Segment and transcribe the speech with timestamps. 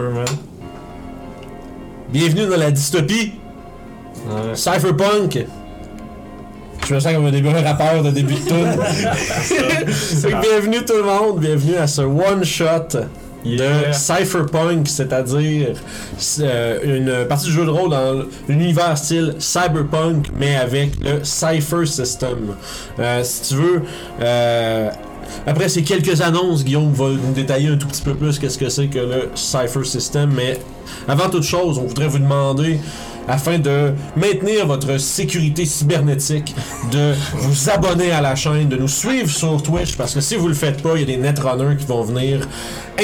[0.00, 0.24] Man.
[2.10, 3.32] Bienvenue dans la dystopie
[4.26, 4.54] Ouais.
[4.54, 5.46] Cypherpunk.
[6.86, 11.02] Je me sens comme un début un rappeur de début de que bienvenue tout le
[11.02, 12.98] monde, bienvenue à ce one shot
[13.44, 13.92] de Yeah.
[13.92, 15.74] Cypherpunk, c'est-à-dire
[16.40, 21.84] euh, une partie du jeu de rôle dans l'univers style cyberpunk, mais avec le Cypher
[21.86, 22.54] System.
[23.00, 23.82] Euh, si tu veux,
[24.20, 24.90] euh,
[25.46, 28.68] après ces quelques annonces, Guillaume va nous détailler un tout petit peu plus qu'est-ce que
[28.68, 30.58] c'est que le Cypher System, mais
[31.08, 32.78] avant toute chose, on voudrait vous demander
[33.28, 36.54] afin de maintenir votre sécurité cybernétique,
[36.90, 40.48] de vous abonner à la chaîne, de nous suivre sur Twitch, parce que si vous
[40.48, 42.46] le faites pas, il y a des netrunners qui vont venir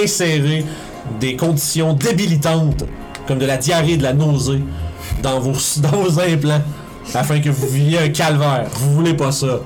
[0.01, 0.65] insérer
[1.21, 2.85] des conditions débilitantes,
[3.27, 4.63] comme de la diarrhée de la nausée,
[5.23, 6.63] dans vos, dans vos implants,
[7.15, 8.67] afin que vous viviez un calvaire.
[8.75, 9.61] Vous voulez pas ça.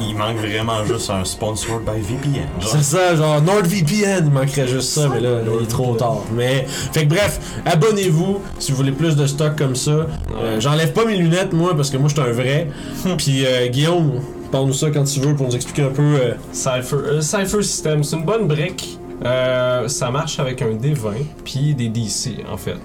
[0.00, 2.46] Il, il manque vraiment juste un sponsored by VPN.
[2.60, 6.22] C'est ça, genre NordVPN, il manquerait juste ça, mais là, il est trop tard.
[6.34, 9.90] Mais, fait que bref, abonnez-vous si vous voulez plus de stock comme ça.
[9.90, 12.68] Euh, J'enlève pas mes lunettes, moi, parce que moi, je suis un vrai.
[13.18, 16.02] Puis, euh, Guillaume, parle-nous ça quand tu veux pour nous expliquer un peu.
[16.02, 18.98] euh, Cypher, euh, Cypher System, c'est une bonne brique.
[19.24, 21.12] Euh, ça marche avec un D20
[21.44, 22.76] puis des DC en fait.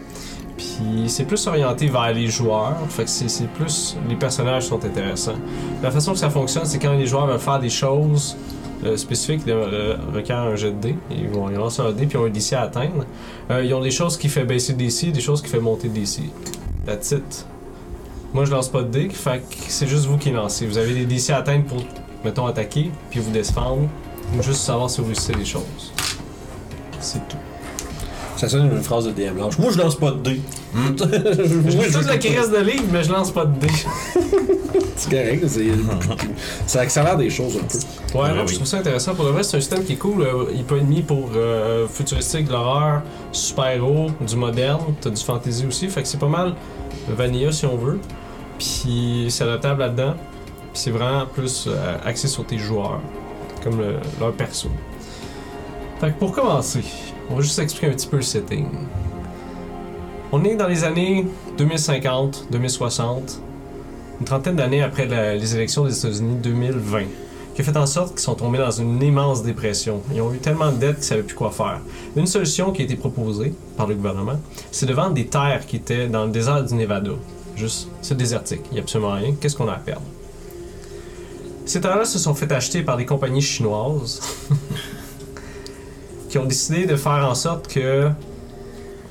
[0.58, 5.36] Puis c'est plus orienté vers les joueurs, fait que c'est plus les personnages sont intéressants.
[5.84, 8.38] La façon que ça fonctionne, c'est quand les joueurs veulent faire des choses
[8.84, 10.95] euh, spécifiques, ils euh, requièrent un jet de dés.
[11.12, 13.06] Ils vont ils lancent un dé puis ont un DC à atteindre.
[13.52, 16.22] Euh, ils ont des choses qui fait baisser DC, des choses qui fait monter DC.
[16.86, 17.45] That's it.
[18.34, 20.67] Moi je lance pas de dés, fait que c'est juste vous qui lancez.
[20.67, 21.81] Vous avez des DC à atteindre pour,
[22.23, 23.88] mettons, attaquer, puis vous défendre.
[24.42, 25.94] Juste savoir si vous réussissez les choses.
[27.00, 27.44] C'est tout.
[28.38, 29.58] Ça sonne une phrase de DM Lâche.
[29.58, 30.41] Moi, je lance pas de dés.
[30.73, 30.88] Hmm.
[30.89, 30.95] Moi,
[31.38, 33.67] Je je lis toute la crise de livre, mais je lance pas de dés.
[34.97, 35.67] C'est correct, c'est-
[36.67, 38.17] ça accélère des choses un peu.
[38.17, 38.47] Ouais, Ouais, non, oui.
[38.47, 39.13] je trouve ça intéressant.
[39.13, 40.22] Pour le reste, c'est un système qui est cool.
[40.22, 43.02] euh, Il peut être mis pour euh, futuristique, de l'horreur,
[43.33, 44.80] super-héros, du moderne.
[45.02, 45.89] T'as du fantasy aussi.
[45.89, 46.56] Fait que c'est pas mal
[47.09, 48.00] vanilla si on veut.
[48.58, 50.13] Puis c'est adaptable là-dedans.
[50.73, 53.00] Puis c'est vraiment plus euh, axé sur tes joueurs,
[53.63, 54.69] comme le- leur perso.
[56.00, 56.84] Fait que pour commencer,
[57.30, 58.68] on va juste expliquer un petit peu le setting.
[60.31, 61.28] On est dans les années
[61.58, 63.41] 2050, 2060,
[64.19, 67.03] une trentaine d'années après les élections des États-Unis 2020
[67.56, 70.02] qui a fait en sorte qu'ils sont tombés dans une immense dépression.
[70.14, 71.80] Ils ont eu tellement de dettes qu'ils ne savaient plus quoi faire.
[72.18, 74.38] Une solution qui a été proposée par le gouvernement,
[74.72, 77.12] c'est de vendre des terres qui étaient dans le désert du Nevada.
[77.56, 79.34] Juste, c'est désertique, il n'y a absolument rien.
[79.40, 80.02] Qu'est-ce qu'on a à perdre?
[81.66, 84.19] Ces terres-là se sont fait acheter par des compagnies chinoises
[86.35, 88.09] qui ont décidé de faire en sorte que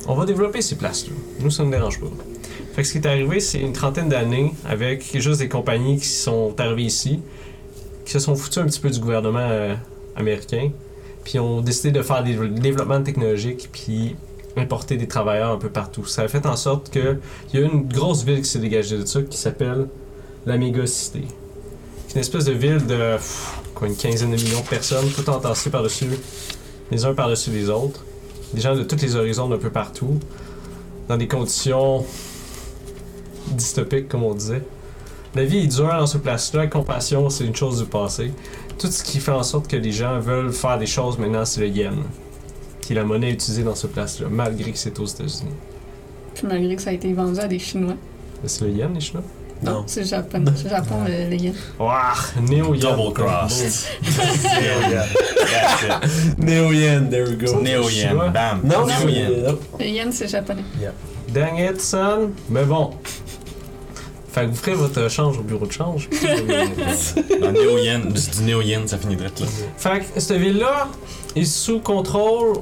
[0.07, 1.15] on va développer ces places-là.
[1.41, 2.09] Nous, ça ne dérange pas.
[2.75, 6.07] Fait que ce qui est arrivé, c'est une trentaine d'années avec juste des compagnies qui
[6.07, 7.21] sont arrivées ici,
[8.05, 9.75] qui se sont foutus un petit peu du gouvernement euh,
[10.17, 10.71] américain,
[11.25, 14.17] puis ont décidé de faire des développements technologiques, puis
[14.59, 16.05] importer des travailleurs un peu partout.
[16.05, 17.17] Ça a fait en sorte que
[17.55, 19.89] il y a une grosse ville qui s'est dégagée de ça, qui s'appelle
[20.45, 21.23] la Mégacité.
[22.07, 25.31] C'est une espèce de ville de pff, quoi, une quinzaine de millions de personnes, tout
[25.31, 26.11] entassées par-dessus,
[26.91, 28.05] les uns par-dessus les autres.
[28.53, 30.19] Des gens de tous les horizons d'un peu partout,
[31.09, 32.05] dans des conditions
[33.49, 34.63] dystopiques, comme on disait.
[35.35, 38.33] La vie est dure dans ce place-là, la compassion, c'est une chose du passé.
[38.79, 41.61] Tout ce qui fait en sorte que les gens veulent faire des choses maintenant, c'est
[41.61, 41.97] le yen,
[42.81, 45.51] qui est la monnaie utilisée dans ce place-là, malgré que c'est aux États-Unis.
[46.35, 47.95] Puis malgré que ça a été vendu à des Chinois.
[48.45, 49.25] C'est le yen, les Chinois?
[49.65, 49.85] Non.
[49.87, 51.55] C'est le Japon, c'est le Japon le, le yen.
[51.79, 52.15] Ouah!
[52.41, 52.81] Néo-yen.
[52.81, 53.59] Double cross.
[53.59, 53.89] That's
[54.75, 56.39] it.
[56.39, 57.61] Néo-yen, there we go.
[57.61, 58.29] Néo-yen, Chinois.
[58.29, 58.61] bam.
[58.65, 58.87] Non.
[59.79, 60.65] Le yen, c'est japonais.
[61.29, 62.31] Dang it, son!
[62.49, 62.91] Mais bon.
[64.33, 66.09] Fait que vous ferez votre change au bureau de change.
[67.41, 69.47] Non, Néo-yen, du, du Néo-yen, ça finit direct là.
[69.77, 70.89] Fait que cette ville-là
[71.37, 72.55] est sous contrôle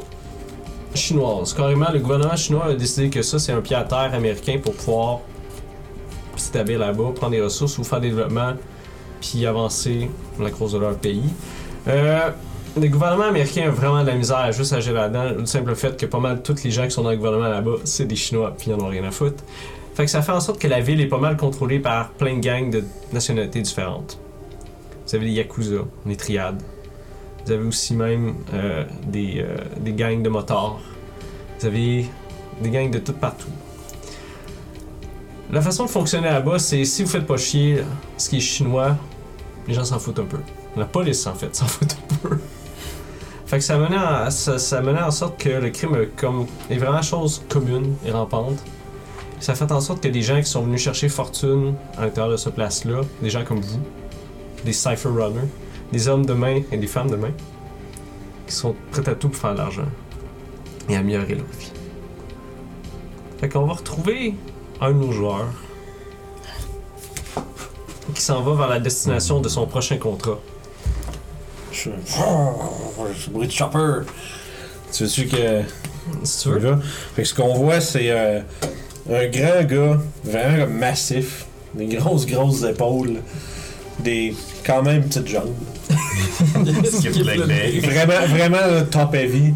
[0.95, 1.55] chinoise.
[1.55, 4.75] Carrément, le gouvernement chinois a décidé que ça, c'est un pied à terre américain pour
[4.75, 5.21] pouvoir
[6.38, 8.54] s'établir là-bas, prendre des ressources ou faire des développements,
[9.20, 10.10] puis avancer
[10.41, 11.31] la cause de leur pays.
[11.88, 12.31] Euh,
[12.76, 15.25] le gouvernement américain a vraiment de la misère à juste agir là-dedans.
[15.38, 17.76] Le simple fait que pas mal tous les gens qui sont dans le gouvernement là-bas,
[17.84, 19.44] c'est des Chinois, puis ils en ont rien à foutre.
[19.94, 22.37] Fait que ça fait en sorte que la ville est pas mal contrôlée par plein
[22.37, 22.82] de gangs de
[23.12, 24.19] nationalités différentes.
[25.06, 26.62] Vous avez des Yakuza, des triades.
[27.44, 30.81] Vous avez aussi même euh, des, euh, des gangs de motards.
[31.58, 32.06] Vous avez
[32.62, 33.50] des gangs de tout partout.
[35.52, 37.84] La façon de fonctionner là-bas, c'est si vous faites pas chier
[38.16, 38.96] ce qui est chinois,
[39.69, 40.38] les gens s'en foutent un peu.
[40.78, 42.38] La police, en fait, s'en fout un peu.
[43.44, 47.02] Fait que ça menait, en, ça, menait en sorte que le crime comme, est vraiment
[47.02, 48.64] chose commune et rampante.
[49.40, 52.38] Ça fait en sorte que des gens qui sont venus chercher fortune à l'intérieur de
[52.38, 53.81] ce place-là, des gens comme vous,
[54.64, 55.50] des cipher runners,
[55.93, 57.32] des hommes de main et des femmes de main,
[58.46, 59.88] qui sont prêts à tout pour faire de l'argent
[60.88, 61.72] et améliorer leur vie.
[63.38, 64.34] Fait va retrouver
[64.82, 65.46] un de nos joueurs
[68.14, 70.38] qui s'en va vers la destination de son prochain contrat.
[71.73, 71.90] Je
[73.17, 74.00] je bruit de chopper.
[74.93, 75.62] Tu veux-tu que.
[76.25, 76.58] Si tu veux.
[76.73, 76.79] Là?
[77.14, 78.40] Fait que ce qu'on voit, c'est euh,
[79.11, 83.20] un grand gars, vraiment comme massif, des grosses, grosses épaules,
[84.00, 84.35] des
[84.67, 85.55] quand même petites jambes.
[87.82, 89.55] Vraiment, vraiment top heavy,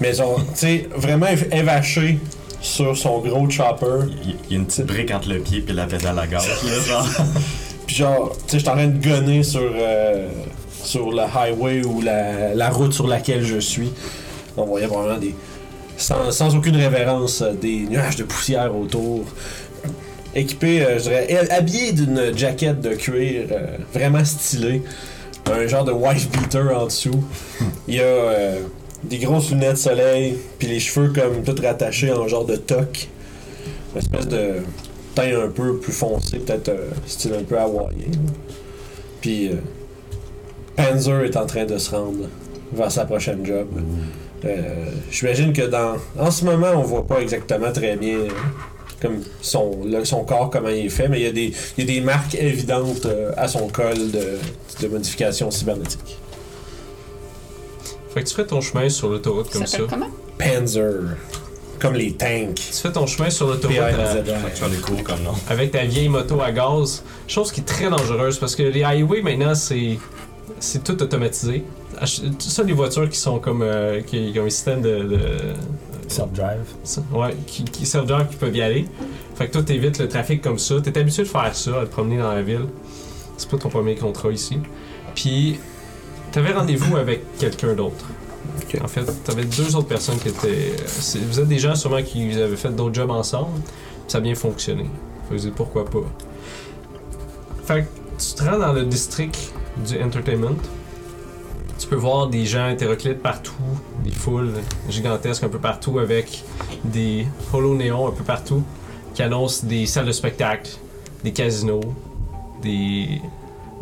[0.00, 2.18] mais genre, tu sais, vraiment év- évaché
[2.60, 4.06] sur son gros chopper.
[4.24, 6.46] Il y a une petite brique entre le pied et la pédale à gaz.
[6.64, 7.06] là, genre.
[7.86, 10.28] Puis genre, tu sais, je suis en train de gonner sur, euh,
[10.84, 13.90] sur le highway ou la, la route sur laquelle je suis.
[14.56, 15.34] On voyait vraiment des.
[15.96, 19.24] Sans, sans aucune révérence, euh, des nuages de poussière autour.
[20.34, 24.82] Équipé, euh, je dirais, habillé d'une jaquette de cuir euh, vraiment stylée.
[25.50, 27.24] Un genre de wife beater en dessous.
[27.88, 28.04] Il y a
[29.04, 33.08] des grosses lunettes de soleil, puis les cheveux comme tout rattachés en genre de toque.
[33.94, 34.56] Une espèce de
[35.14, 38.10] teint un peu plus foncé, peut-être euh, style un peu hawaïen.
[39.20, 39.54] Puis euh,
[40.76, 42.28] Panzer est en train de se rendre
[42.72, 43.68] vers sa prochaine job.
[44.44, 48.18] Euh, J'imagine que dans en ce moment, on voit pas exactement très bien
[49.00, 51.84] comme son, son corps, comment il est fait, mais il y a des, y a
[51.84, 53.06] des marques évidentes
[53.36, 54.38] à son col de,
[54.82, 56.18] de modification cybernétique.
[58.18, 59.78] Fait que tu fais ton chemin sur l'autoroute comme ça.
[59.88, 60.08] comment?
[60.38, 61.16] Panzer,
[61.78, 62.54] comme les tanks.
[62.56, 65.18] Tu fais ton chemin sur l'autoroute à- comme
[65.48, 67.04] avec ta vieille moto à gaz.
[67.28, 69.98] Chose qui est très dangereuse parce que les highways maintenant c'est
[70.58, 71.62] c'est tout automatisé.
[72.00, 75.18] Ach- Ça les voitures qui sont comme euh, qui, qui ont un système de, de-
[76.08, 76.64] Self-drive.
[76.84, 77.84] ça, ouais qui qui
[78.40, 78.86] peuvent y aller.
[79.36, 80.76] Fait que toi t'évites le trafic comme ça.
[80.82, 82.66] T'es habitué de faire ça, à te promener dans la ville.
[83.36, 84.58] C'est pas ton premier contrat ici.
[85.14, 85.60] Puis
[86.32, 88.04] t'avais rendez-vous avec quelqu'un d'autre.
[88.82, 90.72] En fait, t'avais deux autres personnes qui étaient.
[91.28, 93.60] Vous êtes des gens sûrement qui avaient fait d'autres jobs ensemble.
[94.06, 94.86] Ça a bien fonctionné.
[95.30, 96.04] Dites pourquoi pas?
[97.64, 97.88] Fait que
[98.22, 99.52] tu te rends dans le district
[99.86, 100.56] du entertainment.
[101.78, 103.52] Tu peux voir des gens hétéroclites partout,
[104.02, 104.52] des foules
[104.88, 106.42] gigantesques un peu partout avec
[106.82, 108.62] des holo néons un peu partout
[109.14, 110.70] qui annoncent des salles de spectacle,
[111.22, 111.80] des casinos,
[112.62, 113.20] des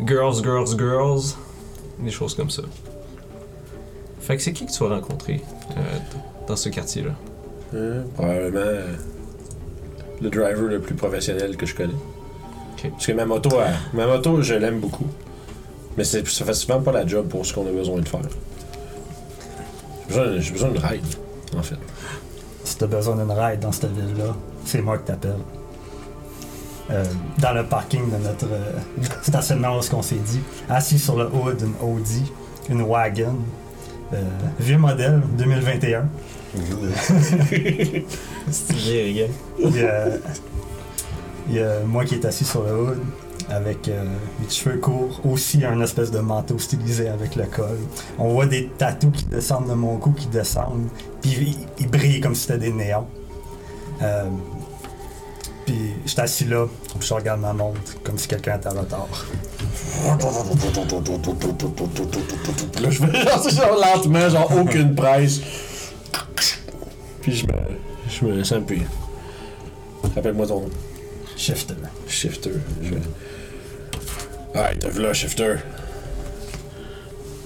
[0.05, 1.35] girls, girls, girls,
[1.99, 2.63] des choses comme ça.
[4.21, 5.41] Fait que c'est qui que tu vas rencontrer
[5.71, 5.81] euh,
[6.47, 7.11] dans ce quartier-là?
[7.75, 8.93] Hein, probablement euh,
[10.21, 11.93] le driver le plus professionnel que je connais.
[12.91, 15.07] Parce que ma moto, elle- ma moto, je l'aime beaucoup.
[15.97, 18.19] Mais c'est, ça fait souvent pas la job pour ce qu'on a besoin de faire.
[20.09, 21.03] J'ai besoin, j'ai besoin de ride,
[21.57, 21.75] en fait.
[22.63, 24.35] Si t'as besoin d'une ride dans cette ville-là,
[24.65, 25.35] c'est moi qui t'appelle.
[26.89, 27.03] Euh,
[27.39, 28.71] dans le parking de notre euh,
[29.21, 30.39] stationnement où ce qu'on s'est dit,
[30.69, 32.31] assis sur le haut d'une Audi,
[32.69, 33.35] une wagon,
[34.13, 34.23] euh,
[34.59, 36.07] vieux modèle 2021.
[38.51, 39.27] C'est bien, gars.
[41.49, 42.99] Il y, a, moi qui est assis sur le hood
[43.49, 44.03] avec euh,
[44.41, 47.77] les cheveux courts, aussi un espèce de manteau stylisé avec le col.
[48.19, 50.87] On voit des tatous qui descendent de mon cou, qui descendent,
[51.21, 53.07] puis ils, ils brillent comme si c'était des néons.
[54.01, 54.25] Euh,
[55.67, 56.65] puis je suis assis là,
[56.97, 59.07] puis je regarde ma montre comme si quelqu'un était en retard.
[62.71, 65.41] Puis là, je fais genre, genre lentement, genre aucune presse.
[67.21, 67.53] Puis je me,
[68.09, 68.81] je me sens plus.
[70.15, 70.69] Rappelle-moi ton nom.
[71.35, 71.75] Shifter.
[72.07, 72.53] Shifter.
[72.81, 73.01] Je vais...
[74.55, 75.55] Ah, t'as vu là, Shifter?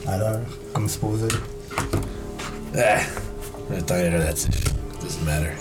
[0.07, 0.41] À l'heure,
[0.73, 1.27] comme supposé.
[2.77, 2.99] Ah,
[3.71, 4.63] le temps est relatif.
[5.01, 5.60] Doesn't matter.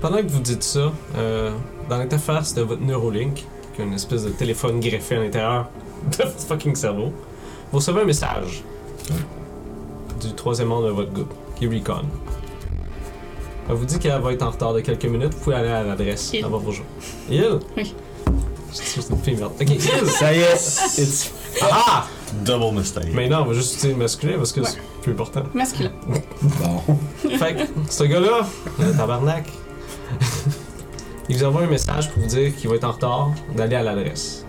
[0.00, 1.50] Pendant que vous dites ça, euh,
[1.88, 5.68] dans l'interface de votre Neuralink, qui a une espèce de téléphone greffé à l'intérieur
[6.12, 7.12] de votre fucking cerveau,
[7.72, 8.62] vous recevez un message
[10.20, 12.02] du troisième membre de votre groupe, qui est Recon.
[13.68, 15.82] Elle vous dit qu'elle va être en retard de quelques minutes, vous pouvez aller à
[15.84, 16.38] l'adresse, Il.
[16.38, 16.90] elle va vous rejoindre.
[17.30, 17.58] Il?
[17.76, 17.94] Oui.
[18.72, 19.52] C'est une fille merde.
[19.60, 19.80] Ok, Il!
[20.08, 22.06] Ça y est, it's Ah!
[22.44, 23.12] Double mistake.
[23.12, 24.68] Maintenant, on va juste utiliser le masculin parce que Ouais.
[24.68, 25.42] c'est plus important.
[25.54, 25.90] Masculin.
[26.42, 26.96] bon.
[27.38, 28.46] Fait que, ce gars-là,
[28.78, 29.46] le tabarnak,
[31.28, 33.82] il vous envoie un message pour vous dire qu'il va être en retard d'aller à
[33.82, 34.44] l'adresse.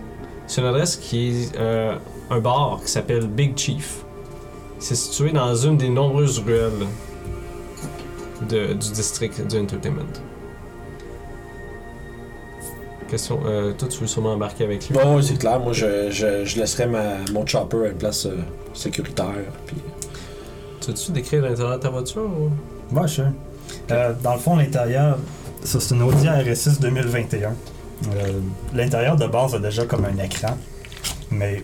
[0.46, 1.94] C'est une adresse qui est euh,
[2.30, 4.04] un bar qui s'appelle Big Chief.
[4.78, 6.86] C'est situé dans une des nombreuses ruelles
[8.48, 10.02] de- du district du Entertainment.
[13.08, 14.94] Question, euh, toi tu veux sûrement embarquer avec lui?
[14.94, 15.60] Bon, c'est clair.
[15.60, 18.38] Moi, je, je, ma, mon chopper à une place euh,
[18.72, 19.26] sécuritaire.
[19.66, 19.76] Puis...
[20.80, 22.50] Tu veux-tu décrire l'intérieur de ta voiture ou...
[22.98, 23.26] Ouais, sure.
[23.90, 25.18] Euh, dans le fond, l'intérieur,
[25.64, 27.54] ça c'est une Audi RS6 2021.
[28.08, 28.40] Euh,
[28.74, 30.56] l'intérieur de base a déjà comme un écran,
[31.30, 31.62] mais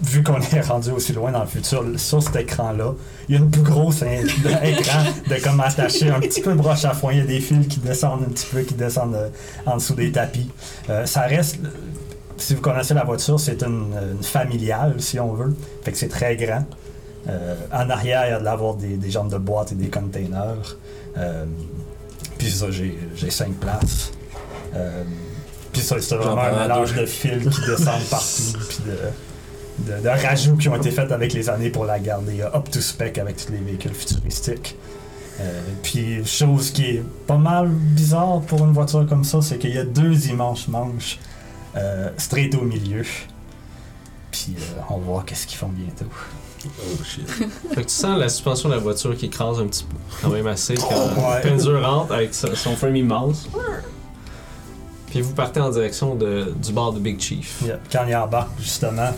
[0.00, 2.92] vu qu'on est rendu aussi loin dans le futur, sur cet écran-là,
[3.28, 6.94] il y a une plus grosse écran de comme attaché un petit peu broche à
[6.94, 7.12] foin.
[7.12, 9.28] Il y a des fils qui descendent un petit peu, qui descendent euh,
[9.66, 10.48] en dessous des tapis.
[10.88, 11.58] Euh, ça reste,
[12.36, 15.56] si vous connaissez la voiture, c'est une, familiale, si on veut.
[15.82, 16.64] Fait que c'est très grand.
[17.72, 20.78] En arrière, il y a de l'avoir des, jambes de boîte et des containers.
[22.38, 24.12] Puis ça, j'ai j'ai cinq places.
[24.74, 25.02] Euh,
[25.72, 28.58] puis ça, c'est vraiment un mélange de fils qui descendent partout.
[28.68, 32.40] Puis de, de, de rajouts qui ont été faits avec les années pour la garder
[32.40, 34.76] euh, up to spec avec tous les véhicules futuristiques.
[35.40, 39.74] Euh, puis, chose qui est pas mal bizarre pour une voiture comme ça, c'est qu'il
[39.74, 41.18] y a deux immenses manches
[41.76, 43.04] euh, straight au milieu.
[44.32, 46.10] Puis, euh, on va voir qu'est-ce qu'ils font bientôt.
[46.66, 47.28] Oh shit.
[47.28, 50.30] Fait que tu sens la suspension de la voiture qui écrase un petit peu, quand
[50.30, 51.40] même assez, quand Ouais.
[51.42, 53.48] Penzer rentre avec son frame immense.
[55.10, 57.62] Puis vous partez en direction de, du bar de Big Chief.
[57.64, 57.78] Yeah.
[57.90, 59.10] Quand il embarque, justement,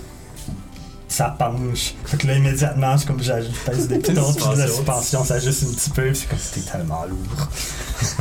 [1.09, 1.95] ça penche.
[2.05, 5.25] Fait que là, immédiatement, c'est comme pèse des pitons, puis la Suspension.
[5.25, 7.49] s'ajuste un petit peu, puis c'est comme si t'es tellement lourd.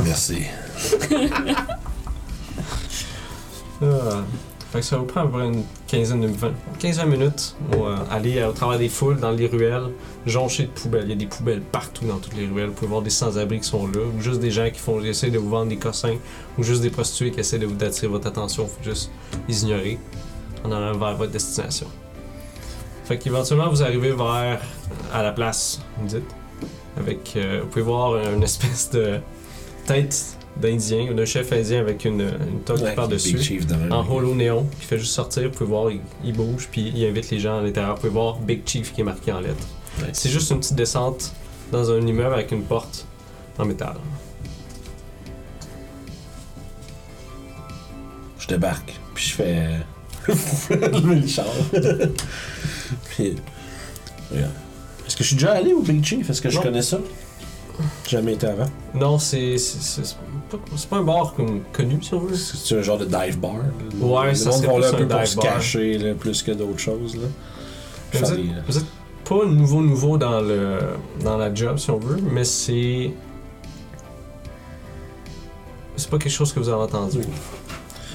[0.04, 0.42] Merci.
[3.82, 4.24] Ah.
[4.70, 8.38] Fait que ça vous prend à une quinzaine de 20, 15 minutes pour euh, aller
[8.38, 9.88] euh, au travers des foules, dans les ruelles,
[10.26, 11.06] jonchées de poubelles.
[11.06, 12.68] Il y a des poubelles partout dans toutes les ruelles.
[12.68, 15.32] Vous pouvez voir des sans-abri qui sont là, ou juste des gens qui font essayer
[15.32, 16.14] de vous vendre des cossins,
[16.56, 18.64] ou juste des prostituées qui essaient de vous d'attirer votre attention.
[18.68, 19.10] Faut juste
[19.48, 19.98] les ignorer
[20.64, 21.88] en allant vers votre destination.
[23.06, 24.60] Fait qu'éventuellement vous arrivez vers
[25.12, 26.30] à la place, vous dites,
[26.96, 29.18] avec euh, vous pouvez voir une espèce de
[29.84, 34.34] tête d'Indien d'un chef indien avec une, une toque Ouais, par-dessus Big Chief en holo
[34.34, 35.44] néon qui fait juste sortir.
[35.44, 37.94] Vous pouvez voir, il, il bouge puis il invite les gens à l'intérieur.
[37.94, 39.66] Vous pouvez voir Big Chief qui est marqué en lettres.
[40.00, 40.08] Ouais.
[40.12, 41.32] C'est juste une petite descente
[41.72, 43.06] dans un immeuble avec une porte
[43.58, 43.94] en métal.
[48.38, 49.68] Je débarque, puis je fais.
[50.28, 51.46] lever le char.
[53.10, 53.36] puis.
[54.30, 54.52] Regarde.
[55.06, 56.28] Est-ce que je suis déjà allé au Big Chief?
[56.28, 56.98] Est-ce que je connais ça?
[58.08, 58.66] Jamais été avant.
[58.94, 60.16] Non, c'est c'est- c'est- c'est
[60.50, 62.34] pas, c'est pas un bar comme connu, si on veut.
[62.34, 63.52] C'est un genre de dive bar.
[63.54, 64.06] là.
[64.06, 65.44] Ouais, Le ça monde serait va là plus un peu un pour dive se bar.
[65.54, 67.16] cacher là, plus que d'autres choses.
[67.16, 67.22] Là.
[68.12, 68.84] Vous Faire êtes, des- vous êtes
[69.24, 70.78] pas nouveau nouveau dans le
[71.22, 73.12] dans la job si on veut, mais c'est
[75.96, 77.18] c'est pas quelque chose que vous avez entendu.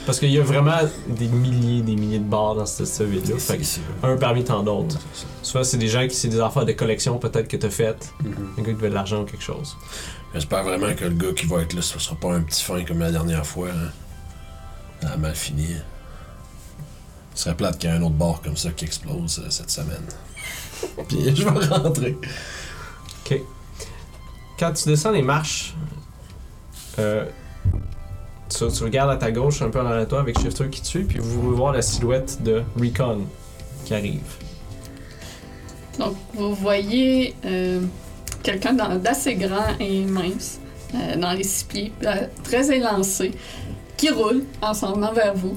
[0.06, 3.38] Parce qu'il y a vraiment des milliers des milliers de bars dans cette, cette ville-là.
[3.40, 5.00] Fait que C'est- un parmi tant d'autres.
[5.42, 8.34] Soit c'est des gens qui c'est des affaires de collection peut-être que t'as faites, Mhm.
[8.58, 9.76] un gars qui veut de l'argent ou quelque chose.
[10.34, 12.84] J'espère vraiment que le gars qui va être là, ce sera pas un petit fin
[12.84, 13.70] comme la dernière fois.
[13.70, 13.90] Hein.
[15.02, 15.68] Ça a mal fini.
[17.34, 19.70] Ce serait plate qu'il y ait un autre bar comme ça qui explose euh, cette
[19.72, 20.06] semaine.
[21.08, 22.18] Puis je vais rentrer.
[24.58, 25.74] Quand tu descends les marches,
[27.00, 27.26] euh,
[28.58, 31.04] tu, tu regardes à ta gauche un peu en arrière toi avec Shifter qui suit,
[31.04, 33.22] puis vous pouvez voir la silhouette de Recon
[33.86, 34.22] qui arrive.
[36.00, 37.80] Donc, vous voyez euh,
[38.44, 40.60] quelqu'un dans- d'assez grand et mince,
[40.94, 43.32] euh, dans les six pieds, euh, très élancé,
[43.96, 45.56] qui roule en s'en venant vers vous.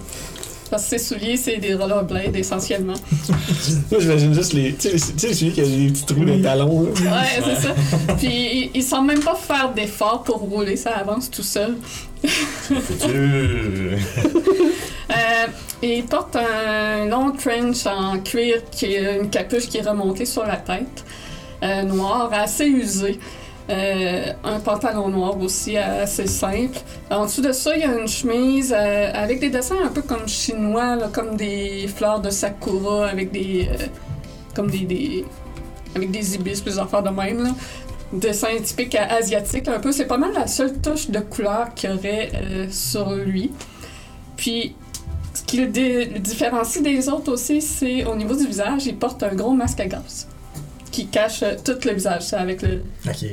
[0.71, 2.93] Parce que ses souliers, c'est des rollerblades essentiellement.
[3.91, 4.75] Moi, j'imagine juste les.
[4.75, 6.83] Tu sais, les- celui qui a des petits trous de talons.
[6.83, 6.91] là.
[6.91, 7.75] Ouais, c'est ça.
[8.19, 11.75] Puis, il, il semble même pas faire d'effort pour rouler, ça avance tout seul.
[15.11, 15.47] Euh,
[15.83, 20.45] il porte un long trench en cuir qui a une capuche qui est remontée sur
[20.45, 21.05] la tête,
[21.63, 23.19] euh, noir, assez usé.
[23.71, 26.79] Euh, un pantalon noir aussi assez simple.
[27.11, 30.01] En dessous de ça, il y a une chemise euh, avec des dessins un peu
[30.03, 33.69] comme chinois, comme des fleurs de sakura avec des.
[34.55, 35.25] comme des,
[35.95, 37.55] avec des ibis, des affaires de même.
[38.13, 39.93] Dessin typique asiatique, un peu.
[39.93, 43.51] C'est pas mal la seule touche de couleur qu'il y aurait euh, sur lui.
[44.37, 44.75] Puis,
[45.35, 49.35] ce qui le, différencie des autres aussi, c'est au niveau du visage, il porte un
[49.35, 50.27] gros masque à gaz
[50.91, 52.81] qui cache euh, tout le visage, c'est avec le,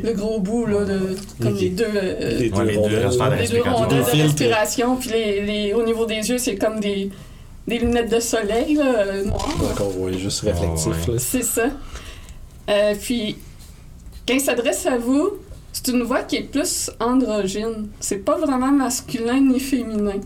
[0.04, 3.06] le gros bout là, de comme les deux, euh, Les Ouais, les deux rondelles.
[3.08, 6.80] restants les deux rondelles de respiration, puis les, les- au niveau des yeux, c'est comme
[6.82, 7.10] des,
[7.68, 9.48] des lunettes de soleil là, euh, noires.
[9.58, 10.86] Donc on voit juste réflectif.
[11.08, 11.14] Oh, ouais.
[11.14, 11.20] là.
[11.20, 11.68] C'est ça.
[12.70, 13.38] Euh, puis,
[14.28, 15.32] quand il s'adresse à vous,
[15.74, 17.88] c'est une voix qui est plus androgyne.
[18.00, 20.20] C'est pas vraiment masculin ni féminin.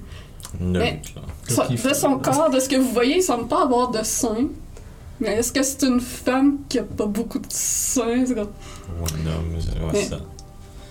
[0.60, 1.22] Neutre, là.
[1.48, 1.82] So- Ok.
[1.90, 4.48] de son corps, de ce que vous voyez, il semble pas avoir de sein.
[5.20, 8.26] Mais est-ce que c'est une femme qui a pas beaucoup de seins?
[8.26, 8.38] Comme-
[9.02, 10.20] Ouais, non, ouais, c'est ça.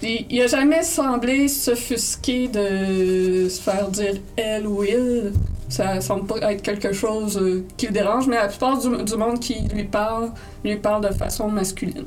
[0.02, 5.32] Il, il a jamais semblé s'offusquer de se faire dire elle ou il.
[5.68, 9.16] Ça semble pas être quelque chose euh, qui le dérange, mais la plupart du, du
[9.16, 10.30] monde qui lui parle,
[10.64, 12.04] lui parle de façon masculine.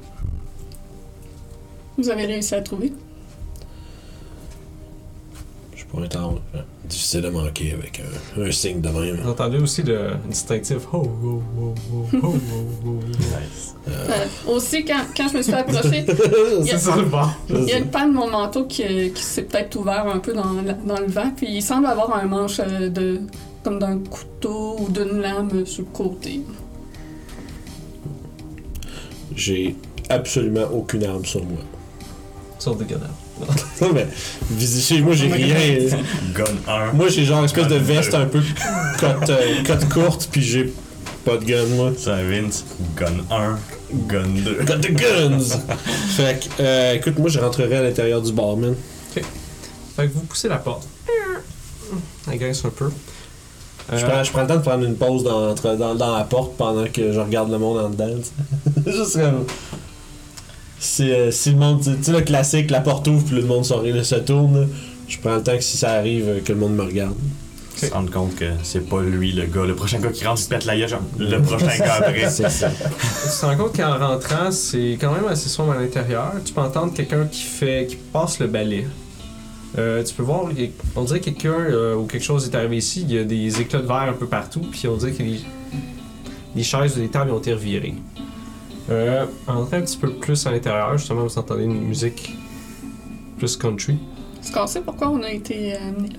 [1.98, 2.94] Vous avez réussi à trouver?
[5.76, 6.36] Je On est en.
[6.56, 8.02] euh, Difficile de manquer avec
[8.38, 9.16] un, un signe de même.
[9.22, 12.36] Vous entendez aussi le distinctif ho ho ho ho ho ho
[12.86, 13.00] ho.
[13.18, 13.76] Nice.
[13.88, 16.06] Euh, aussi, quand, quand je me suis approchée,
[16.66, 17.34] C'est ça le bar.
[17.50, 20.34] il y a une panne de mon manteau qui, qui s'est peut-être ouvert un peu
[20.34, 20.52] dans,
[20.86, 23.22] dans le vent, puis il semble avoir un manche euh, de
[23.64, 26.42] comme d'un couteau ou d'une lame sur le côté.
[29.36, 29.76] J'ai
[30.10, 31.60] absolument aucune arme sur moi.
[32.62, 33.10] Sorte de cadavre.
[33.82, 34.08] Non, mais
[34.52, 35.56] vis- chez moi, j'ai rien.
[36.36, 36.94] Gun 1.
[36.94, 38.40] Moi, j'ai genre une espèce de Gun veste un peu
[39.00, 40.72] cote, euh, cote courte, puis j'ai
[41.26, 41.92] pas de gun, moi.
[41.98, 42.64] Ça, Vince.
[42.96, 43.58] Gun 1.
[44.08, 44.64] Gun 2.
[44.64, 45.58] Got the guns!
[46.16, 48.76] fait que, euh, écoute, moi, je rentrerai à l'intérieur du bar, man.
[49.14, 49.22] Fait
[50.08, 50.88] que vous poussez la porte.
[52.32, 52.90] Elle grince un peu.
[53.92, 56.16] Je, Euh, prends, je prends le temps de prendre une pause dans, entre- dans, dans
[56.16, 58.22] la porte pendant que je regarde le monde en dedans.
[58.86, 59.46] Juste comme.
[60.82, 61.80] Si, euh, si le monde.
[61.82, 64.68] Tu sais, le classique, la porte ouvre, puis le monde se, se tourne.
[65.08, 67.16] Je prends le temps que si ça arrive, euh, que le monde me regarde.
[67.78, 69.64] Se rendre compte que c'est pas lui le gars.
[69.66, 70.90] Le prochain gars qui rentre, il se pète la gueule.
[70.90, 72.30] genre, Le prochain gars après.
[72.30, 72.70] C'est ça.
[72.70, 76.34] Tu te rends compte qu'en rentrant, c'est quand même assez sombre à l'intérieur.
[76.44, 78.88] Tu peux entendre quelqu'un qui fait, qui passe le balai.
[79.78, 80.46] Euh, tu peux voir,
[80.96, 83.06] on dirait que quelqu'un euh, ou quelque chose est arrivé ici.
[83.08, 85.40] Il y a des éclats de verre un peu partout, puis on dirait que les,
[86.56, 87.94] les chaises ou les tables ont été revirées.
[88.92, 92.36] Euh, en rentrant un petit peu plus à l'intérieur, justement, vous entendez une musique
[93.38, 93.98] plus country.
[94.44, 96.16] Est-ce qu'on sait pourquoi on a été amené là?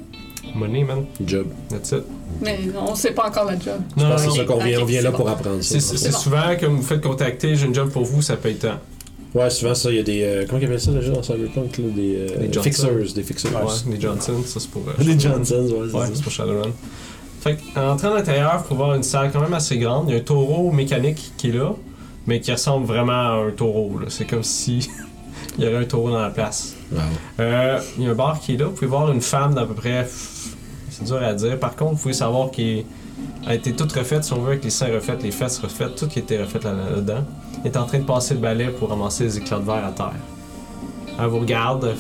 [0.55, 1.05] Money, man.
[1.25, 1.47] Job.
[1.69, 2.03] That's it.
[2.41, 3.81] Mais on sait pas encore la job.
[3.97, 5.19] Non, que c'est ça qu'on vient, on vient là bon.
[5.19, 5.79] pour apprendre ça.
[5.81, 6.17] C'est bon.
[6.19, 8.79] souvent, comme vous faites contacter, j'ai une job pour vous, ça paye tant.
[9.35, 10.23] Ouais, souvent ça, il y a des.
[10.25, 12.63] euh, comment ils appellent ça déjà dans Cyberpunk là, Des, euh, Des Johnson.
[12.63, 13.13] fixers.
[13.15, 13.53] Des fixers.
[13.53, 14.83] Ouais, des Johnson, ça c'est pour.
[14.89, 16.71] euh, Des Johnsons, ouais, c'est Ouais, pour Shadowrun.
[17.41, 20.09] Fait en entrant à l'intérieur, faut voir une salle quand même assez grande.
[20.09, 21.73] Il y a un taureau mécanique qui est là,
[22.27, 23.99] mais qui ressemble vraiment à un taureau.
[23.99, 24.07] là.
[24.09, 24.89] C'est comme si
[25.59, 26.75] il y avait un taureau dans la place.
[26.93, 26.99] Wow.
[27.41, 28.67] Euh, il y a un bar qui est là.
[28.67, 30.09] Vous pouvez voir une femme d'à peu près.
[30.91, 31.59] C'est dur à dire.
[31.59, 32.85] Par contre, vous pouvez savoir qu'elle
[33.47, 36.07] a été toute refaite, si on veut, avec les seins refaits, les fesses refaites, tout
[36.07, 37.25] qui était refait là- là-dedans.
[37.65, 39.93] Elle est en train de passer le balai pour ramasser les éclats de verre à
[39.93, 40.13] terre.
[41.19, 41.95] Elle vous regarde,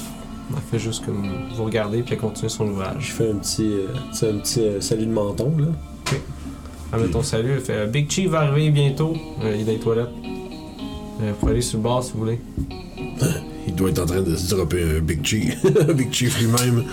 [0.51, 2.97] elle fait juste comme vous regarder, puis elle continue son ouvrage.
[3.01, 5.67] Je fais un petit, euh, un petit euh, salut de menton là.
[6.93, 9.15] Elle met ton salut, elle fait euh, Big Chief va arriver bientôt.
[9.43, 10.09] Euh, il est dans les toilettes.
[11.23, 12.41] Euh, vous pouvez aller sur le bar si vous voulez.
[13.67, 15.57] Il doit être en train de se dropper un Big Chief.
[15.95, 16.85] Big Chief lui-même.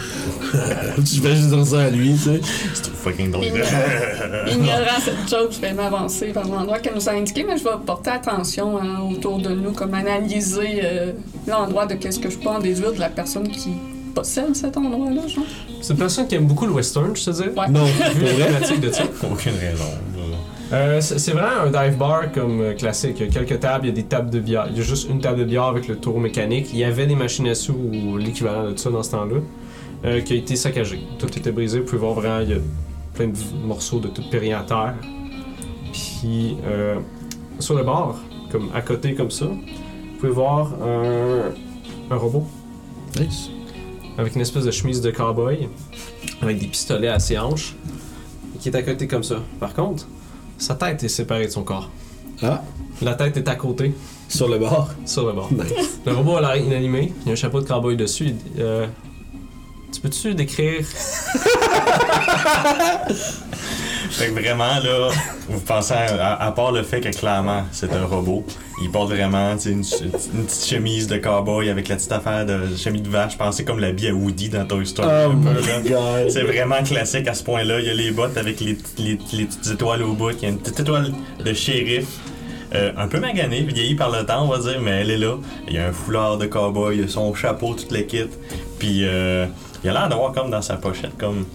[0.98, 2.42] tu fais juste dire ça à lui, tu sais.
[2.74, 3.46] C'est trop fucking drôle.
[3.46, 7.72] Ignorant cette joke, je vais m'avancer vers l'endroit qu'elle nous a indiqué, mais je vais
[7.86, 11.12] porter attention hein, autour de nous, comme analyser euh,
[11.48, 13.72] l'endroit de qu'est-ce que je peux en déduire de la personne qui
[14.10, 15.44] possède cet endroit-là, genre?
[15.82, 17.50] C'est une personne qui aime beaucoup le western, je te dis.
[17.50, 17.70] Ouais.
[17.70, 19.04] Non, Vu pour la thématique de ça.
[19.32, 19.86] Aucune raison.
[20.72, 23.16] Euh, c'est vraiment un dive bar comme euh, classique.
[23.20, 24.68] Il y a quelques tables, il y a des tables de bière.
[24.70, 26.68] Il y a juste une table de bière avec le taureau mécanique.
[26.74, 29.38] Il y avait des machines à sous ou l'équivalent de ça dans ce temps-là,
[30.06, 31.00] euh, qui a été saccagé.
[31.18, 31.80] Tout était brisé.
[31.80, 32.60] Vous pouvez voir vraiment, il y a
[33.16, 34.94] plein de morceaux de tout péri à terre.
[35.92, 36.98] Puis euh,
[37.58, 38.16] sur le bar,
[38.52, 42.46] comme à côté comme ça, vous pouvez voir un, un robot
[43.20, 43.50] Nice.
[44.20, 45.70] Avec une espèce de chemise de cowboy,
[46.42, 47.74] avec des pistolets à ses hanches,
[48.60, 49.38] qui est à côté comme ça.
[49.60, 50.06] Par contre,
[50.58, 51.90] sa tête est séparée de son corps.
[52.44, 52.62] Ah,
[53.02, 53.94] La tête est à côté,
[54.28, 54.90] sur le bord.
[55.06, 55.50] sur le bord.
[55.54, 56.00] Nice.
[56.06, 58.36] Le robot a l'air inanimé, il y a un chapeau de cowboy dessus.
[58.60, 58.88] euh,
[59.94, 60.86] tu peux-tu décrire?
[64.10, 65.10] Fait que vraiment, là,
[65.48, 68.44] vous pensez, à, à part le fait que clairement, c'est un robot,
[68.82, 69.84] il porte vraiment une,
[70.34, 73.80] une petite chemise de cowboy avec la petite affaire de chemise de vache, pensez comme
[73.80, 75.08] l'habit à Woody dans Toy Story.
[75.08, 76.28] Oh.
[76.28, 77.80] C'est vraiment classique à ce point-là.
[77.80, 80.32] Il y a les bottes avec les, les, les petites étoiles au bout.
[80.32, 81.14] Il y a une petite étoile
[81.46, 82.06] de shérif.
[82.76, 85.36] euh, un peu maganée, vieillie par le temps, on va dire, mais elle est là.
[85.68, 88.32] Il y a un foulard de cowboy, il y a son chapeau, toute l'équipe.
[88.78, 89.46] Puis euh,
[89.84, 91.46] il a l'air d'avoir comme dans sa pochette comme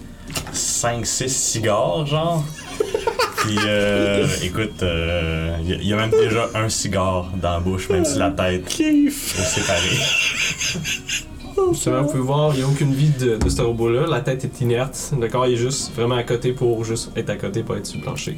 [0.53, 2.43] 5-6 cigares, genre.
[3.37, 7.51] Puis euh, écoute, euh, il y a- il y a même déjà un cigare dans
[7.51, 9.39] la bouche, même si la tête Kiff.
[9.39, 9.89] est séparée.
[11.71, 14.07] Justement, vous pouvez voir, il n'y a aucune vie de, de ce robot-là.
[14.07, 15.13] La tête est inerte.
[15.19, 17.85] Le corps il est juste vraiment à côté pour juste être à côté, pas être
[17.85, 18.35] sur le plancher.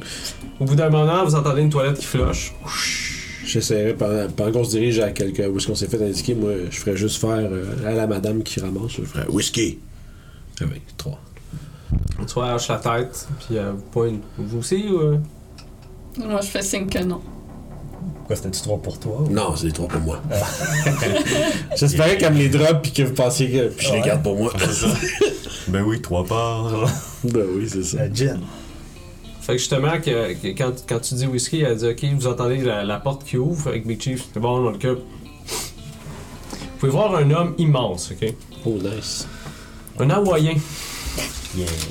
[0.60, 2.52] Au bout d'un moment, vous entendez une toilette qui flush.
[3.44, 6.50] J'essaierai pendant, pendant qu'on se dirige à quelque où est-ce qu'on s'est fait indiquer, moi
[6.70, 9.78] je ferais juste faire euh, à la madame qui ramasse, je ferais whisky.
[10.60, 11.18] Ah oui, trois.
[12.26, 14.20] Tu hoche la tête, puis euh, vous pointe.
[14.36, 14.98] Vous aussi ou.
[15.00, 15.18] euh?
[16.18, 17.20] Moi, je fais signe que non.
[18.26, 19.22] Quoi, c'était-tu trois pour toi?
[19.22, 20.20] ou- Non, c'est les trois pour moi.
[21.76, 23.68] J'espérais qu'elle me les drop puis que vous pensiez que.
[23.68, 24.06] Puis je les Ouais.
[24.06, 24.52] garde pour moi.
[25.68, 26.72] Ben oui, trois parts.
[27.24, 27.98] ben oui, c'est ça.
[27.98, 28.40] Euh, gin.
[29.42, 32.56] Fait que justement, que, que quand, quand tu dis whisky, elle dit Ok, vous entendez
[32.58, 34.24] la, la porte qui ouvre avec Big Chief.
[34.32, 34.98] C'est bon, dans le cube.
[36.50, 38.32] Vous pouvez voir un homme immense, ok?
[38.64, 39.26] Oh, nice.
[40.00, 40.54] Un Hawaïen.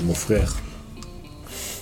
[0.04, 0.54] Mon frère.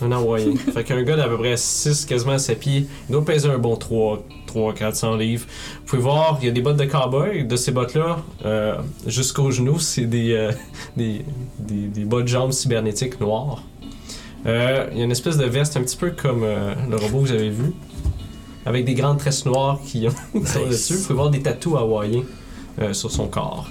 [0.03, 0.57] Un Hawaïen.
[0.75, 3.77] fait qu'un gars d'à peu près 6, quasiment 7 pieds, il doit peser un bon
[3.77, 5.47] 3, 3 400 livres.
[5.81, 7.45] Vous pouvez voir, il y a des bottes de cowboy.
[7.47, 10.53] De ces bottes-là, euh, jusqu'aux genoux, c'est des, euh,
[10.97, 11.25] des,
[11.59, 13.63] des, des bas de jambes cybernétiques noires.
[14.45, 17.23] Euh, il y a une espèce de veste un petit peu comme euh, le robot
[17.23, 17.73] que vous avez vu,
[18.67, 20.69] avec des grandes tresses noires qui, qui sont Nice.
[20.69, 20.95] dessus.
[20.95, 22.23] Vous pouvez voir des tatous hawaïens
[22.93, 23.71] sur son corps.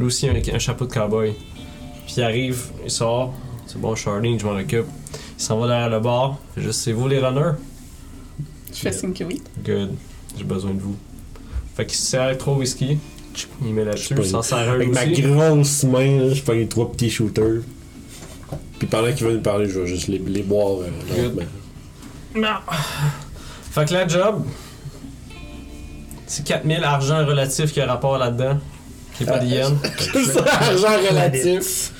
[0.00, 1.32] Lui aussi, un, un chapeau de cowboy.
[2.04, 3.32] Puis il arrive, il sort.
[3.70, 4.86] C'est bon, Charlene, je m'en occupe.
[5.38, 6.40] Il s'en va derrière le bar.
[6.56, 7.52] Fait juste, c'est vous les runners?
[8.74, 9.40] Je fais signe que oui.
[9.64, 9.90] Good.
[10.36, 10.96] J'ai besoin de vous.
[11.76, 12.98] Fait qu'il se sert trois whisky.
[13.64, 16.66] Il met là-dessus, il s'en sert un Avec ma grosse main, là, je prends les
[16.66, 17.62] trois petits shooters.
[18.80, 21.46] Puis pendant qu'ils veulent nous parler, je vais juste les, les boire euh, Good.
[22.34, 22.56] Non.
[23.70, 24.44] Fait que la job,
[26.26, 28.58] c'est 4000 argent relatif qui a rapport là-dedans.
[29.16, 29.40] Qui est pas.
[30.12, 31.92] C'est ça, argent relatif.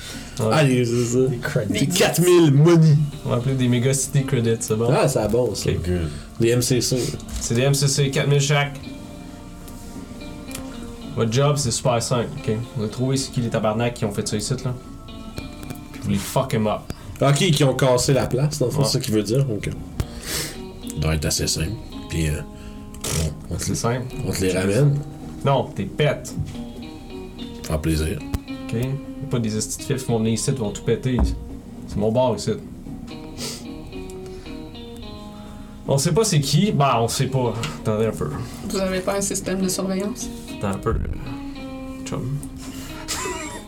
[0.47, 0.53] Ouais.
[0.53, 1.27] Allez, c'est ça.
[1.27, 1.79] Des credits.
[1.79, 2.95] C'est 4000 money.
[3.25, 4.87] On va appeler des Mega City Credits, c'est bon?
[4.91, 5.69] Ah, c'est bon, ça.
[5.69, 5.77] Ok.
[5.85, 6.09] Good.
[6.39, 6.97] Les MCC.
[7.39, 8.79] C'est des MCC, 4000 chaque.
[11.15, 12.55] Votre job, c'est super simple, ok?
[12.75, 14.73] Vous avez trouvé c'est qui les tabarnak qui ont fait ça ici, là?
[15.91, 16.79] Puis vous les fuck 'em up.
[17.21, 18.85] Ok, qui ont cassé la place, dans le fond, Ouais.
[18.85, 19.45] c'est ça qu'il veut dire.
[19.49, 19.69] Ok.
[19.69, 21.71] Ça doit être assez simple.
[22.09, 22.41] Puis, euh,
[23.49, 24.05] on, on te, simple.
[24.27, 24.97] on te les ramène.
[25.45, 26.33] Non, t'es pète,
[27.63, 28.17] Faire plaisir.
[28.69, 28.77] ok?
[29.29, 31.17] Pas des estis de qui vont venir ici, ils vont tout péter.
[31.87, 32.51] C'est mon bar ici.
[35.87, 37.53] On sait pas c'est qui, bah on sait pas.
[37.81, 38.29] Attendez un peu.
[38.69, 40.29] Vous avez pas un système de surveillance?
[40.57, 40.95] Attends un peu.
[42.05, 42.37] Chum.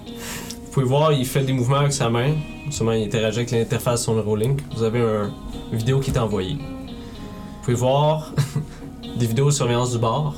[0.06, 2.34] Vous pouvez voir, il fait des mouvements avec sa main.
[2.70, 4.60] Sûrement, il interagit avec l'interface sur le Rolling.
[4.76, 5.32] Vous avez un,
[5.72, 6.56] une vidéo qui est envoyée.
[6.56, 8.32] Vous pouvez voir
[9.18, 10.34] des vidéos de surveillance du bar.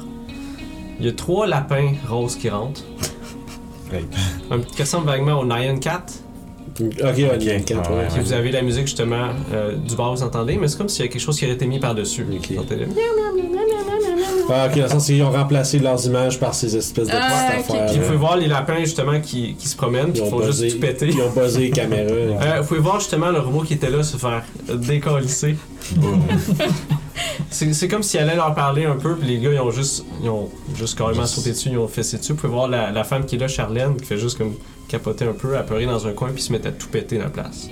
[1.00, 2.84] Il y a trois lapins roses qui rentrent.
[3.90, 4.06] Great.
[4.52, 6.06] Un petit ressemble vaguement au Nyan Cat.
[6.82, 8.08] Ok, ouais, ouais.
[8.12, 11.06] Puis vous avez la musique justement euh, du bar, vous entendez, mais c'est comme s'il
[11.06, 12.26] y a quelque chose qui aurait été mis par-dessus.
[12.30, 12.50] Ok.
[14.50, 17.50] Ah, ok, dans le sens qu'ils ont remplacé leurs images par ces espèces de Ah,
[17.56, 17.76] petites ok.
[17.76, 17.86] affaires.
[17.92, 20.72] Puis vous pouvez voir les lapins justement qui, qui se promènent, qui font juste buzzé-
[20.74, 21.08] tout péter.
[21.10, 22.12] Ils ont buzzé les caméras.
[22.46, 25.56] Euh, vous pouvez voir justement le robot qui était là se faire décalisser.
[27.50, 30.04] C'est c'est comme s'il allait leur parler un peu, puis les gars ils ont juste,
[30.22, 32.34] ils ont juste carrément sauté dessus, ils ont fessé dessus.
[32.34, 34.54] Vous pouvez voir la, la femme qui est là, Charlène, qui fait juste comme
[34.90, 37.30] capoter un peu, apeurer dans un coin, puis se mettre à tout péter dans la
[37.30, 37.70] place.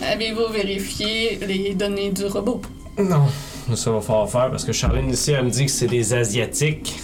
[0.00, 2.60] Avez-vous vérifié les données du robot?
[2.98, 3.24] Non.
[3.74, 7.00] Ça va falloir faire parce que Charlène ici, elle me dit que c'est des Asiatiques.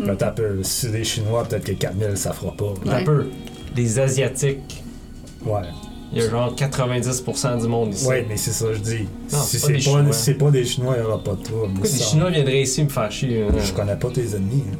[0.00, 0.62] Là, t'as peu.
[0.62, 2.74] Si c'est des Chinois, peut-être que 4000, ça fera pas.
[2.86, 3.04] Un Ouais.
[3.04, 3.26] peu.
[3.74, 4.82] Des Asiatiques.
[5.44, 5.62] Ouais.
[6.12, 8.06] Il y a genre 90% du monde ici.
[8.06, 9.06] Ouais, mais c'est ça, je dis.
[9.32, 10.12] Non, si c'est pas des pas, Chinois.
[10.12, 11.72] si c'est pas des Chinois, il y aura pas de trouble.
[11.74, 13.42] Pourquoi des Chinois viendraient ici me faire chier?
[13.42, 13.52] hein?
[13.58, 14.64] Je connais pas tes ennemis.
[14.72, 14.76] hein.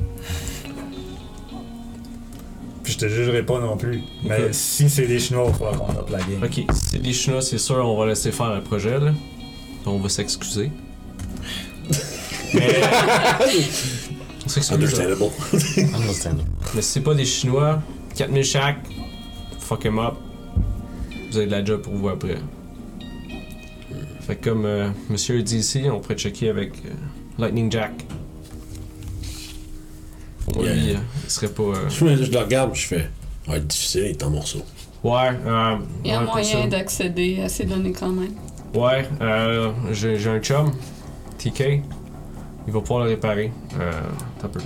[2.82, 4.02] Puis je te jugerai pas non plus.
[4.24, 6.42] Mais si c'est des Chinois, il falloir qu'on up la game.
[6.42, 9.12] Ok, si c'est des Chinois, c'est sûr, on va laisser faire le projet, là.
[9.90, 10.70] On va s'excuser.
[12.54, 12.80] Mais.
[14.44, 14.72] on s'excuse.
[14.72, 15.30] Understandable.
[15.94, 16.36] Understand.
[16.74, 17.82] Mais si c'est pas des Chinois,
[18.16, 18.78] 4000 chaque,
[19.58, 20.14] fuck em up.
[21.30, 22.36] Vous avez de la job pour vous après.
[24.26, 26.90] Fait que comme euh, monsieur dit ici, on pourrait checker avec euh,
[27.38, 27.92] Lightning Jack.
[30.52, 30.74] Pour Yeah.
[30.74, 31.62] lui, euh, il serait pas.
[31.62, 33.10] euh, Je, je le regarde, je fais.
[33.50, 34.62] Être difficile, il est en morceaux.
[35.04, 35.76] Ouais, euh.
[36.04, 38.32] Il y a ouais, moyen d'accéder à ces données quand même.
[38.74, 40.72] Ouais, euh, j'ai j'ai un chum,
[41.38, 41.82] TK.
[42.66, 43.50] Il va pouvoir le réparer.
[43.80, 43.90] Euh,
[44.44, 44.60] un peu.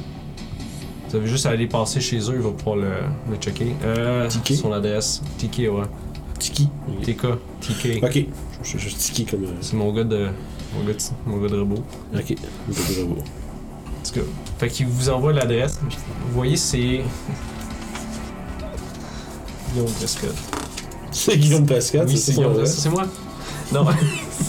[1.09, 2.91] Vous avez juste à aller passer chez eux, il va pouvoir le,
[3.31, 3.75] le checker.
[3.85, 4.55] Euh, TK?
[4.55, 5.23] Son adresse.
[5.39, 5.85] TK, ouais.
[6.39, 6.69] Tiki.
[7.03, 7.23] TK,
[7.61, 8.03] TK.
[8.03, 8.25] Ok.
[8.63, 9.45] Je suis juste Tiki comme.
[9.45, 10.29] euh, C'est mon gars de.
[10.77, 11.85] Mon gars de, mon gars de robot.
[12.15, 12.33] Ok.
[12.33, 13.21] Un peu de robot.
[13.21, 14.27] En tout cas.
[14.59, 15.79] Fait qu'il vous envoie l'adresse.
[15.83, 17.03] Vous voyez, c'est.
[19.73, 20.35] Guillaume Prescott.
[21.13, 22.55] C'est Guillaume Prescott, Oui, c'est Guillaume?
[22.55, 22.79] Prescott.
[22.81, 23.05] C'est moi.
[23.73, 23.87] Non.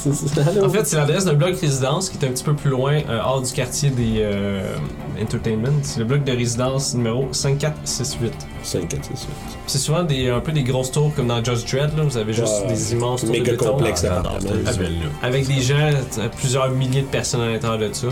[0.05, 3.19] En fait, c'est l'adresse d'un bloc résidence qui est un petit peu plus loin, euh,
[3.23, 4.75] hors du quartier des euh,
[5.21, 5.71] Entertainment.
[5.81, 8.33] C'est le bloc de résidence numéro 5468.
[8.63, 9.17] 5, 4, 6, 8.
[9.65, 12.03] C'est souvent des, un peu des grosses tours comme dans Just Dread, là.
[12.03, 12.73] Vous avez juste Ouais.
[12.73, 13.71] des immenses tours de Méga béton.
[13.71, 15.05] complexe visuelle-là.
[15.21, 15.89] Avec des gens,
[16.37, 18.07] plusieurs milliers de personnes à l'intérieur de ça.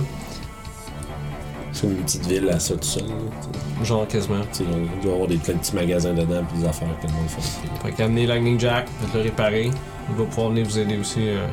[1.74, 3.04] C'est une petite ville à ça tout seul.
[3.04, 3.86] là.
[3.86, 4.42] Genre quasiment.
[4.54, 6.88] Tu sais, Il doit y avoir des, plein de petits magasins dedans puis des affaires
[7.02, 7.88] que le monde fait.
[7.88, 9.72] Fait qu'amener Lightning Jack, le réparer.
[10.10, 11.20] Il va pouvoir venir vous aider aussi.
[11.30, 11.48] Euh,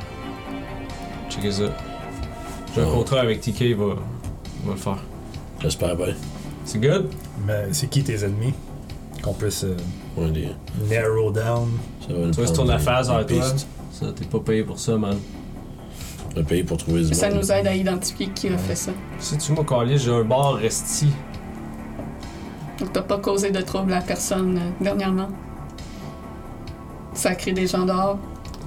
[1.31, 1.63] checker ça.
[2.75, 2.93] J'ai un Ouais.
[2.93, 3.85] contrat avec TK, il va,
[4.63, 4.99] il va le faire.
[5.61, 6.15] J'espère bien.
[6.65, 7.09] C'est good?
[7.47, 8.55] Mais c'est qui tes ennemis?
[9.23, 9.77] Qu'on puisse euh,
[10.17, 10.49] Ouais, des...
[10.89, 11.69] narrow down.
[12.07, 13.25] Ça va le Tu vois, c'est prendre ton affaire, toi.
[13.25, 13.67] pistes.
[13.93, 15.17] Ça, t'es pas payé pour ça, man.
[16.37, 17.39] Un pays pour trouver du Ça monde.
[17.39, 18.93] nous aide à identifier qui a fait ça.
[19.19, 21.09] Si tu m'as collé, j'ai un bar resti.
[22.79, 25.29] Donc, t'as pas causé de trouble à personne euh, dernièrement.
[27.15, 28.19] Ça crée des gens dehors.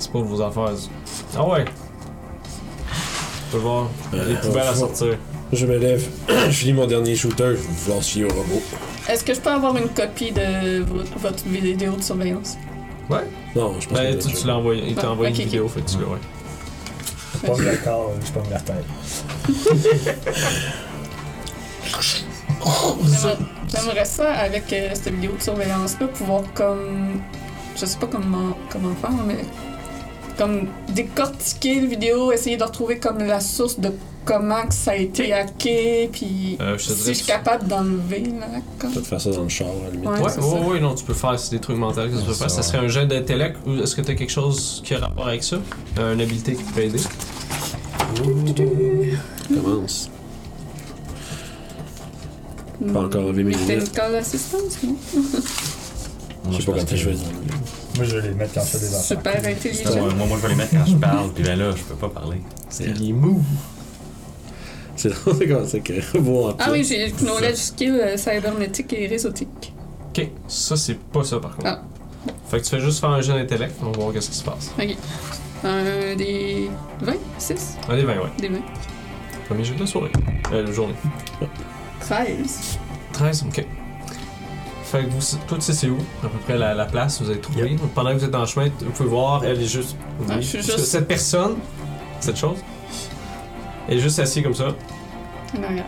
[0.02, 0.72] C'est pas vos affaires.
[1.38, 1.64] Ah ouais.
[1.66, 1.72] Tu
[3.52, 3.88] peux voir.
[4.12, 4.78] Il y a des Euh, poubelles à ouais.
[4.78, 5.18] sortir.
[5.54, 6.04] Je me lève,
[6.48, 8.62] je finis mon dernier shooter, je vais vouloir suivre un robot.
[9.08, 12.58] Est-ce que je peux avoir une copie de vo- votre vidéo de surveillance?
[13.56, 14.84] Non, je pense Ben, que tu, tu l'as envoyé.
[14.88, 16.18] Il t'a Ah, envoyé ok, une vidéo, fait que tu l'as, ouais.
[17.34, 18.86] Je pomme corps, je pomme la tête.
[22.02, 23.38] J'aimerais-
[23.68, 27.20] J'aimerais ça, avec euh, cette vidéo de surveillance-là, pouvoir comme.
[27.76, 29.44] Je sais pas comment, comment faire, mais.
[30.42, 33.92] Comme décortiquer la vidéo, essayer de retrouver comme la source de
[34.26, 36.58] comment que ça a été hacké, puis.
[36.60, 38.48] Euh, je te si je suis capable d'enlever la
[38.80, 38.92] comme.
[38.92, 40.10] peut faire ça dans le char, à la limite.
[40.10, 42.50] Ouais, Ouais, ouais, non, tu peux faire, c'est des trucs mentaux que tu peux faire.
[42.50, 45.28] ça, serait un jet d'intellect ou est-ce que tu as quelque chose qui a rapport
[45.28, 45.58] avec ça?
[46.00, 47.00] Euh, Une habilité qui peut aider?
[49.54, 50.10] Commence.
[52.92, 53.84] Pas encore enlevé mes lunettes.
[53.84, 54.96] Technical assistance, non?
[56.50, 57.28] Je sais pas quand je vais dire.
[57.96, 59.02] Moi, je vais les mettre quand je fais des affaires.
[59.18, 60.16] Super Ouais, intelligent.
[60.16, 62.10] moi, moi, je vais les mettre quand je parle, puis ben là, je peux pas
[62.10, 62.38] parler.
[62.70, 63.44] C'est Il est mou.
[64.96, 68.94] c'est drôle, c'est comme ça que robot en Ah oui, j'ai knowledge skill euh, cybernétique
[68.94, 69.74] et réseautique.
[70.10, 71.68] Ok, ça c'est pas ça par contre.
[71.70, 71.82] Ah.
[72.50, 74.44] Fait que tu fais juste faire un jet d'intellect, on va voir qu'est-ce qui se
[74.44, 74.72] passe.
[74.80, 74.96] Ok.
[75.64, 76.70] Un des
[77.02, 77.14] 20?
[77.38, 77.78] 6?
[77.90, 78.22] Allez, 20, ouais.
[78.40, 78.60] Des 20.
[79.48, 80.12] Premier jet de la soirée.
[80.54, 80.94] Euh, la journée.
[82.02, 82.78] 13.
[83.14, 83.66] 13, ok.
[84.92, 87.30] Fait que vous, toi, tu sais c'est où, à peu près la, la place, vous
[87.30, 87.78] avez trouvé?
[87.96, 89.96] Pendant que vous êtes dans le chemin, vous pouvez voir, elle est juste.
[90.30, 91.56] Ah, je suis Parce que juste- Cette personne,
[92.20, 92.58] cette chose,
[93.88, 94.66] elle est juste assise comme ça.
[95.58, 95.88] Non, regarde.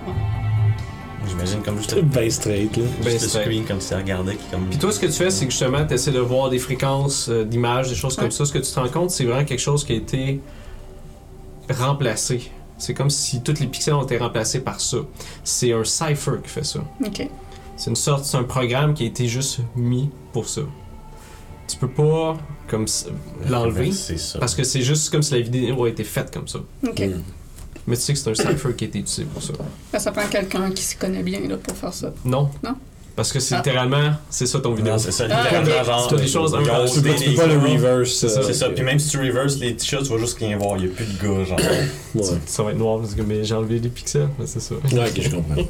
[1.28, 2.84] J'imagine comme juste Ben straight, là.
[3.04, 3.46] Ben juste straight.
[3.46, 4.66] screen comme si elle regardait qui comme.
[4.68, 7.28] Puis toi, ce que tu fais, c'est que justement, tu essaies de voir des fréquences
[7.30, 8.32] euh, d'images, des choses comme Ouais.
[8.32, 8.46] ça.
[8.46, 10.39] Ce que tu te rends compte, c'est vraiment quelque chose qui a été
[11.70, 12.52] remplacé.
[12.78, 14.98] C'est comme si tous les pixels ont été remplacés par ça.
[15.44, 16.80] C'est un cipher qui fait ça.
[17.06, 17.28] Ok.
[17.84, 20.62] C'est une sorte, c'est un programme qui a été juste mis pour ça.
[21.67, 22.38] Tu peux pas
[22.69, 22.86] comme
[23.50, 24.39] l'enlever C'est ça.
[24.39, 26.60] parce que c'est juste comme si la vidéo a été faite comme ça.
[26.88, 26.98] Ok.
[27.02, 27.22] Mm.
[27.86, 29.52] Mais tu sais que c'est un cipher qui a été utilisé pour ça.
[29.91, 32.13] Ben, ça prend quelqu'un qui s'y connaît bien là, pour faire ça.
[32.24, 32.50] Non.
[32.63, 32.76] Non?
[33.17, 33.58] Parce que c'est Ah.
[33.58, 34.93] littéralement, c'est ça ton vidéo.
[34.93, 35.86] Non, c'est ça, Ah, littéralement, ok.
[35.86, 36.08] genre.
[36.10, 38.12] C'est des choses, un ils ont par- Tu peux, pas le reverse.
[38.13, 38.69] C'est ça, euh, C'est ça.
[38.69, 40.78] Puis même si tu reverses les t-shirts, tu vas juste rien voir.
[40.78, 41.60] Il y a plus de gars, genre.
[42.15, 42.24] Ouais.
[42.46, 44.76] Ça va être noir parce que mais j'ai enlevé les pixels, mais c'est ça.
[44.76, 45.56] Ouais, ok, je comprends.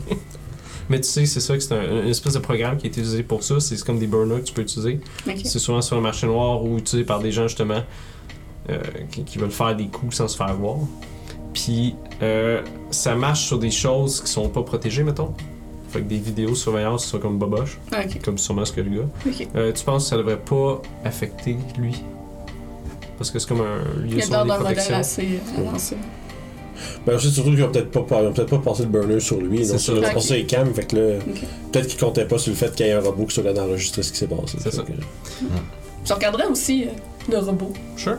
[0.89, 3.23] Mais tu sais, c'est ça que c'est un, une espèce de programme qui est utilisé
[3.23, 3.59] pour ça.
[3.59, 4.99] C'est comme des burners que tu peux utiliser.
[5.43, 7.83] C'est souvent sur le marché noir ou utilisé par des gens justement
[8.69, 8.79] euh,
[9.11, 10.77] qui, qui veulent faire des coups sans se faire voir.
[11.53, 15.33] Puis euh, ça marche sur des choses qui sont pas protégées, mettons.
[15.89, 17.77] Fait que des vidéos surveillance sont comme boboche,
[18.25, 19.07] comme sûrement ce que le gars.
[19.55, 22.01] Euh, tu penses que ça devrait pas affecter lui?
[23.17, 24.95] Parce que c'est comme un lieu Il d'un modèle protections.
[24.95, 25.95] assez avancé.
[27.05, 29.65] Ben, sais surtout qu'ils vont peut-être pas, ils peut-être pas passer le burner sur lui.
[29.65, 30.13] C'est ils vont Ok.
[30.13, 30.73] passer les cams.
[30.73, 31.19] Fait que là,
[31.71, 33.53] peut-être qu'ils comptaient pas sur le fait qu'il y ait un robot qui soit là
[33.53, 34.57] d'enregistrer ce qui s'est passé.
[34.57, 34.83] C'est Fait ça.
[34.83, 34.91] que-
[36.05, 37.71] Je regarderais aussi euh, le robot.
[37.95, 38.17] Sure.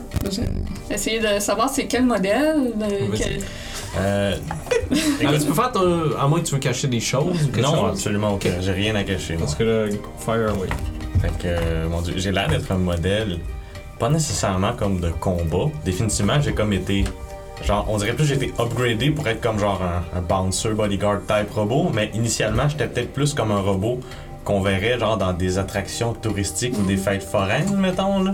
[0.89, 2.73] Essayer de savoir c'est quel modèle.
[3.15, 3.39] quel-
[3.97, 4.35] Euh.
[4.51, 4.55] Ah,
[5.21, 6.01] écoute, tu peux faire ton...
[6.19, 7.89] À moins que tu veux cacher des choses ou non, chose?
[7.91, 8.59] absolument aucun.
[8.59, 9.43] J'ai rien à cacher, moi.
[9.43, 9.85] Parce que là,
[10.19, 10.67] fire away.
[11.21, 13.37] Fait que, euh, mon dieu, j'ai l'air d'être un modèle,
[13.99, 15.69] pas nécessairement comme de combat.
[15.85, 17.05] Définitivement, j'ai comme été.
[17.63, 20.73] Genre, on dirait plus que j'ai été upgradé pour être comme genre un, un bouncer
[20.73, 23.99] bodyguard type robot, mais initialement, j'étais peut-être plus comme un robot
[24.43, 28.33] qu'on verrait genre dans des attractions touristiques ou des fêtes foraines, mettons, là.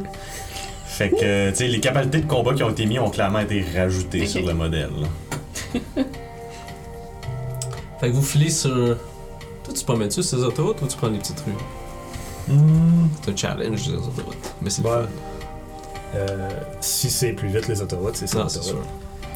[0.85, 3.63] Fait que, tu sais, les capacités de combat qui ont été mis ont clairement été
[3.75, 4.89] rajoutées sur le modèle.
[5.01, 5.81] là.
[7.99, 8.97] Fait que vous filez sur.
[9.63, 12.53] Toi, tu promènes-tu ces autoroutes ou tu prends les petites rues?
[12.53, 14.51] Hmm, C'est un challenge, les autoroutes.
[14.61, 14.95] Mais c'est le Ouais.
[15.03, 15.07] fun.
[16.15, 16.49] euh,
[16.81, 18.39] si c'est plus vite les autoroutes, c'est ça.
[18.39, 18.81] Non, c'est sûr.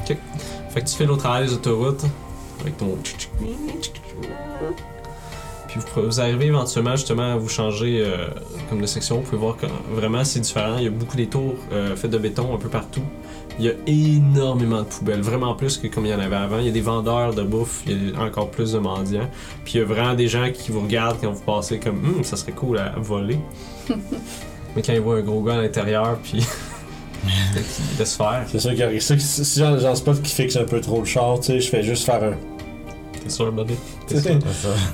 [0.05, 2.05] Fait que tu fais au travers des autoroutes
[2.61, 2.97] avec ton.
[5.67, 8.27] Puis vous, vous arrivez éventuellement justement à vous changer euh,
[8.69, 9.17] comme de section.
[9.17, 10.77] Vous pouvez voir que vraiment c'est différent.
[10.77, 13.03] Il y a beaucoup des tours euh, faits de béton un peu partout.
[13.57, 16.59] Il y a énormément de poubelles, vraiment plus que comme il y en avait avant.
[16.59, 19.29] Il y a des vendeurs de bouffe, il y a encore plus de mendiants.
[19.63, 22.23] Puis il y a vraiment des gens qui vous regardent quand vous passez comme Hum,
[22.23, 23.39] ça serait cool à voler.
[24.75, 26.45] Mais quand ils voient un gros gars à l'intérieur, puis
[27.93, 28.43] il laisse faire.
[28.51, 29.17] C'est sûr qu'il y a ça.
[29.17, 31.69] Si si j'en j'en spot qui fixe un peu trop le char, tu sais, je
[31.69, 32.33] fais juste faire un.
[33.23, 33.73] T'es sûr, buddy?
[34.07, 34.39] T'es C'est sûr?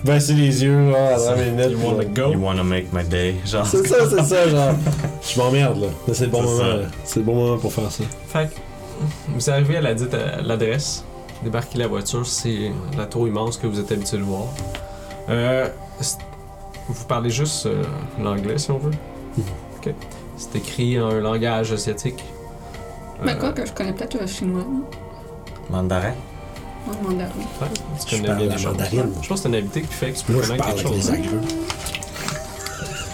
[0.05, 1.71] Baisser les yeux, là, à travers les lunettes.
[1.71, 2.05] You wanna là.
[2.05, 2.31] go?
[2.31, 3.65] You wanna make my day, genre.
[3.65, 4.73] C'est ça, c'est ça, genre.
[5.21, 5.87] Je m'emmerde, là.
[6.07, 6.57] Là, c'est le bon C'est moment.
[6.59, 6.67] ça.
[6.77, 6.83] là.
[7.03, 8.03] C'est le bon moment pour faire ça.
[8.29, 8.53] Fait que,
[9.35, 11.03] vous arrivez à la dite à l'adresse,
[11.43, 14.45] débarquez la voiture, c'est la tour immense que vous êtes habitué de voir.
[15.29, 15.67] Euh,
[16.87, 17.83] vous parlez juste euh,
[18.21, 18.91] l'anglais si on veut.
[19.77, 19.93] Ok.
[20.41, 22.23] C'est écrit en un langage asiatique.
[23.23, 24.63] Mais Euh, quoi que je connais peut-être le chinois.
[24.67, 24.83] non?
[25.69, 26.13] Mandarin.
[26.87, 27.29] En mandarin.
[27.61, 27.67] ouais,
[27.99, 28.71] tu Je connais parle bien la les choses.
[28.71, 29.11] mandarine.
[29.21, 30.77] Je pense que c'est un habité qui fait que tu peux Moi, je connaître parle
[30.77, 31.11] quelque avec chose.
[31.11, 31.41] les agreux.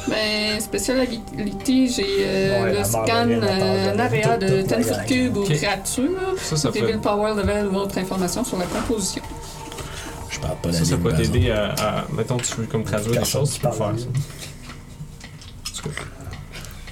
[0.07, 4.71] Ben, spécial ability, j'ai euh, Ouais, le la scan Marguerite, euh, area toute- de toute
[4.71, 5.05] la 10 foot gang.
[5.05, 5.53] cube aux Ok.
[5.53, 6.09] créatures.
[6.41, 9.21] Ça, ça peut, Reveal power level ou autre information sur la composition.
[10.29, 12.67] Je parle pas ça, la ça ligne, peut par t'aider à, à- Mettons, tu veux
[12.67, 14.05] comme traduire des choses, tu peux faire ça.
[14.05, 16.03] En tout cas,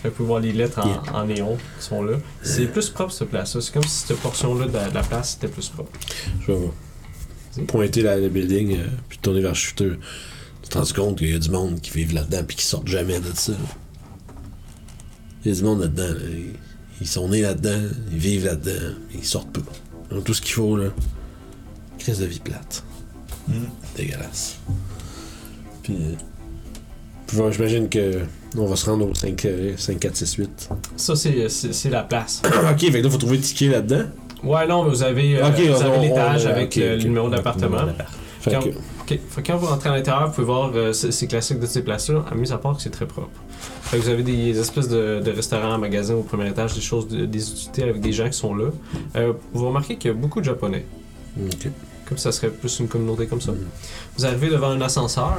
[0.09, 1.01] Vous pouvez voir les lettres en, Yeah.
[1.13, 2.17] en néon qui sont là.
[2.41, 3.61] C'est plus propre cette place-là.
[3.61, 5.91] C'est comme si cette portion-là de la, de la place était plus propre.
[6.47, 9.91] Je vais pointer la, le building, euh, puis tourner vers le shooter.
[10.63, 12.87] Tu te rends compte qu'il y a du monde qui vivent là-dedans puis qui sortent
[12.87, 13.51] jamais de ça.
[13.51, 13.57] là.
[15.43, 16.13] Il y a du monde là-dedans.
[16.13, 16.19] là.
[16.31, 16.53] Ils,
[17.01, 19.61] ils sont nés là-dedans, ils vivent là-dedans, mais ils sortent pas.
[20.11, 20.89] Ils ont tout ce qu'il faut, là.
[21.99, 22.83] Crise de vie plate.
[23.47, 23.53] Mm.
[23.95, 24.57] Dégueulasse.
[25.83, 28.21] Puis, euh, j'imagine que
[28.57, 30.69] on va se rendre au 5, euh, 5 4, 6, 8.
[30.95, 32.41] Ça, c'est- c'est la place.
[32.45, 34.03] ok, fait que là, faut trouver le ticket là-dedans.
[34.43, 35.67] Ouais, non, vous avez, euh, avez
[36.01, 37.77] l'étage avec le, numéro d'appartement.
[38.43, 38.61] Quand-
[39.45, 42.23] quand vous rentrez à l'intérieur, vous pouvez voir, euh, c'est c'est classique de ces places-là,
[42.31, 43.29] à mis à part que c'est très propre.
[43.81, 47.07] Fait que vous avez des espèces de, de restaurants, magasins au premier étage, des choses,
[47.07, 48.69] de- des utilités avec des gens qui sont là.
[49.15, 50.85] Euh, vous remarquez qu'il y a beaucoup de Japonais.
[51.39, 51.69] ok.
[52.07, 53.51] Comme ça serait plus une communauté comme ça.
[53.51, 53.57] Mhm.
[54.17, 55.33] Vous arrivez devant un ascenseur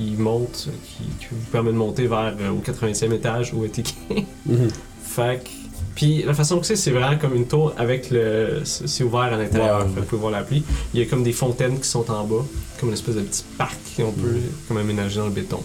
[0.00, 3.94] qui monte, qui, qui vous permet de monter vers euh, au 80e étage où Tiki.
[4.46, 4.68] Mhm.
[5.04, 5.50] Fait que-
[5.94, 8.62] Puis la façon que c'est, c'est vraiment comme une tour avec le.
[8.64, 9.84] C'est ouvert à l'intérieur.
[9.84, 10.62] Que Vous pouvez voir l'appli.
[10.94, 12.44] Il y a comme des fontaines qui sont en bas,
[12.78, 15.60] comme une espèce de petit parc qu'on peut comme aménager dans le béton.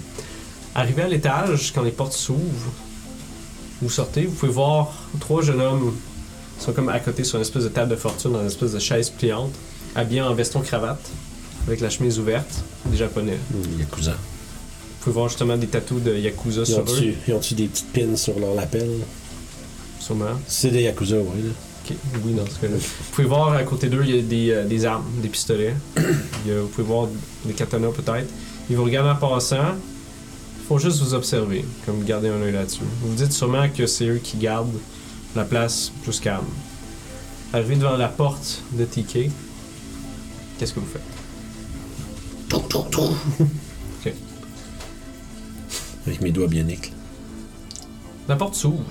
[0.74, 2.72] Arrivé à l'étage, quand les portes s'ouvrent,
[3.82, 5.94] vous sortez, vous pouvez voir trois jeunes hommes
[6.58, 8.74] qui sont comme à côté sur une espèce de table de fortune, dans une espèce
[8.74, 9.54] de chaise pliante,
[9.96, 11.10] habillés en veston-cravate,
[11.68, 13.38] avec la chemise ouverte, des japonais.
[13.54, 14.12] Mhm, Yakuza.
[14.12, 14.18] Vous
[15.12, 18.16] pouvez voir justement des tatous de Yakuza Ils sur eux, ils ont-tu des petites pins
[18.16, 18.90] sur leur lapel?
[20.00, 20.26] sûrement.
[20.48, 21.42] C'est des Yakuza, oui.
[21.44, 21.50] Là.
[21.90, 22.78] Ok, Oui, dans ce cas-là.
[22.78, 25.74] Vous pouvez voir à côté d'eux, il y a des, euh, des armes, des pistolets.
[26.46, 27.08] Il y a- vous pouvez voir
[27.46, 28.28] des katanas peut-être.
[28.70, 29.76] Ils vous regardent en passant.
[30.60, 32.82] Il faut juste vous observer, comme garder un œil là-dessus.
[33.02, 34.78] Vous vous dites sûrement que c'est eux qui gardent
[35.36, 36.44] la place plus calme.
[37.54, 39.30] Arrivé devant la porte de TK,
[40.58, 41.02] qu'est-ce que vous faites?
[46.08, 46.92] Avec mes doigts bioniques.
[48.28, 48.84] La porte s'ouvre.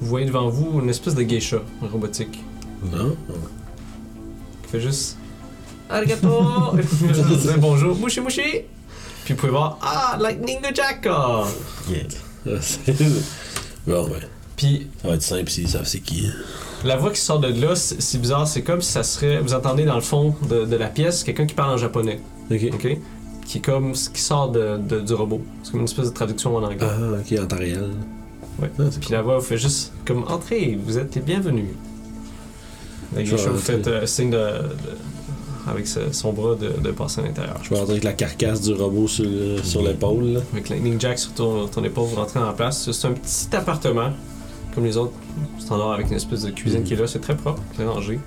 [0.00, 2.42] Vous voyez devant vous une espèce de geisha robotique
[2.92, 3.16] Non?
[4.62, 5.16] qui fait juste
[5.90, 6.76] Arigato!
[6.80, 8.42] juste dire bonjour, mouchi mouchi!
[9.24, 11.44] Puis vous pouvez voir Ah, Lightning de Jacka!
[11.88, 12.04] Yeah.
[12.46, 12.94] Ah, c'est-
[13.86, 14.20] bon, ouais.
[14.56, 16.30] Puis Ça va être simple s'ils savent c'est qui.
[16.84, 19.38] La voix qui sort de là, c'est bizarre, c'est comme si ça serait.
[19.40, 22.60] Vous entendez dans le fond de, de la pièce quelqu'un qui parle en japonais, Ok.
[22.74, 22.98] ok?
[23.46, 25.40] Qui est comme ce qui sort de, de- du robot.
[25.62, 26.78] C'est comme une espèce de traduction en anglais.
[26.80, 27.90] Ah, ok, en temps réel.
[28.60, 28.70] Ouais.
[28.78, 31.66] Ah, Puis la voix vous fait juste comme Entrez, vous êtes les bienvenus.
[33.16, 33.58] Je vous rentrer.
[33.58, 37.56] fait euh, signe de, de- avec ce- son bras de, de passer à l'intérieur.
[37.62, 40.24] Je vais rentrer avec la carcasse du robot sur, le- sur l'épaule.
[40.34, 40.40] là.
[40.52, 42.90] Avec Lightning Jack sur ton, ton épaule, vous rentrez en place.
[42.92, 44.10] C'est un petit appartement,
[44.74, 45.12] comme les autres
[45.58, 46.86] standards, avec une espèce de cuisine Mhm.
[46.86, 47.06] qui est là.
[47.06, 48.18] C'est très propre, très rangé.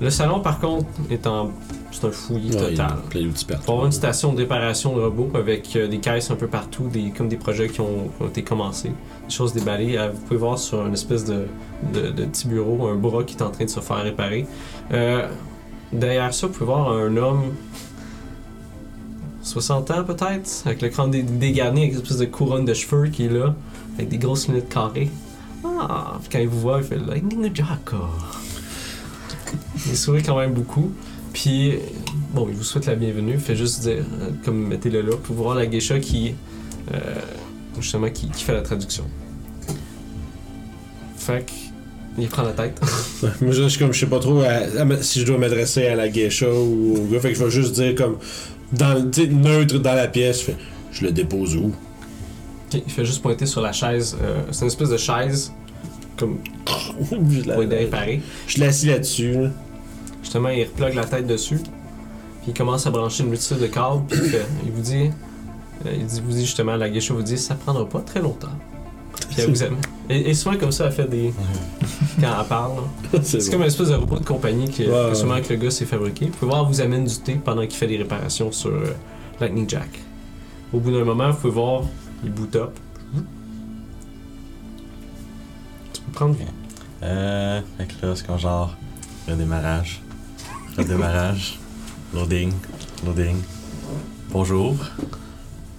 [0.00, 1.50] Le salon, par contre, est en.
[1.92, 2.98] C'est un fouillis Ouais, il y a total.
[3.10, 3.64] plein d'outils partout.
[3.64, 6.88] Pour avoir une station de réparation de robots avec euh, des caisses un peu partout,
[6.88, 8.92] des, comme des projets qui ont, qui ont été commencés,
[9.28, 9.96] des choses déballées.
[9.98, 11.44] Euh, vous pouvez voir sur une espèce de,
[11.92, 14.46] de, de petit bureau un bras qui est en train de se faire réparer.
[14.92, 15.28] Euh,
[15.92, 17.42] derrière ça, vous pouvez voir un homme
[19.42, 23.08] 60 ans peut-être, avec le crâne dé- dégarni, avec une espèce de couronne de cheveux
[23.08, 23.54] qui est là,
[23.96, 25.10] avec des grosses lunettes carrées.
[25.64, 27.96] Ah, puis quand il vous voit, il fait Lightning Jacka.
[29.86, 30.92] Il sourit quand même beaucoup.
[31.32, 31.74] Puis,
[32.34, 33.34] bon, il vous souhaite la bienvenue.
[33.34, 36.34] Il fait juste dire, euh, comme mettez-le là, pour voir la geisha qui,
[36.92, 36.98] euh,
[37.80, 39.04] justement, qui, qui fait la traduction.
[41.16, 41.52] Fait que,
[42.20, 42.80] il prend la tête.
[43.40, 45.94] Moi, je, comme, je sais pas trop à- à me- si je dois m'adresser à
[45.96, 47.20] la geisha ou au gars.
[47.20, 48.18] Fait que je vais juste dire comme.
[48.72, 50.40] Dans, tu sais, neutre dans la pièce.
[50.40, 50.56] Je, fais,
[50.92, 51.72] je le dépose où?
[52.74, 54.16] Ok, il fait juste pointer sur la chaise.
[54.22, 55.52] euh, c'est une espèce de chaise,
[56.16, 56.38] comme
[57.30, 58.20] je, la- pour aider à réparer.
[58.46, 59.32] je l'assis là-dessus.
[59.34, 59.50] là.
[60.22, 61.56] Justement, il replogue la tête dessus.
[62.42, 64.02] Puis il commence à brancher une multitude de câbles.
[64.08, 65.10] Puis il, fait- il vous dit,
[65.86, 68.48] euh, il dit, vous dit justement, la geisha vous dit, ça prendra pas très longtemps.
[69.30, 69.76] Puis elle vous aime.
[70.10, 71.32] Et, et souvent comme ça, elle fait des.
[72.20, 72.72] Quand elle parle.
[73.12, 73.20] là.
[73.22, 75.14] C'est comme une espèce de robot de compagnie que, Ouais, que ouais.
[75.14, 76.26] sûrement que le gars s'est fabriqué.
[76.26, 78.84] Vous pouvez voir, elle vous amène du thé pendant qu'il fait des réparations sur euh,
[79.40, 79.88] Lightning Jack.
[80.72, 81.82] Au bout d'un moment, vous pouvez voir,
[82.24, 82.70] il boot up.
[85.92, 86.36] Tu peux prendre.
[87.02, 87.60] Euh.
[87.78, 88.74] Fait que là, c'est comme genre.
[89.28, 90.00] Redémarrage.
[90.76, 91.58] Redémarrage.
[92.14, 92.52] Loading.
[93.04, 93.36] Loading.
[94.30, 94.76] Bonjour.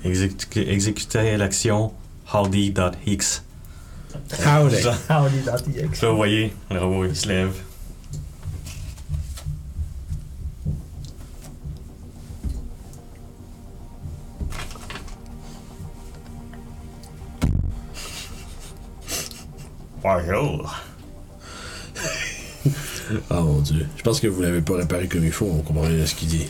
[0.05, 1.93] Exécu- exécutez l'action
[2.31, 3.43] howdy.x.
[4.45, 4.75] Howdy.
[5.09, 6.01] Howdy.ex.
[6.01, 7.53] Là, vous voyez, le robot il se lève.
[20.25, 20.81] Bonjour.
[23.29, 23.85] Ah mon dieu.
[23.97, 26.15] Je pense que vous l'avez pas réparé comme il faut, on comprend rien à ce
[26.15, 26.47] qu'il dit.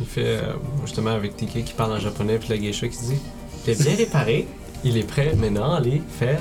[0.00, 0.52] Il fait euh,
[0.84, 3.18] justement avec TK qui parle en japonais, puis la geisha qui dit
[3.66, 4.46] Il est bien réparé,
[4.84, 6.40] il est prêt maintenant à aller faire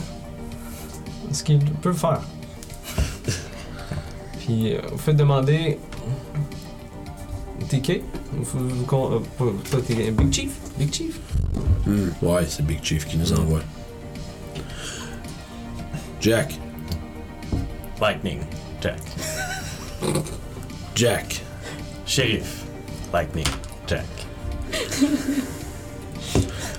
[1.31, 2.21] ce qu'il peut faire.
[4.39, 5.77] puis euh, vous faites demander
[7.69, 8.01] TK
[8.33, 11.19] vous, vous, euh, toi, t'es Big Chief Big Chief
[11.85, 13.61] Hmm, ouais, c'est Big Chief qui nous envoie.
[16.25, 16.53] Jack.
[18.01, 18.39] Lightning.
[18.81, 18.99] Jack.
[20.95, 21.41] Jack.
[22.07, 22.63] Shérif.
[23.13, 23.45] Lightning.
[23.85, 24.07] Jack.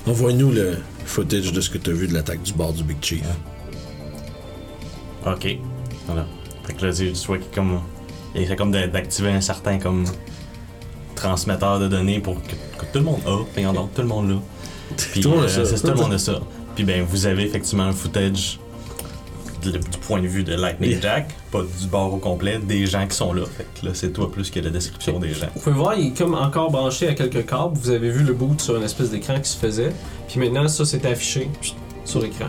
[0.05, 3.23] Envoie-nous le footage de ce que t'as vu de l'attaque du bord du Big Chief.
[5.25, 5.59] Ok.
[6.07, 6.27] Voilà.
[6.65, 7.81] Fait que là, tu tu vois qu'il comme.
[8.35, 10.07] Il comme d'activer un certain comme
[11.15, 13.73] transmetteur de données pour que, que tout le monde a.
[13.73, 14.37] Donc, tout le monde l'a.
[15.13, 15.79] Puis Tout le monde a euh, ça.
[15.79, 16.41] tout le monde a ça.
[16.75, 18.59] Puis ben vous avez effectivement un footage
[19.73, 21.01] du point de vue de Lightning.
[21.01, 23.43] Jack, pas du bord au complet, des gens qui sont là.
[23.47, 25.47] Fait que là c'est toi plus que la description des gens.
[25.55, 27.77] Vous pouvez voir, il est comme encore branché à quelques câbles.
[27.77, 29.93] Vous avez vu le boot sur une espèce d'écran qui se faisait.
[30.29, 31.49] Puis maintenant, ça c'est affiché
[32.05, 32.47] sur l'écran.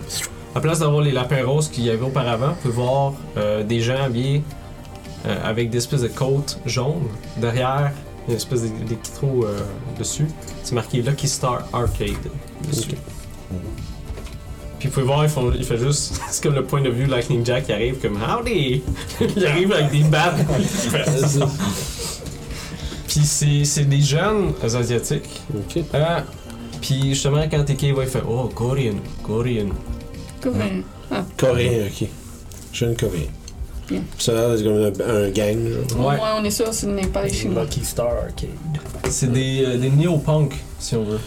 [0.55, 3.80] À place d'avoir les lapins roses qu'il y avait auparavant, vous pouvez voir euh, des
[3.82, 4.41] gens habillés
[5.28, 7.07] euh, avec des espèces de côtes jaunes.
[7.38, 7.91] Derrière,
[8.28, 9.59] il y a une espèce de- d'électro euh,
[9.99, 10.26] dessus.
[10.63, 12.09] C'est marqué Lucky Star Arcade
[12.68, 12.95] dessus.
[14.80, 16.20] Puis vous pouvez voir, ils font, il fait juste.
[16.30, 18.84] C'est comme le point de vue Lightning Jack qui arrive comme Howdy!
[19.36, 20.38] il arrive avec des battes.
[23.08, 25.42] Puis c'est c'est des jeunes asiatiques.
[25.56, 25.84] Ok.
[25.96, 26.20] Euh,
[26.82, 29.70] puis justement, quand TK va, il fait Oh, Korean, Korean.
[30.42, 30.84] Coréen.
[31.10, 32.08] Ah, Coréen, ok.
[32.74, 33.30] Jeune coréen.
[33.88, 34.02] Bien.
[34.20, 35.58] Ça a l'air d'être comme un, un gang,
[35.90, 36.06] genre.
[36.08, 36.18] Ouais.
[36.38, 37.64] on est sûr que ce n'est pas les Chinois.
[37.64, 38.50] Lucky Star Arcade.
[39.10, 41.20] C'est des, euh, des néo-punk, si on veut.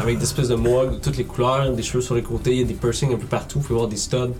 [0.00, 2.58] Avec des espèces de mugs de toutes les couleurs, des cheveux sur les côtés, il
[2.60, 3.60] y a des piercings un peu partout.
[3.60, 4.32] Vous pouvez voir des studs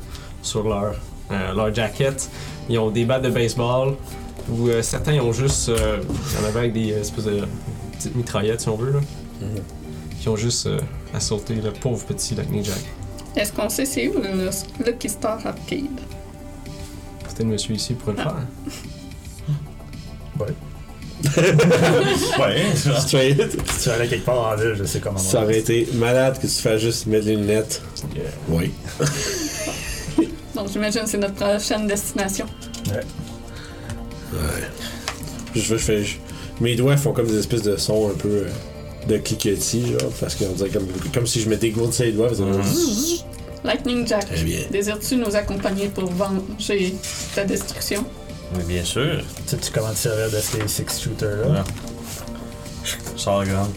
[0.42, 0.94] sur leur,
[1.30, 2.30] euh, leur jacket.
[2.70, 3.94] Ils ont des battes de baseball.
[4.48, 5.68] Ou euh, certains ils ont juste.
[5.68, 7.42] euh, il y en avait avec des euh, espèces de
[7.92, 9.00] petites mitraillettes, si on veut, là.
[9.42, 9.62] Mhm.
[10.20, 10.78] Qui ont juste euh,
[11.12, 12.80] assaulté le pauvre petit Lightning Jack.
[13.34, 14.48] Est-ce qu'on sait c'est où le
[14.86, 16.00] Lucky Star Arcade?
[17.24, 18.36] Peut-être monsieur ici pourrait le faire.
[20.40, 20.46] Ouais,
[22.16, 22.76] Straight.
[22.76, 25.18] Si tu allais quelque part en ville, je sais comment.
[25.18, 27.82] Ça aurait été malade que tu fasses juste mettre les lunettes.
[28.48, 28.70] Oui.
[30.54, 32.46] Donc, j'imagine que c'est notre prochaine destination.
[32.88, 33.00] Ouais.
[35.54, 36.04] Je, fais- je fais.
[36.04, 36.16] je-
[36.60, 38.48] mes doigts font comme des espèces de sons un peu euh,
[39.08, 42.28] de cliquetis, genre, parce qu'on dirait comme, comme si je mettais gros de ses doigts.
[42.30, 42.62] faisait comme-
[43.64, 44.60] Lightning Jack, Très bien.
[44.70, 46.94] désires-tu nous accompagner pour venger
[47.34, 48.04] ta destruction?
[48.54, 49.22] Mais bien sûr.
[49.46, 51.64] Sais-tu comment te servir de ces six shooters là?
[53.16, 53.68] Sors le gun.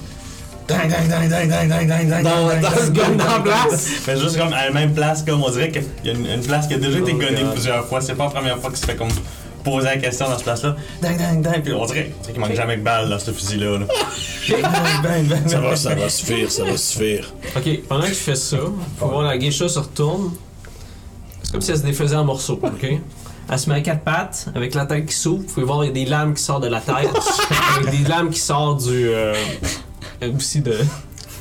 [0.68, 3.16] Dang, dang, dang, dang, dang, dang, dang, dang, Dans- dang, dans dang, ce dang, gun
[3.18, 3.70] dang, en dang, place.
[3.86, 4.02] dang.
[4.08, 6.42] Mais juste comme à la même place, comme on dirait qu'il y a une, une
[6.46, 7.54] place qui a déjà été Oh gunnée God.
[7.54, 8.02] plusieurs fois.
[8.02, 9.10] C'est pas la première fois qu'il se fait comme
[9.64, 10.76] poser la question dans cette place-là.
[11.02, 11.62] Dang, dang, dang.
[11.64, 13.80] Puis on dirait, on dirait qu'il manque jamais de balles dans ce fusil-là.
[13.80, 13.86] là.
[14.62, 17.34] Bang, bang, bang, Ça va, ça va se faire, ça va se faire.
[17.58, 18.58] Ok, pendant que je fais ça,
[19.00, 20.34] faut voir la geisha se retourne.
[21.42, 23.00] C'est comme si elle se défaisait en morceaux, ok?
[23.52, 25.42] Elle se met à quatre pattes, avec la tête qui s'ouvre.
[25.48, 26.96] Vous pouvez voir, il y a des lames qui sortent de la tête.
[27.78, 29.10] avec des lames qui sortent du.
[29.10, 29.34] Euh,
[30.24, 30.74] euh, aussi de.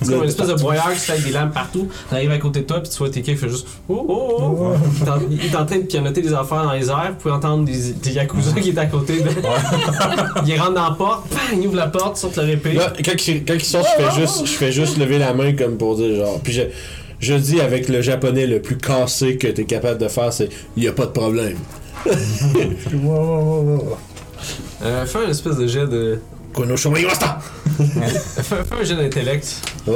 [0.00, 1.88] C'est comme une espèce de broyeur qui se fait avec des lames partout.
[2.10, 3.66] Elle arrive à côté de toi, puis tu vois TK, il fait juste.
[3.88, 4.72] Oh, oh, oh.
[4.96, 7.08] Il est en- Il est en train de pianoter des affaires dans les airs.
[7.10, 9.20] Vous pouvez entendre des, des yakuza qui est à côté.
[9.20, 9.28] De...
[10.46, 12.74] il rentre dans la porte, bang, il ouvre la porte, sort leur épée.
[12.74, 15.52] Là, quand il, quand il sort, je fais, juste, je fais juste lever la main
[15.54, 16.38] comme pour dire genre.
[16.44, 16.62] Puis je,
[17.18, 20.84] je dis avec le japonais le plus cassé que t'es capable de faire, c'est il
[20.84, 21.56] y a pas de problème.
[22.06, 23.96] Wow, wow, wow, wow.
[24.82, 26.20] Euh, fais un espèce de jet de.
[26.54, 26.76] Kono!
[26.76, 29.60] Fais, fais un jet d'intellect.
[29.86, 29.90] Oh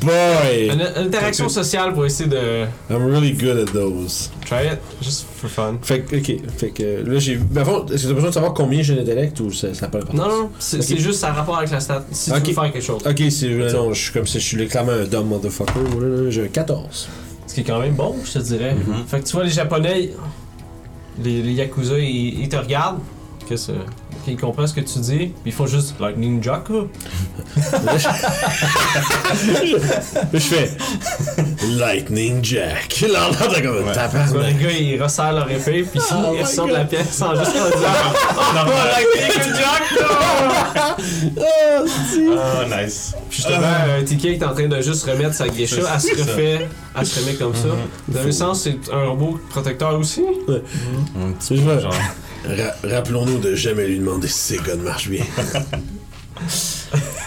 [0.00, 0.66] boy!
[0.72, 2.64] Une, une interaction sociale pour essayer de.
[2.90, 4.30] I'm really good at those.
[4.44, 5.78] Try it, just for fun.
[5.82, 7.38] Fait que, ok, fait que là j'ai.
[7.52, 9.98] Mais avant, est-ce que t'as besoin de savoir combien j'ai d'intellect ou ça n'a pas?
[10.12, 12.04] Non, non, c'est juste ça a rapport avec la stat.
[12.12, 12.42] Si Ok.
[12.42, 13.02] tu veux faire quelque chose.
[13.06, 13.48] Ok, c'est.
[13.48, 15.72] Non, je suis comme si je suis clairement un dumb motherfucker.
[16.30, 17.08] J'ai un 14.
[17.46, 18.74] Ce qui est quand même bon, je te dirais.
[18.74, 19.04] Mhm.
[19.08, 20.10] Fait que tu vois, les Japonais,
[21.22, 23.00] les, les Yakuza, ils, te regardent.
[23.48, 23.78] Qu'est-ce que.
[24.28, 26.82] Ils comprennent ce que tu dis, puis ils font juste Lightning Jack, là.
[29.54, 29.76] Je...
[30.32, 30.70] je fais.
[31.76, 33.00] Lightning Jack.
[33.02, 33.92] Là, là, t'as comme un Ouais.
[33.94, 34.42] Tabarnak.
[34.46, 37.34] les gars, ils resserrent leur épée, puis Oh ils my ressortent de la pièce sans
[37.36, 37.78] juste leur dire
[38.66, 40.96] Oh, Lightning Jack, là!
[42.38, 43.14] Ah, nice.
[43.28, 46.68] Puis justement, euh, TK est en train de juste remettre sa geisha, elle se refait,
[46.98, 47.68] elle se remet comme ça.
[48.08, 50.22] Dans un sens, c'est un robot protecteur aussi.
[50.48, 51.80] Un petit C'est peu, vrai.
[51.80, 51.94] genre.
[52.46, 55.24] Ra- Rappelons-nous de jamais lui demander si ses guns marchent bien.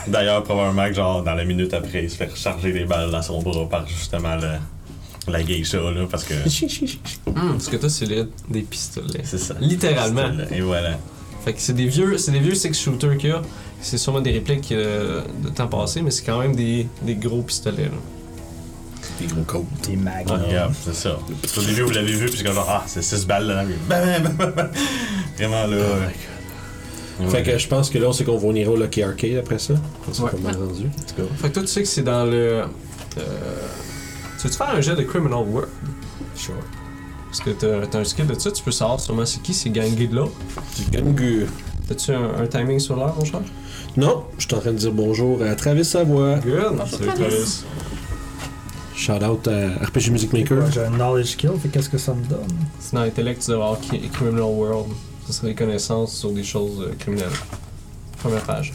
[0.08, 3.22] D'ailleurs, probablement que genre dans la minute après, il se fait recharger des balles dans
[3.22, 6.34] son bras par justement le, la geisha, là, parce que.
[7.28, 9.22] Hum, parce que toi, c'est des pistolets.
[9.24, 9.56] C'est ça.
[9.60, 10.30] Littéralement.
[10.52, 10.98] Et voilà.
[11.44, 13.42] Fait que c'est des vieux, c'est des vieux six shooters qu'il y a.
[13.82, 17.42] C'est sûrement des répliques euh, de temps passé, mais c'est quand même des, des gros
[17.42, 17.86] pistolets.
[17.86, 17.92] Là.
[19.20, 19.66] Des gros codes.
[19.88, 20.26] Des mags.
[20.30, 21.18] Ah, c'est ça.
[21.58, 23.64] Au début, vous l'avez vu, puis c'est comme genre, ah, c'est 6 balles là.
[23.66, 24.70] puis bam, bam, bam, bam.
[25.38, 25.78] Vraiment là.
[25.78, 27.30] Oh ouais.
[27.30, 29.60] Fait que je pense que là, on sait qu'on va venir au Lucky Arcade après
[29.60, 29.74] ça.
[30.12, 30.32] C'est Ouais.
[30.32, 30.90] pas mal rendu.
[31.42, 32.32] Fait que toi, tu sais que c'est dans le.
[32.32, 32.64] Euh,
[34.38, 35.70] tu veux-tu faire un jet de Criminal World?
[36.36, 36.54] Sure.
[37.26, 37.50] Parce que
[37.86, 40.26] t'as un skill de ça, tu peux savoir sûrement c'est qui, c'est Gangue de là.
[40.92, 41.46] Gangu.
[41.88, 43.42] T'as-tu un, un timing sur l'heure, mon cher?
[43.98, 46.36] Non, je suis en train de dire bonjour à Travis Savoie.
[46.38, 46.78] Good!
[46.90, 47.24] Salut, Travis.
[47.24, 47.64] Travis.
[49.00, 50.70] Shout out à RPG Music Maker.
[50.74, 52.40] J'ai un knowledge kill, fait qu'est-ce que ça me donne?
[52.80, 53.80] C'est dans Intellect, tu dois avoir
[54.12, 54.88] Criminal World.
[55.26, 57.30] Ce serait des connaissances sur des choses euh, criminelles.
[58.22, 58.74] Première page.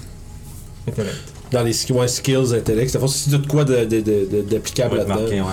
[0.89, 1.16] Intellect.
[1.53, 2.91] Dans les sk- ouais, skills intellect.
[2.91, 5.14] C'est si tu as de quoi de- de- de- de- d'applicable là-dedans.
[5.20, 5.47] marqué, ouais.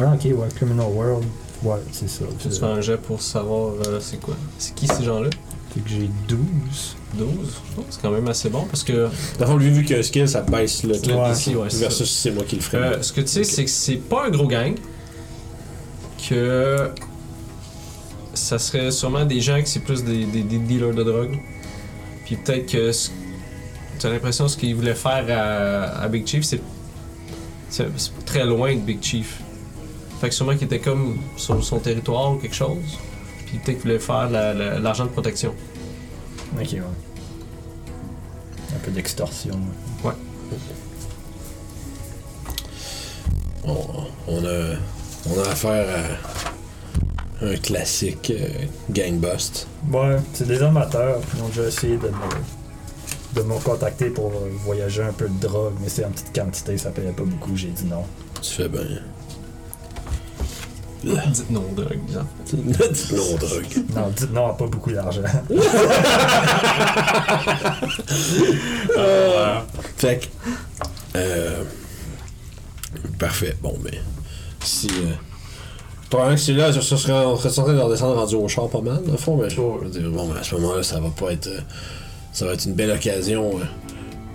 [0.00, 1.24] Ah, ok, ouais, Criminal World.
[1.62, 2.24] Ouais, c'est ça.
[2.38, 4.34] Tu C'est fais un jet pour savoir euh, c'est quoi.
[4.58, 5.30] C'est qui ces gens-là?
[5.82, 6.38] Que j'ai 12.
[7.14, 7.28] 12.
[7.78, 8.92] Oh, c'est quand même assez bon parce que.
[9.38, 11.30] Dans le fond, lui, vu qu'il y a un skill, ça baisse le Ouais.
[11.30, 11.68] DC, ouais.
[11.72, 12.78] Versus si c'est moi qui le ferais.
[12.98, 14.74] Euh, ce que tu sais, c'est que c'est pas un gros gang.
[16.28, 16.90] Que.
[18.34, 21.38] Ça serait sûrement des gens qui c'est plus des, des- des dealers de drogue.
[22.24, 22.92] Puis peut-être que.
[22.92, 23.10] ce-
[23.98, 26.60] T'as l'impression que ce qu'ils voulaient faire à, à Big Chief, c'est.
[27.70, 29.40] C'est c'est très loin de Big Chief.
[30.20, 32.76] Fait que sûrement qu'il était comme sur son territoire ou quelque chose.
[33.48, 35.54] Puis peut-être qu'il voulait faire la- la- l'argent de protection.
[36.60, 36.80] Ok, ouais.
[38.74, 39.58] Un peu d'extorsion.
[40.04, 40.12] ouais.
[43.64, 43.76] on,
[44.28, 44.76] on a,
[45.28, 45.86] on a affaire
[47.40, 48.48] à un classique euh,
[48.90, 49.66] gang bust.
[49.92, 51.20] Ouais, c'est des amateurs.
[51.36, 55.40] Ils ont déjà essayé de me, de me contacter pour euh, voyager un peu de
[55.40, 57.56] drogue, mais c'est en petite quantité, ça payait pas beaucoup.
[57.56, 58.04] J'ai dit non.
[58.42, 58.80] Tu fais bien.
[61.04, 62.24] Dites non drogue, genre.
[62.54, 63.84] non, drogue.
[63.94, 65.22] Non, dites non à pas beaucoup d'argent.
[68.96, 69.64] Ah,
[69.96, 70.26] Fait que.
[71.16, 71.62] Euh,
[73.18, 73.56] parfait.
[73.62, 73.94] Bon, ben.
[74.64, 74.88] Si.
[74.88, 75.12] Euh,
[76.10, 78.80] probablement que c'est là, ça serait, on serait censé leur descendre rendu au char pas
[78.80, 81.10] mal, dans le fond, mais je veux dire, bon, ben, à ce moment-là, ça va
[81.10, 81.46] pas être.
[81.48, 81.60] euh,
[82.32, 83.50] ça va être une belle occasion.
[83.58, 83.64] euh.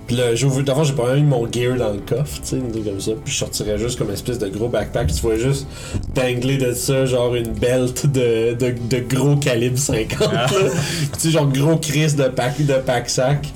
[0.07, 0.61] Puis là, j'ouvre.
[0.61, 3.11] D'abord, j'ai pas même mis mon gear dans le coffre, tu sais, comme ça.
[3.23, 5.07] Puis je sortirais juste comme une espèce de gros backpack.
[5.13, 5.65] Tu vois juste
[6.13, 10.19] dangler de ça, genre une belt de, de, de gros calibre 50.
[10.19, 10.47] là.
[11.13, 13.47] tu sais, genre gros crise de pack, de pack-sac.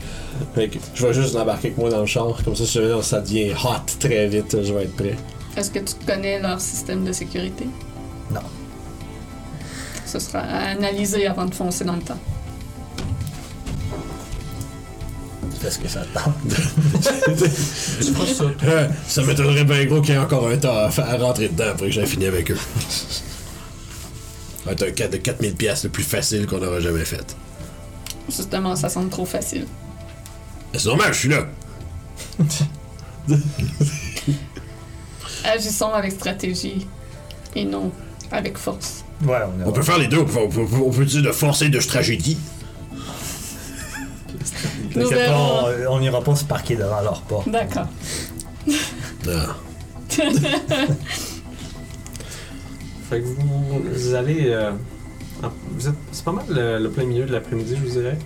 [0.56, 2.38] Fait que je vais juste l'embarquer avec moi dans le char.
[2.44, 5.16] Comme ça, si jamais ça devient hot très vite, je vais être prêt.
[5.58, 7.66] Est-ce que tu connais leur système de sécurité?
[8.32, 8.42] Non.
[10.06, 12.20] Ce sera à analyser avant de foncer dans le temps.
[15.76, 16.34] Que ça te tente.
[16.48, 18.46] Tu feras ça.
[18.64, 21.88] Euh, ça m'étonnerait bien gros qu'il y ait encore un temps à, rentrer dedans après
[21.88, 22.58] que j'ai fini avec eux.
[22.88, 27.36] Ça va être un 4 de 4000 pièces le plus facile qu'on aura jamais fait.
[28.30, 29.68] Justement, ça semble trop facile.
[30.74, 31.48] C'est normal, je suis là.
[35.44, 36.88] Agissons avec stratégie
[37.56, 37.92] et non
[38.32, 39.04] avec force.
[39.26, 41.62] Ouais, On peut faire les deux, on peut, on peut, on peut dire de force
[41.62, 42.38] et de tragédie.
[45.04, 47.50] Nous pas, on, on ira pas se parquer devant leur porte.
[47.50, 47.88] D'accord.
[49.28, 49.56] Ah.
[53.10, 54.48] Fait que vous, vous allez.
[54.50, 54.72] euh,
[55.44, 58.18] en- vous êtes, c'est pas mal le, le plein milieu de l'après-midi, je vous dirais.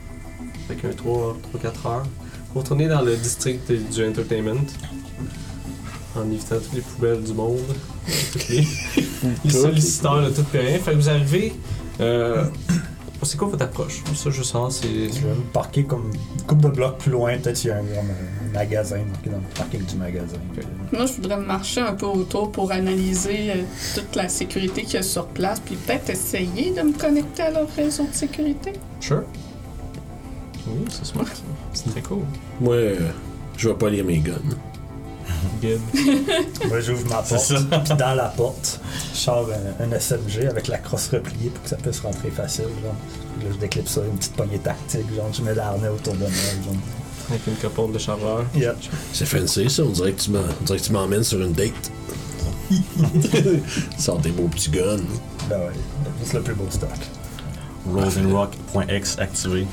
[0.68, 2.04] Fait qu'un 3-4 heures.
[2.54, 4.66] Vous retournez dans le district de- du entertainment.
[6.16, 7.60] En évitant toutes les poubelles du monde.
[8.34, 8.68] Toutes les,
[9.46, 10.78] les solliciteurs de tout rien.
[10.80, 11.54] Fait que vous arrivez.
[12.00, 12.46] Euh,
[13.24, 14.04] c'est quoi votre approche?
[14.16, 14.88] Ça, je sens, c'est.
[14.88, 17.38] Je vais me parquer comme une couple de blocs plus loin.
[17.38, 17.84] Peut-être qu'il y a un,
[18.54, 20.38] magasin marqué dans le parking du magasin.
[20.92, 23.56] Moi, je voudrais marcher un peu autour pour analyser euh,
[23.96, 27.52] toute la sécurité qu'il y a sur place, puis peut-être essayer de me connecter à
[27.52, 28.74] leur réseau de sécurité.
[29.00, 29.24] Sure.
[30.68, 31.26] Oui, c'est smart.
[31.26, 31.44] ça.
[31.74, 32.24] C'est très cool.
[32.60, 33.10] Moi, euh,
[33.58, 34.34] je vais pas lire mes guns.
[35.62, 35.80] Good.
[36.68, 37.54] Moi, j'ouvre ma porte.
[37.86, 38.80] Puis dans la porte,
[39.14, 39.48] je sors
[39.80, 42.66] un, un SMG avec la crosse repliée pour que ça puisse rentrer facile.
[42.84, 42.96] Genre.
[43.44, 45.14] Là, je déclipe ça, une petite poignée tactique.
[45.16, 46.30] Genre, je mets l'harnais autour de moi.
[46.30, 46.76] Genre.
[47.30, 48.44] Avec une capote de chargeur.
[48.56, 48.76] Yeah.
[49.14, 51.54] C'est fancy ça, on dirait que tu m'en- on dirait que tu m'emmènes sur une
[51.54, 51.92] date.
[53.98, 54.98] Sors des beaux petits guns.
[55.50, 55.72] Ben ouais,
[56.24, 56.90] c'est le plus beau stock.
[57.94, 59.66] Rosenrock.x activé.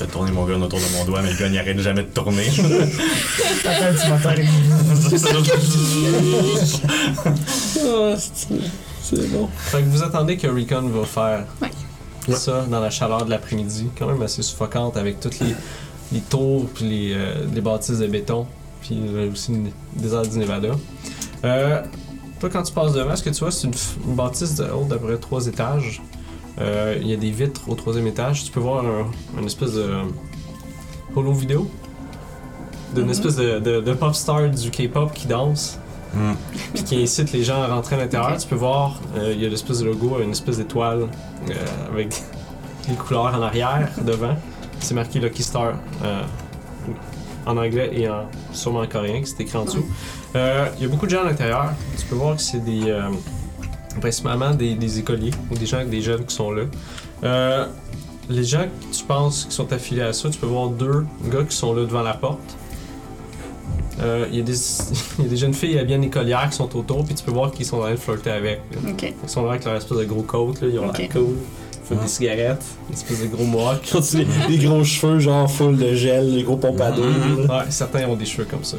[0.00, 2.02] Je fais tourner mon gun autour de mon doigt, mais le gun il arrête jamais
[2.02, 2.46] de tourner.
[3.66, 4.30] Attends, tu m'entends
[7.84, 8.48] Ah, c'est
[9.02, 9.48] c'est bon.
[9.58, 12.34] Fait que vous attendez que Recon va faire Ouais.
[12.34, 15.54] ça dans la chaleur de l'après-midi, quand même assez suffocante avec toutes les,
[16.12, 18.46] les tours puis les, euh, les bâtisses de béton,
[18.82, 20.68] puis euh, aussi une- des airs du Nevada.
[21.44, 21.82] Euh,
[22.38, 24.96] Toi, quand tu passes devant, ce que tu vois, c'est une, bâtisse de haut d'à
[24.96, 26.00] peu près trois étages?
[26.58, 28.44] Euh, Il y a des vitres au troisième étage.
[28.44, 28.84] Tu peux voir
[29.38, 29.88] un, espèce de
[31.14, 31.68] holo vidéo
[32.94, 33.10] d'une Mhm.
[33.10, 35.78] espèce de, de, de pop star du K-pop qui danse,
[36.12, 36.32] Hmm.
[36.74, 38.36] puis qui incite les gens à rentrer à l'intérieur.
[38.36, 41.02] Tu peux voir, euh, il y a l'espèce de logo, une espèce d'étoile
[41.48, 41.54] euh,
[41.92, 42.20] avec
[42.88, 44.34] les couleurs en arrière, devant.
[44.80, 45.74] C'est marqué Lucky Star
[46.04, 46.22] euh,
[47.46, 49.84] en anglais et en, sûrement en coréen, que c'est écrit en dessous.
[50.34, 50.40] Il
[50.82, 51.70] y a beaucoup de gens à l'intérieur.
[51.96, 52.92] Tu peux voir que c'est des.
[54.00, 56.62] Principalement des, des écoliers ou des gens, des jeunes qui sont là.
[57.24, 57.66] Euh,
[58.28, 61.44] les gens que tu penses qui sont affiliés à ça, tu peux voir deux gars
[61.48, 62.38] qui sont là devant la porte.
[64.00, 64.52] Euh, Il y, a des-
[65.18, 67.50] il y a des jeunes filles bien écolières qui sont autour, puis tu peux voir
[67.50, 68.60] qu'ils sont en train de flirter avec.
[68.72, 68.90] là.
[69.22, 70.98] Ils sont là avec leur espèce de gros coat, là, ils ont Ok.
[70.98, 71.36] l'air cool.
[71.92, 73.80] Ils des cigarettes, une espèce de gros mohawk.
[74.14, 77.04] Les, les gros cheveux, genre full de gel, les gros pompadours.
[77.04, 77.40] Mhm.
[77.50, 78.76] Ouais, certains ont des cheveux comme ça.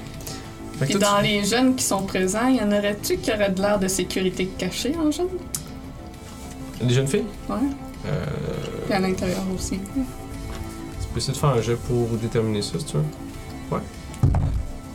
[0.90, 3.88] Toi, dans les jeunes qui sont présents, y en aurait-tu qui auraient de l'air de
[3.88, 5.28] sécurité cachée en jeune?
[6.82, 7.26] Des jeunes filles?
[7.50, 7.56] Ouais.
[8.08, 8.26] Euh,
[8.86, 9.78] Puis à l'intérieur aussi.
[9.94, 13.04] tu peux essayer de faire un jet pour déterminer ça, si tu veux.
[13.72, 13.82] Ouais.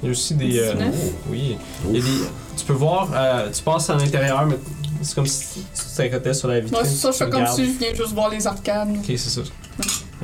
[0.03, 0.59] Il y a aussi des.
[0.59, 0.95] euh, 19.
[1.31, 1.57] oui.
[1.89, 2.11] Il y a des,
[2.57, 4.57] tu peux voir, euh, tu passes à l'intérieur, mais
[5.03, 6.79] c'est comme si tu t'inquiétais sur la vitrine.
[6.81, 8.91] Moi, c'est ça, je fais comme si je viens juste voir les arcades.
[8.97, 9.41] Ok, c'est ça.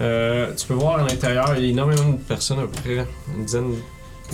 [0.00, 3.06] Euh, tu peux voir à l'intérieur, il y a énormément de personnes, à peu près
[3.36, 3.70] une dizaine,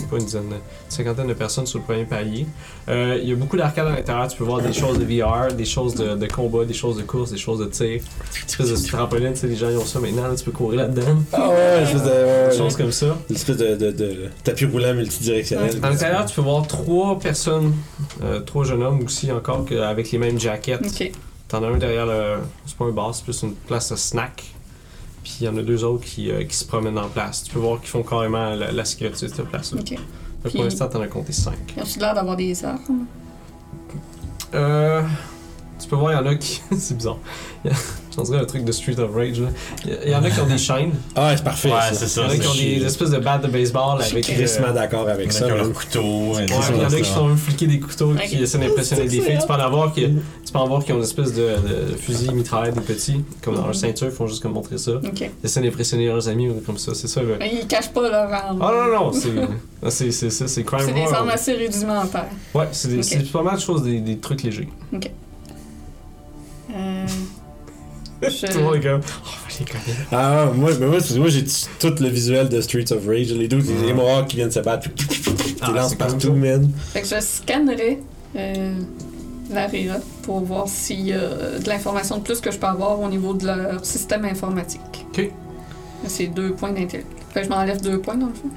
[0.07, 0.57] pas une dizaine, une
[0.89, 2.45] cinquantaine de personnes sur le premier palier.
[2.87, 5.53] Euh, il y a beaucoup d'arcades à l'intérieur, tu peux voir des choses de VR,
[5.53, 7.87] des choses de, de combat, des choses de course, des choses de tir.
[8.01, 10.51] Une espèce de trampoline, tu sais, les gens ils ont ça maintenant, là, tu peux
[10.51, 11.17] courir là-dedans.
[11.33, 12.49] Ah ouais, espèce de.
[12.51, 13.17] Des choses comme ça.
[13.29, 15.71] Une espèce de, de, de tapis roulant multidirectionnel.
[15.81, 17.73] À l'intérieur, tu peux voir trois personnes,
[18.23, 20.79] euh, trois jeunes hommes aussi encore, que- avec les mêmes jackets.
[20.85, 21.11] Ok.
[21.47, 22.35] T'en as un derrière le.
[22.65, 24.43] C'est pas un bar, c'est plus une place de snack.
[25.23, 27.43] Puis il y en a deux autres qui, euh, qui se promènent en place.
[27.43, 29.81] Tu peux voir qu'ils font carrément la, la sécurité de cette place-là.
[29.81, 29.89] Ok.
[29.89, 30.01] Fait que
[30.43, 31.57] Puis- Pour l'instant, t'en as compté cinq.
[31.75, 33.05] Ils ont l'air d'avoir des armes?
[34.53, 35.01] Euh.
[35.79, 36.61] Tu peux voir, il y en a qui.
[36.77, 37.17] c'est bizarre.
[37.63, 37.77] Il y a-
[38.19, 39.41] Je dirais un truc de Street of Rage.
[39.85, 40.91] Il y en a qui ont des chaînes.
[41.15, 41.69] Ah c'est parfait.
[41.69, 42.07] Ouais, ça.
[42.07, 44.17] c'est Il y en a qui ont des espèces de battes de baseball Je suis
[44.17, 44.59] avec.
[44.59, 45.47] Euh, d'accord Il avec y en a ça.
[45.47, 45.57] man.
[45.57, 46.01] leur couteau.
[46.39, 48.27] Il y en a qui sont même fliqués des couteaux Ok.
[48.27, 49.37] qui essaient d'impressionner des filles.
[49.39, 51.55] Tu peux en avoir qui, tu peux en voir qui ont une espèce de,
[51.99, 54.93] fusil mitraillette des petits, comme dans leur ceinture, ils font juste comme montrer ça.
[54.93, 55.21] Ok.
[55.21, 57.21] Ils essaient d'impressionner leurs amis ou comme ça, c'est ça.
[57.51, 58.59] ils cachent pas leurs armes.
[58.61, 59.29] Ah non, non, c'est.
[59.89, 62.25] c'est c'est ça, c'est crime C'est des armes assez rudimentaires.
[62.53, 63.31] Ouais, c'est Ok.
[63.31, 64.69] pas mal de choses, des, trucs légers.
[66.71, 67.05] Euh,
[68.21, 69.01] Tout le monde est comme.
[69.03, 69.65] Oh, les.
[70.11, 71.43] Ah, moi, mais moi, moi j'ai
[71.79, 73.31] tout le visuel de Streets of Rage.
[73.31, 74.89] Les deux, les Mohawks qui viennent se battre.
[74.89, 75.07] Puis
[75.61, 76.33] Ah, ils lancent partout, ça.
[76.33, 76.69] man.
[76.93, 77.99] Fait que je scannerai
[78.35, 78.73] euh,
[79.51, 81.19] l'AREA pour voir s'il y a
[81.59, 84.81] de l'information de plus que je peux avoir au niveau de leur système informatique.
[85.13, 85.31] Ok.
[86.07, 87.07] C'est deux points d'intellect.
[87.33, 88.49] Fait que je m'enlève deux points dans le fond.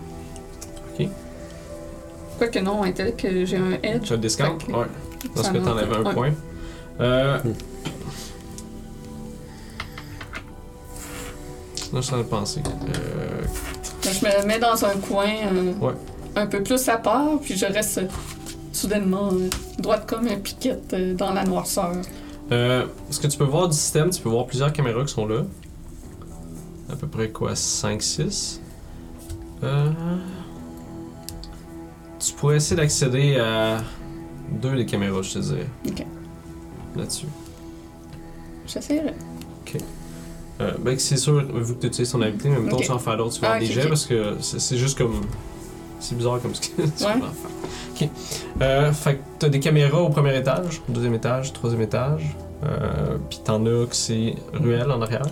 [0.99, 1.09] Ok.
[2.39, 4.03] Quoique non, intellect, euh, j'ai un edge.
[4.05, 4.59] Tu as discount?
[4.59, 4.87] Que- Ouais.
[5.37, 6.15] Dans ce Ça cas, m'en t'enlèves un un.
[6.15, 6.31] point.
[7.01, 7.39] Euh.
[11.93, 12.63] Là, je suis en train de penser.
[12.65, 13.43] Euh.
[14.03, 15.93] Je me mets dans un coin euh, Ouais.
[16.37, 18.07] un peu plus à part, puis je reste euh,
[18.73, 21.93] soudainement euh, droite comme un piquette euh, dans la noirceur.
[22.51, 25.43] Ce que tu peux voir du système, tu peux voir plusieurs caméras qui sont là.
[26.91, 28.59] À peu près quoi, 5-6.
[29.63, 29.91] Euh...
[32.19, 33.79] Tu pourrais essayer d'accéder à
[34.61, 35.67] deux des caméras, je te dirais.
[35.89, 36.05] Ok.
[36.97, 37.27] Là-dessus.
[38.67, 39.15] J'essaierai.
[40.61, 42.85] Euh, ben, c'est sûr, vu que tu utilises ton habilité, mais mettons Ok.
[42.85, 45.21] tu en faire d'autres, tu vas Ah, des jets parce que c'est juste comme.
[45.99, 46.89] C'est bizarre comme ce que tu Ouais.
[46.99, 47.29] vas faire.
[48.03, 48.09] Ok.
[48.61, 52.37] Euh, fait que t'as des caméras au premier étage, au deuxième étage, troisième étage.
[52.65, 55.23] Euh, puis t'en as que c'est ruelle en arrière.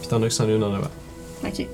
[0.00, 0.88] Puis t'en as que c'en est une en avant.
[1.44, 1.66] Ok.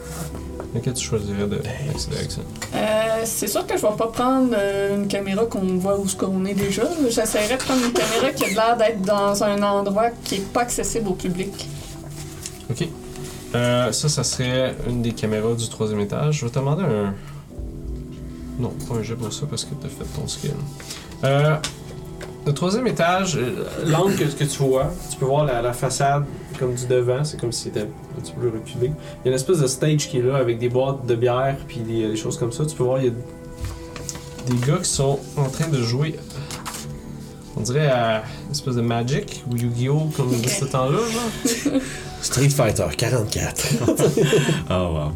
[0.74, 2.40] Lequel tu choisirais de- d'accéder avec ça?
[2.74, 6.16] Euh, c'est sûr que je vais pas prendre euh, une caméra qu'on voit où ce
[6.16, 6.82] qu'on est déjà.
[7.08, 10.62] J'essaierai de prendre une caméra qui a l'air d'être dans un endroit qui est pas
[10.62, 11.68] accessible au public.
[12.74, 12.88] Ok.
[13.54, 16.38] Euh, ça, ça serait une des caméras du troisième étage.
[16.40, 17.14] Je vais te demander un.
[18.58, 20.50] Non, pas un jet pour ça parce que t'as fait ton skill.
[21.22, 21.56] Euh,
[22.46, 26.24] le troisième étage, euh, l'angle que, que tu vois, tu peux voir la, la façade
[26.58, 28.86] comme du devant, c'est comme si c'était un petit peu reculé.
[28.86, 31.56] Il y a une espèce de stage qui est là avec des boîtes de bière
[31.66, 32.66] puis des, des choses comme ça.
[32.66, 33.12] Tu peux voir, il y a
[34.50, 36.16] des gars qui sont en train de jouer.
[37.56, 40.10] On dirait à une espèce de Magic ou Yu-Gi-Oh!
[40.16, 41.80] comme de ce temps-là, genre.
[42.24, 43.66] Street Fighter 44.
[43.86, 45.12] Oh wow.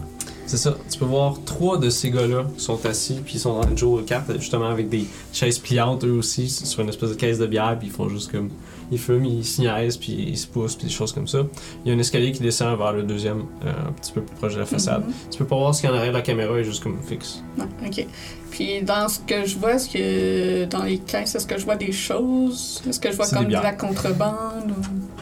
[0.46, 0.76] C'est ça.
[0.90, 3.70] Tu peux voir trois de ces gars-là qui sont assis, puis ils sont en train
[3.70, 7.14] de jouer aux cartes, justement avec des chaises pliantes eux aussi, sur une espèce de
[7.14, 8.50] caisse de bière, puis ils font juste comme.
[8.90, 11.40] Ils fument, ils se niaisent, puis ils se poussent, puis des choses comme ça.
[11.84, 14.36] Il y a un escalier qui descend vers le deuxième, euh, un petit peu plus
[14.36, 15.04] proche de la façade.
[15.06, 15.12] Mhm.
[15.30, 16.96] Tu peux pas voir ce qu'il y en arrière de la caméra, est juste comme
[17.06, 17.42] fixe.
[17.58, 18.06] Non, ok.
[18.50, 21.76] Puis dans ce que je vois, est-ce que dans les caisses, est-ce que je vois
[21.76, 22.82] des choses?
[22.88, 24.70] Est-ce que je vois comme de la contrebande?
[24.70, 25.17] ou-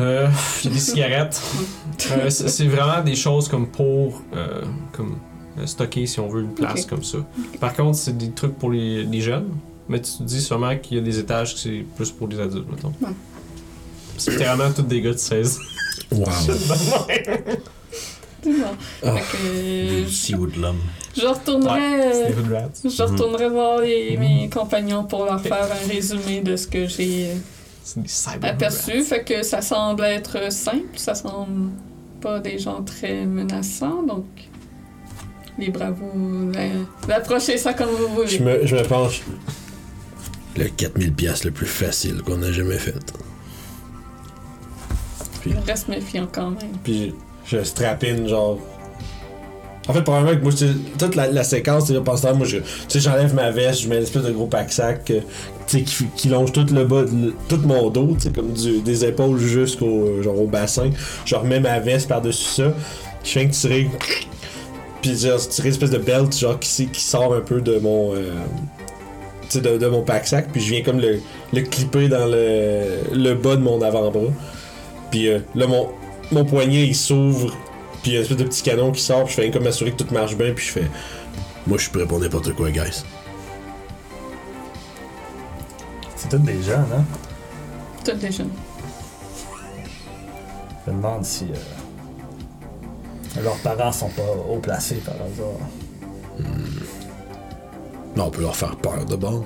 [0.00, 0.28] Euh,
[0.62, 1.40] j'ai des cigarettes.
[2.10, 5.18] Euh, c'est vraiment des choses comme pour euh, comme
[5.66, 7.18] stocker si on veut une place comme ça.
[7.60, 9.50] Par contre, c'est des trucs pour les, les jeunes,
[9.88, 12.40] mais tu te dis sûrement qu'il y a des étages que c'est plus pour les
[12.40, 12.92] adultes, mettons.
[13.00, 13.10] Ouais.
[14.16, 15.58] C'est littéralement tous des gars de 16.
[16.12, 16.24] Wow.
[18.42, 18.64] C'est bon.
[19.04, 19.16] Ah.
[19.16, 20.08] Fait que,
[21.16, 22.32] je retournerai,
[22.84, 27.32] je retournerai voir les- mes compagnons pour leur faire un résumé de ce que j'ai
[28.42, 29.02] aperçu.
[29.02, 31.70] Fait que ça semble être simple, ça semble
[32.20, 34.26] pas des gens très menaçants, donc
[35.58, 38.28] libre à vous d'a- d'approcher ça comme vous voulez.
[38.28, 39.22] Je me, je me penche.
[40.56, 42.94] Le 4000 pièces le plus facile qu'on a jamais fait.
[45.46, 46.72] Je reste méfiant quand même.
[46.84, 47.14] Puis
[47.46, 48.58] je strapine, genre.
[49.88, 50.52] En fait, probablement que moi,
[50.98, 53.50] toute la, la séquence, c'est là, pendant ce temps, moi, je, tu sais, j'enlève ma
[53.50, 55.20] veste, je mets une espèce de gros pack-sac, euh,
[55.78, 60.06] qui, qui longe tout le bas, de le- tout mon dos, comme des épaules jusqu'au
[60.06, 60.90] euh, genre au bassin.
[61.24, 62.74] Je remets ma veste par-dessus ça,
[63.24, 63.88] je fais que tirer,
[65.02, 68.14] puis genre, tirer une espèce de belt, genre, qui, qui sort un peu de mon.
[68.14, 68.32] euh,
[69.54, 71.18] de, de mon pack-sac, puis je viens comme le,
[71.52, 74.30] le clipper dans le, le bas de mon avant-bras.
[75.10, 75.88] Puis euh, là, mon,
[76.30, 77.52] mon poignet il s'ouvre,
[78.02, 79.64] puis il y a une espèce de petit canon qui sort, puis je fais comme
[79.64, 80.84] m'assurer que tout marche bien, puis je fais
[81.66, 83.02] Moi je suis prêt pour n'importe quoi, guys.
[86.20, 87.04] C'est tous des jeunes, hein?
[88.04, 88.50] Toutes des jeunes.
[90.86, 91.46] Je me demande si
[93.36, 96.48] euh, leurs parents sont pas haut placés par hasard.
[98.16, 99.44] Non, on peut leur faire peur de bord.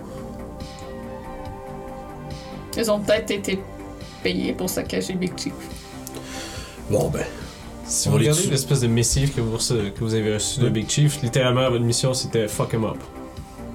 [2.76, 3.62] Ils ont peut-être été
[4.22, 5.52] payés pour saccager Big Chief.
[6.90, 7.24] Bon ben,
[7.86, 10.68] Si vous regardez l'espèce de missive que vous, rece- que vous avez reçu de.
[10.70, 12.98] Big Chief, littéralement votre mission c'était fuck him up.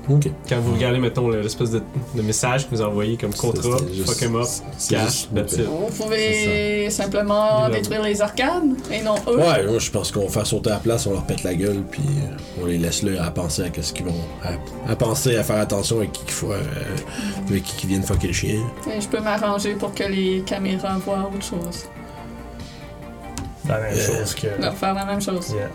[0.10, 0.30] Ok.
[0.48, 1.82] Quand vous regardez, mettons, le- l'espèce de,
[2.16, 4.48] de message que vous envoyez comme contrat, fuck him up,
[4.90, 5.66] cash, that's it.
[5.66, 9.38] Vous pouvez simplement détruire les arcades et non eux.
[9.38, 11.54] Ouais, moi je pense qu'on va faire sauter à la place, on leur pète la
[11.54, 12.02] gueule, puis
[12.62, 14.14] on les laisse là à penser à qu'est-ce qu'ils vont.
[14.44, 16.52] À, à penser à faire attention avec qui qu'il faut.
[16.52, 16.62] euh,
[17.48, 18.62] avec qui qui viennent fucker le chien.
[18.94, 21.86] Et je peux m'arranger pour que les caméras voient autre chose.
[23.68, 24.48] La même Euh, chose que.
[24.62, 25.52] Leur faire la même chose.
[25.52, 25.70] Yeah.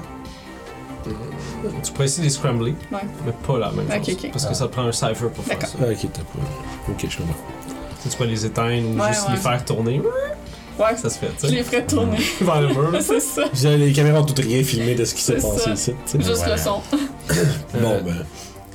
[1.82, 2.98] Tu pourrais essayer de les scrambler, Ouais.
[3.26, 4.14] mais pas la même Ok, chose.
[4.24, 4.30] ok.
[4.32, 5.68] Parce que ça te prend un cipher pour faire D'accord.
[5.68, 5.78] ça.
[5.82, 6.92] Ah, ok, t'as pas.
[6.92, 7.34] Ok, je comprends.
[7.34, 9.34] Tu sais, tu peux les éteindre ou Ouais, juste ouais.
[9.34, 10.00] les faire tourner.
[10.78, 11.52] Ouais, Ça se fait, tu je sais.
[11.52, 12.18] les ferai tourner.
[12.40, 12.90] Vers le mur.
[12.90, 13.00] là.
[13.02, 13.42] c'est ça.
[13.54, 15.70] J'ai- Les caméras ont toutes rien filmé de ce qui s'est C'est passé ça.
[15.72, 15.92] ici.
[16.06, 16.28] tu sais.
[16.28, 16.52] Juste Ouais.
[16.52, 16.80] le son.
[17.80, 18.16] Bon Euh, ben.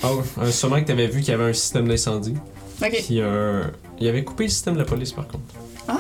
[0.02, 2.36] Ah ouais, euh, sûrement que t'avais vu qu'il y avait un système d'incendie.
[2.82, 3.04] Ok.
[3.06, 3.70] Puis un.
[4.00, 5.44] Il avait coupé le système de la police par contre.
[5.90, 5.98] Ah,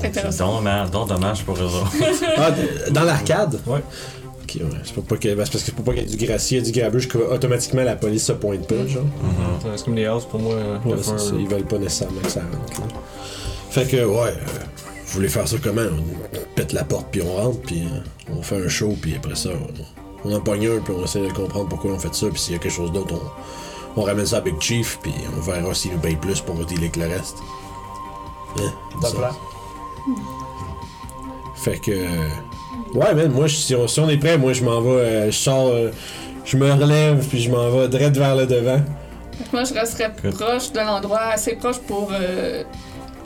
[0.00, 0.56] C'est intéressant.
[0.56, 1.92] dommage, donc dommage pour eux autres.
[2.36, 3.60] Ah, d- dans l'arcade?
[3.66, 3.84] Ouais.
[4.44, 4.78] Ok, ouais.
[4.84, 6.26] C'est pour pas que- ben, c'est parce que c'est pour pas qu'il y ait du
[6.26, 9.02] gracier, du grabuge, que automatiquement la police se pointe pas, genre.
[9.04, 9.72] Mhm.
[9.76, 10.54] C'est comme les houses pour moi.
[10.54, 12.80] euh, Ouais, c'est ça, ils veulent pas nécessairement que ça rentre.
[12.80, 12.86] là.
[13.70, 14.32] Fait que, ouais, euh,
[15.06, 15.80] vous voulez faire ça comment?
[15.82, 19.34] On pète la porte, puis on rentre, puis euh, on fait un show, puis après
[19.34, 19.50] ça,
[20.24, 22.38] on, on en pogne un, puis on essaie de comprendre pourquoi on fait ça, puis
[22.40, 23.14] s'il y a quelque chose d'autre,
[23.96, 26.54] on, on ramène ça à Big Chief, puis on verra s'il nous paye plus pour
[26.56, 27.36] dealer avec le reste.
[28.58, 28.72] Hein?
[29.00, 29.16] Bon Ça.
[29.16, 29.30] plan.
[31.56, 31.90] Fait que.
[31.90, 32.28] euh,
[32.94, 35.36] Ouais, man, moi, si on, si on est prêt, moi, je m'en vais, euh, je
[35.36, 35.90] sors, euh,
[36.44, 38.80] je me relève, puis je m'en vais direct vers le devant.
[39.52, 40.34] Moi, je resterais Good.
[40.34, 42.10] proche de l'endroit, assez proche pour.
[42.12, 42.62] Euh,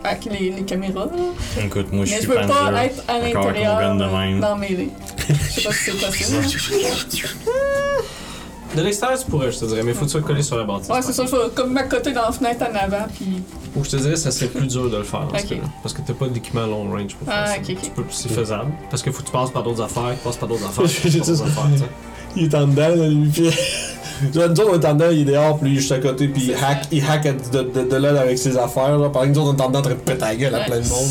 [0.05, 1.07] avec les, les caméras.
[1.07, 1.65] là.
[1.65, 3.95] Écoute, moi je Mais suis je veux pas être à Encore avec mon l'intérieur gun
[3.97, 4.41] de euh, même.
[4.41, 4.91] dans mes lits.
[5.29, 6.45] Je sais pas si c'est possible.
[8.77, 10.65] De l'extérieur, tu pourrais, je te dirais, mais faut que tu sois collé sur la
[10.65, 10.89] bâtisse.
[10.91, 11.25] ouais, c'est ça.
[11.27, 13.43] Je vais comme m'accoter dans la fenêtre en avant, puis.
[13.75, 15.49] Ou je te dirais, ça serait plus dur de le faire dans ce Ok.
[15.51, 15.63] cas-là.
[15.83, 17.57] Parce que t'as pas d'équipement long range pour faire Ah, ça.
[17.57, 17.79] ok, ok.
[17.83, 18.71] Tu peux- C'est faisable.
[18.91, 20.85] Parce que faut que tu passes par d'autres affaires, tu passes par d'autres affaires.
[20.85, 21.45] tu J'ai passes par ça.
[21.45, 21.85] d'autres affaires, tu sais.
[22.37, 23.51] Il est en dedans, là, lui, puis.
[24.35, 25.93] Genre, nous autres, on est en dedans, il est dehors, puis lui, il est juste
[25.93, 29.09] à côté, puis il hack, il hack de, de, de là avec ses affaires, là.
[29.11, 30.61] Pendant que nous autres, on est en dedans en train de péter la gueule à
[30.65, 31.09] plein de monde.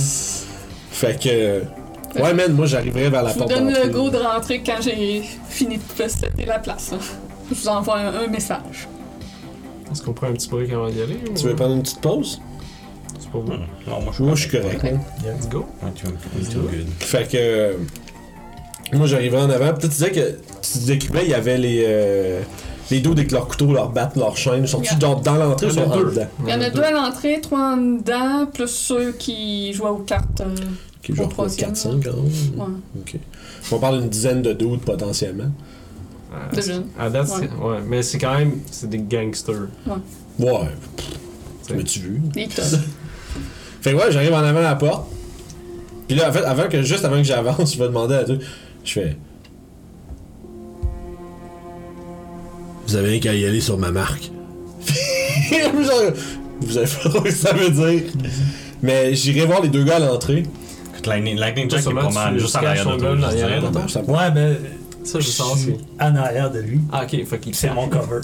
[0.92, 1.64] Fait que.
[2.22, 3.52] Ouais, man, moi, j'arriverai vers la Je vous porte.
[3.52, 3.90] donne le d'entrée.
[3.92, 6.92] go de rentrer quand j'ai fini de pester la place.
[7.50, 8.88] Je vous envoie un, un message.
[9.92, 12.02] Est-ce qu'on prend un petit break avant d'y aller ou- Tu veux prendre une petite
[12.02, 12.42] pause?
[13.20, 13.48] C'est pas vous.
[13.52, 14.84] Non, moi je suis Moi, je suis correct.
[14.84, 15.66] Let's go.
[15.82, 16.12] Ouais, tu me
[16.52, 16.88] too good.
[17.00, 17.38] Fait que.
[17.38, 17.74] euh,
[18.94, 19.68] Moi, j'arrivais en avant.
[19.74, 20.38] Peut-être tu disais que.
[20.62, 21.84] Tu décrivais, il y avait les.
[21.88, 22.42] euh,
[22.90, 24.66] les dos avec leurs couteaux, leurs battes, leurs chaînes.
[24.66, 24.96] Yeah.
[24.96, 26.06] dans, dans l'entrée ou Il y en sont a en deux.
[26.12, 26.28] dedans?
[26.46, 29.96] Il y en a deux à l'entrée, trois en dedans, plus ceux qui jouent aux
[29.98, 30.42] cartes.
[30.42, 30.56] euh,
[31.10, 32.26] Ok, genre troisième, 4-5 quand même.
[32.26, 32.66] ouais.
[33.02, 33.16] Ok.
[33.74, 35.52] On parle d'une dizaine de doutes potentiellement.
[36.54, 36.86] De jeunes.
[37.00, 37.36] À date, Ouais.
[37.42, 37.78] c'est- ouais.
[37.88, 38.54] Mais c'est quand même.
[38.72, 39.68] C'est des gangsters.
[40.40, 40.50] Ouais,
[41.64, 41.74] t'sais.
[41.76, 42.22] m'as-tu vu?
[43.82, 45.08] Fait que ouais, j'arrive en avant à la porte.
[46.08, 48.40] Puis là, en fait, avant que, juste avant que j'avance, je vais demander à deux.
[48.84, 49.18] Je fais.
[52.88, 54.32] Vous avez rien qu'à y aller sur ma marque.
[55.52, 56.12] Genre,
[56.62, 58.04] vous avez pas ce que ça veut dire.
[58.82, 60.44] Mais j'irai voir les deux gars à l'entrée.
[61.06, 63.16] Lightning, Lightning Jack est pas mal, juste en caches arrière de toi.
[63.30, 63.36] je
[64.00, 64.06] dirais.
[64.08, 64.58] Ouais, ben.
[65.08, 65.82] Ça, je je sens suis aussi.
[66.00, 66.80] en arrière de lui.
[66.92, 68.20] Ah, ok, faut qu'il C'est mon cover.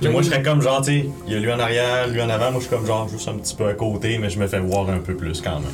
[0.00, 2.22] Puis moi, je serais comme genre, tu sais, il y a lui en arrière, lui
[2.22, 2.50] en avant.
[2.52, 4.60] Moi, je suis comme genre juste un petit peu à côté, mais je me fais
[4.60, 5.68] voir un peu plus quand même.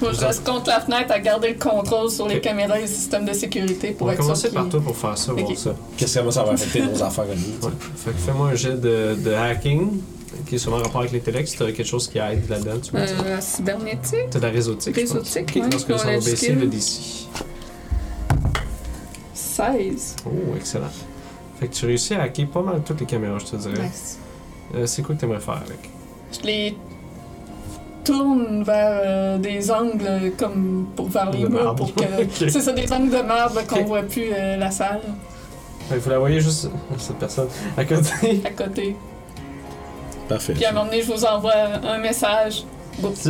[0.00, 2.86] Moi, je reste contre la fenêtre à garder le contrôle sur les caméras et les
[2.88, 5.32] systèmes de sécurité On pour va être sûr commencer qu'il- par toi pour faire ça,
[5.32, 5.56] voir Ok.
[5.56, 5.74] ça.
[5.96, 7.66] Qu'est-ce que ça va affecter nos affaires à nous?
[7.68, 7.74] Ouais.
[7.96, 10.00] Fait que fais-moi un jet de, de hacking,
[10.48, 11.46] qui est sûrement en rapport avec l'intellect.
[11.48, 12.96] Si t'as quelque chose qui aide là-dedans, tu dis.
[12.96, 13.06] Euh,
[13.36, 14.30] la cybernétique.
[14.30, 14.94] T'as de la réseautique.
[14.96, 15.12] je pense.
[15.12, 17.28] Réseautique, ouais, Parce que ça va baisser le DC.
[19.54, 20.16] 16.
[20.26, 20.86] Oh, excellent.
[21.60, 23.86] Fait que tu réussis à hacker pas mal toutes les caméras, je te dirais.
[23.86, 24.18] Nice.
[24.74, 25.78] Euh, c'est quoi que t'aimerais faire avec?
[26.32, 26.76] Je les
[28.02, 31.86] tourne vers euh, des angles comme pour vers les De murs marbre.
[31.86, 32.02] pour que
[32.48, 33.86] c'est ça des angles de marbre qu'on Ok.
[33.86, 35.00] voit plus euh, la salle
[35.88, 38.42] Fait que vous la voyez juste, cette personne, à côté.
[38.44, 38.96] à côté.
[40.28, 40.54] Parfait.
[40.54, 41.52] Puis à un moment donné, je vous envoie
[41.84, 42.64] un message.
[43.02, 43.28] Oups.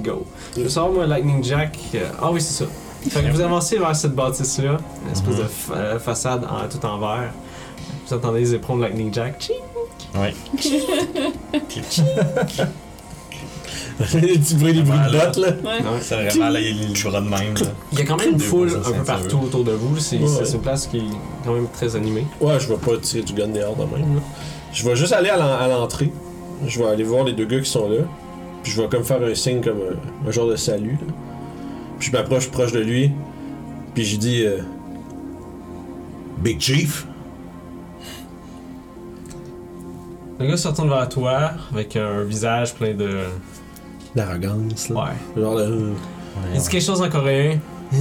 [0.00, 0.24] Go.
[0.56, 1.78] Je veux savoir, moi, Lightning Jack.
[1.94, 2.70] euh, Ah oui, c'est ça.
[3.10, 4.76] Fait que vous avancez vers cette bâtisse-là,
[5.06, 5.42] une espèce Mhm.
[5.42, 7.32] de fa- euh, façade en, tout en verre.
[8.06, 9.38] Vous entendez les éperons de Lightning Jack.
[9.40, 9.56] Tching!
[10.14, 10.34] Ouais.
[14.14, 15.48] les petits bruits, les bruits de bottes, là.
[15.48, 15.78] Ouais.
[16.00, 17.54] C'est vraiment là, il le bras de même.
[17.54, 17.66] Là.
[17.92, 19.98] Il y a quand même une foule un peu partout autour de vous.
[19.98, 21.02] C'est Ouais, une place qui est
[21.44, 22.26] quand même très animée.
[22.40, 24.14] Ouais, je vais pas tirer du gun dehors de même.
[24.16, 24.20] Là.
[24.72, 26.12] Je vais juste aller à l'entrée.
[26.66, 27.98] Je vais aller voir les deux gars qui sont là.
[28.62, 30.98] Puis je vais comme faire un signe comme un, un genre de salut.
[31.00, 31.12] là.
[31.98, 33.12] Puis je m'approche proche de lui.
[33.94, 34.58] Puis je dis euh,
[36.38, 37.06] Big Chief?
[40.38, 43.24] Le gars se retourne vers toi avec un visage plein de.
[44.14, 45.04] L'arrogance, là.
[45.36, 45.42] Ouais.
[45.42, 45.92] Genre de.
[46.54, 47.58] Il dit quelque chose en coréen.
[47.90, 47.96] tu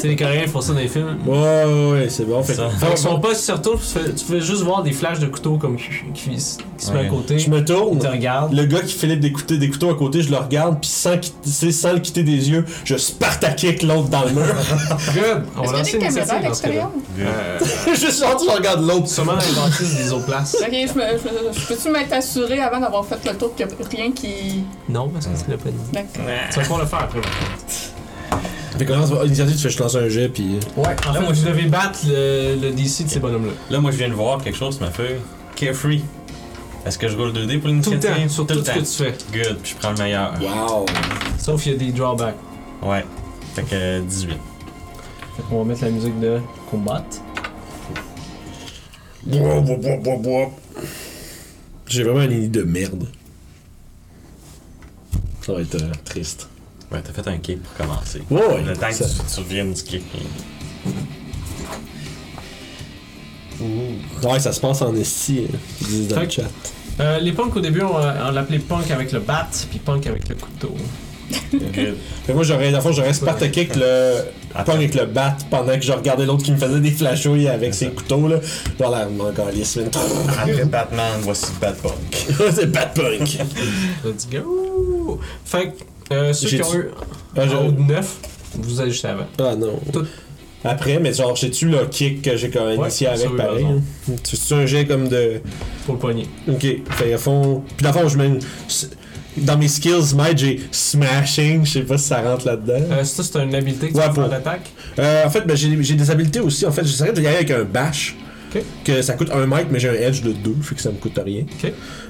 [0.00, 1.18] sais, les Coréens font ça dans les films.
[1.26, 2.42] Ouais, ouais, ouais, c'est bon.
[2.42, 2.68] Fait, Ça.
[2.70, 5.26] Fait que son poste se retourne, tu fais, tu fais juste voir des flashs de
[5.26, 5.84] couteaux comme qui,
[6.14, 7.38] qui se met à côté.
[7.38, 7.98] je me tourne.
[7.98, 8.52] te regarde.
[8.52, 11.16] Le gars qui fait des couteaux, des couteaux à côté, je le regarde, puis sans,
[11.18, 14.44] quitter- sans le quitter des yeux, je spartakick l'autre dans le mur.
[15.14, 15.44] Good!
[15.56, 16.90] On va lancer une des caméras à l'extérieur?
[17.18, 17.58] Euh,
[17.94, 19.08] Juste genre, je regarde l'autre.
[19.08, 20.56] sûrement dans les bâtisses des autres places.
[20.60, 21.02] Ok, je, me,
[21.54, 24.62] je, je peux-tu m'être assuré avant d'avoir fait le tour qu'il n'y a rien qui.
[24.88, 25.76] Non, parce que tu l'as pas dit.
[25.92, 26.24] D'accord.
[26.50, 27.20] Tu vas pouvoir le faire après.
[28.78, 30.58] Fait que initiative, tu fais je lance un jet, puis.
[30.76, 33.52] Ouais, en Là, fait, moi, je- devez battre le, le DC de ces bonhommes-là.
[33.70, 35.16] Là, moi, je viens de voir quelque chose sur ma feuille.
[35.56, 36.02] Carefree.
[36.86, 38.10] Est-ce que je roule 2D pour Tout le l'initiative?
[38.10, 39.14] temps, sur tout, ce que tu fais.
[39.32, 40.32] Good, puis je prends le meilleur.
[40.40, 40.86] Wow!
[41.38, 42.36] Sauf qu'il y a des drawbacks.
[42.82, 43.04] Ouais.
[43.54, 44.36] Fait que euh, 18.
[45.50, 46.38] On va mettre la musique de
[46.70, 47.04] combat.
[49.26, 50.50] Bois, bois, bois, bois, bois.
[51.86, 53.06] J'ai vraiment une idée de merde.
[55.42, 56.48] Ça va être euh, triste.
[56.90, 58.22] Ouais, t'as fait un kick pour commencer.
[58.30, 58.62] Ouais, ouais.
[58.62, 60.02] Le temps que ça- tu, tu reviennes du kick.
[63.60, 66.42] Ouais, ça se passe en esti, hein, dans le chat.
[67.00, 70.28] Euh, les punks au début, on, on l'appelait punk avec le bat, puis punk avec
[70.28, 70.74] le couteau.
[71.52, 71.96] Good.
[72.26, 74.22] Fait moi, j'aurais, dans le fond, j'aurais Spartakick le
[74.64, 77.74] pong avec le bat pendant que je regardais l'autre qui me faisait des flashouilles avec
[77.74, 78.36] ses couteaux, là.
[78.78, 79.78] Dans la encore lisse.
[80.40, 81.92] Après Batman, voici Batpunk.
[82.54, 83.38] C'est bat punk.
[84.04, 85.20] Let's go!
[85.44, 85.72] Fait que
[86.12, 86.86] euh, ceux qui ont eu
[87.36, 88.16] Ah, je- haut de 9,
[88.54, 89.26] vous allez juste avant.
[89.38, 89.78] Ah non.
[89.92, 90.04] Tout.
[90.64, 93.64] Après, mais genre, j'ai-tu le kick que j'ai quand même Ouais, initié avec pareil?
[93.64, 93.80] hein?
[94.24, 95.40] C'est un jet comme de.
[95.86, 96.26] Pour le poignet.
[96.48, 97.62] Ok, fait à fond.
[97.76, 98.30] Puis dans le fond, je mets
[99.36, 101.64] Dans mes skills, Might, j'ai smashing.
[101.64, 102.84] Je sais pas si ça rentre là-dedans.
[102.90, 104.68] Euh, ça, c'est une habilité que tu Ouais, pour- d'attaque?
[104.98, 106.66] Euh, en fait, ben, j'ai des habiletés aussi.
[106.66, 108.16] En fait, j'essaierais de y aller avec un bash.
[108.84, 110.96] Que ça coûte un mètre, mais j'ai un edge de 2, fait que ça me
[110.96, 111.44] coûte rien.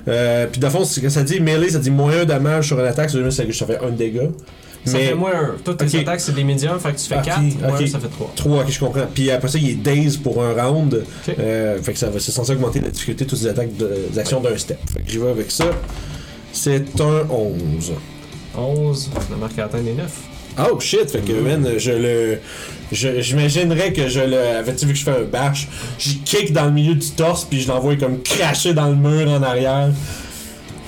[0.08, 2.68] Euh, puis dans le fond, c'est que ça dit melee, ça dit moins un damage
[2.68, 4.30] sur une attaque, ça fait un dégât.
[4.84, 5.54] Ça mais fait moins un.
[5.64, 5.94] Toutes tes Ok.
[6.02, 7.82] attaques, c'est des médiums, fait que tu fais Ok, 4, moins ok.
[7.82, 8.32] un, ça fait 3.
[8.36, 9.06] 3, ok, je comprends.
[9.12, 11.02] Puis après ça, il est daze pour un round.
[11.38, 13.90] Euh, fait que ça va, c'est censé augmenter la difficulté de toutes les attaques de-
[14.12, 14.78] des actions d'un step.
[14.92, 15.64] Fait que j'y vais avec ça.
[16.52, 17.92] C'est un 11.
[18.56, 20.10] 11, la marque a atteint les 9.
[20.58, 22.38] Oh shit, fait que man, je le.
[22.90, 24.38] J'imaginerais que je le.
[24.58, 25.68] Avais-tu vu que je fais un bash?
[25.98, 29.30] Je kick dans le milieu du torse, puis je l'envoie comme cracher dans le mur
[29.30, 29.90] en arrière.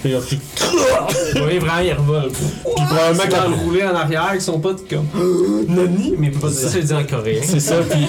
[0.03, 0.19] Puis là,
[1.37, 2.31] voyez vraiment, il revole.
[2.31, 5.07] Puis probablement Quand que le rouler en arrière avec son pote comme
[5.69, 7.43] Nani, mais pas ça, il dit en coréen.
[7.45, 8.07] C'est ça, puis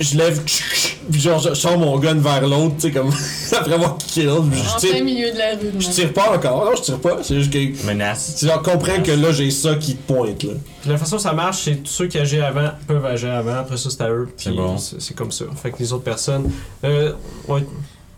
[0.00, 0.40] je lève
[1.10, 3.10] Puis genre, je sors mon gun vers l'autre, tu sais, comme
[3.52, 4.30] après avoir kill.
[4.50, 5.72] puis En Je tire, plein milieu de la rue.
[5.78, 6.64] je tire pas encore.
[6.64, 7.18] Non, je tire pas.
[7.22, 7.86] C'est juste que.
[7.86, 8.36] Menace.
[8.38, 10.52] Tu genre, comprends que là, j'ai ça qui te pointe, là.
[10.80, 13.56] Puis la façon dont ça marche, c'est tous ceux qui agissent avant peuvent agir avant,
[13.56, 14.28] après ça c'est à eux.
[14.36, 14.78] C'est bon.
[14.78, 15.44] C'est c'est comme ça.
[15.60, 16.50] Fait que les autres personnes.
[16.84, 17.12] Euh,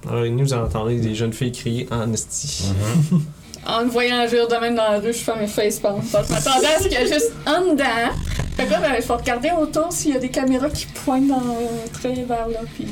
[0.07, 2.64] Alors, nous, vous entendez des jeunes filles crier en esti.
[3.11, 3.22] Mhm.
[3.66, 6.01] En me voyant agir de même dans la rue, je fais mes facepalms.
[6.11, 8.14] Parce que Je m'attendais à ce qu'il y ait juste en dedans.
[8.57, 11.40] Fait que là, ben, faut regarder autour s'il y a des caméras qui pointent dans
[11.40, 12.61] le trait vers là.
[12.74, 12.86] Puis,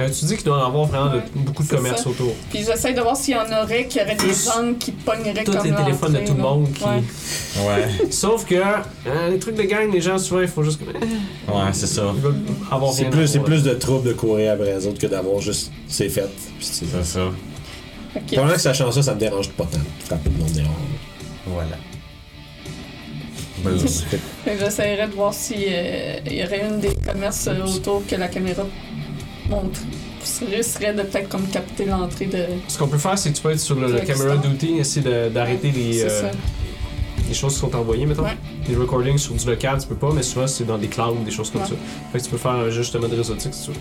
[0.00, 2.08] Euh, tu dis qu'il doit y en avoir vraiment de- beaucoup de c'est commerce ça.
[2.10, 2.32] autour.
[2.50, 5.50] puis j'essaie de voir s'il y en aurait qui auraient des angles qui pogneraient Tous
[5.56, 6.84] comme les téléphones de tout le monde qui.
[6.84, 7.02] Ouais.
[7.66, 7.88] Ouais.
[8.12, 10.78] Sauf que euh, les trucs de gang, les gens souvent il faut juste.
[10.88, 12.04] eh, Ouais, c'est ça.
[12.14, 12.36] Ils veulent
[12.70, 15.72] avoir C'est plus, c'est plus de trouble de courir après les autres que d'avoir juste.
[15.88, 16.28] C'est fait.
[16.60, 17.20] C'est ça.
[18.30, 19.78] Que- Pendant que sachant ça, ça me dérange pas tant.
[20.04, 20.76] Frapper le monde dehors.
[21.46, 21.76] Voilà.
[24.46, 28.62] J'essaierais de voir s'il y aurait une des commerces euh, autour que la caméra
[29.48, 29.80] montre.
[30.50, 32.44] risquerait de peut-être comme capter l'entrée de.
[32.68, 35.04] Ce qu'on peut faire, c'est que tu peux être sur le, le camera duty, essayer
[35.04, 36.30] de- d'arrêter les, euh,
[37.28, 38.22] les choses qui sont envoyées, mettons.
[38.24, 38.36] Ouais.
[38.68, 41.30] Les recordings sur du local, tu peux pas, mais souvent c'est dans des clouds, des
[41.30, 41.68] choses comme Ouais.
[41.68, 41.74] ça.
[42.12, 43.76] Fait que tu peux faire un ajustement de réseautique si tu veux.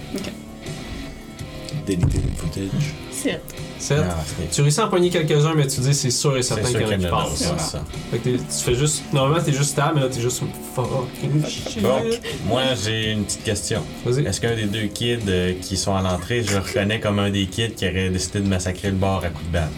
[1.86, 2.94] Déliter le footage.
[3.12, 3.42] C'est
[3.80, 3.98] Sept.
[4.10, 6.68] Ah, c'est- Tu réussis à en pogner quelques-uns, mais tu dis c'est sûr et certain
[6.70, 7.76] qu'il y en a qui passent.
[8.12, 9.04] Fait que tu fais juste.
[9.14, 10.42] Normalement, t'es juste stable, mais là, t'es juste
[10.76, 11.82] fucking shit.
[11.82, 12.02] Bon,
[12.46, 13.82] moi j'ai une petite question.
[14.06, 14.26] Vas-y.
[14.26, 17.30] Est-ce qu'un des deux kids euh, qui sont à l'entrée, je le reconnais comme un
[17.30, 19.72] des kids qui aurait décidé de massacrer le bar à coups de batte?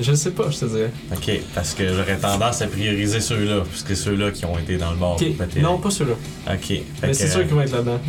[0.00, 0.90] Je sais pas, je te dirais.
[1.12, 4.92] Ok, parce que j'aurais tendance à prioriser ceux-là, puisque c'est ceux-là qui ont été dans
[4.92, 5.60] le péter.
[5.60, 6.16] Non, pas celui-là.
[6.50, 6.66] Ok.
[6.66, 8.00] fait Mais c'est sûr qu'ils vont être là-dedans.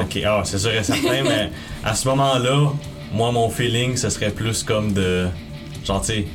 [0.00, 1.50] Ok, ah, c'est sûr et certain, mais
[1.84, 2.72] à ce moment-là,
[3.12, 5.26] moi, mon feeling, ce serait plus comme de.
[5.84, 6.26] Genre, tu sais,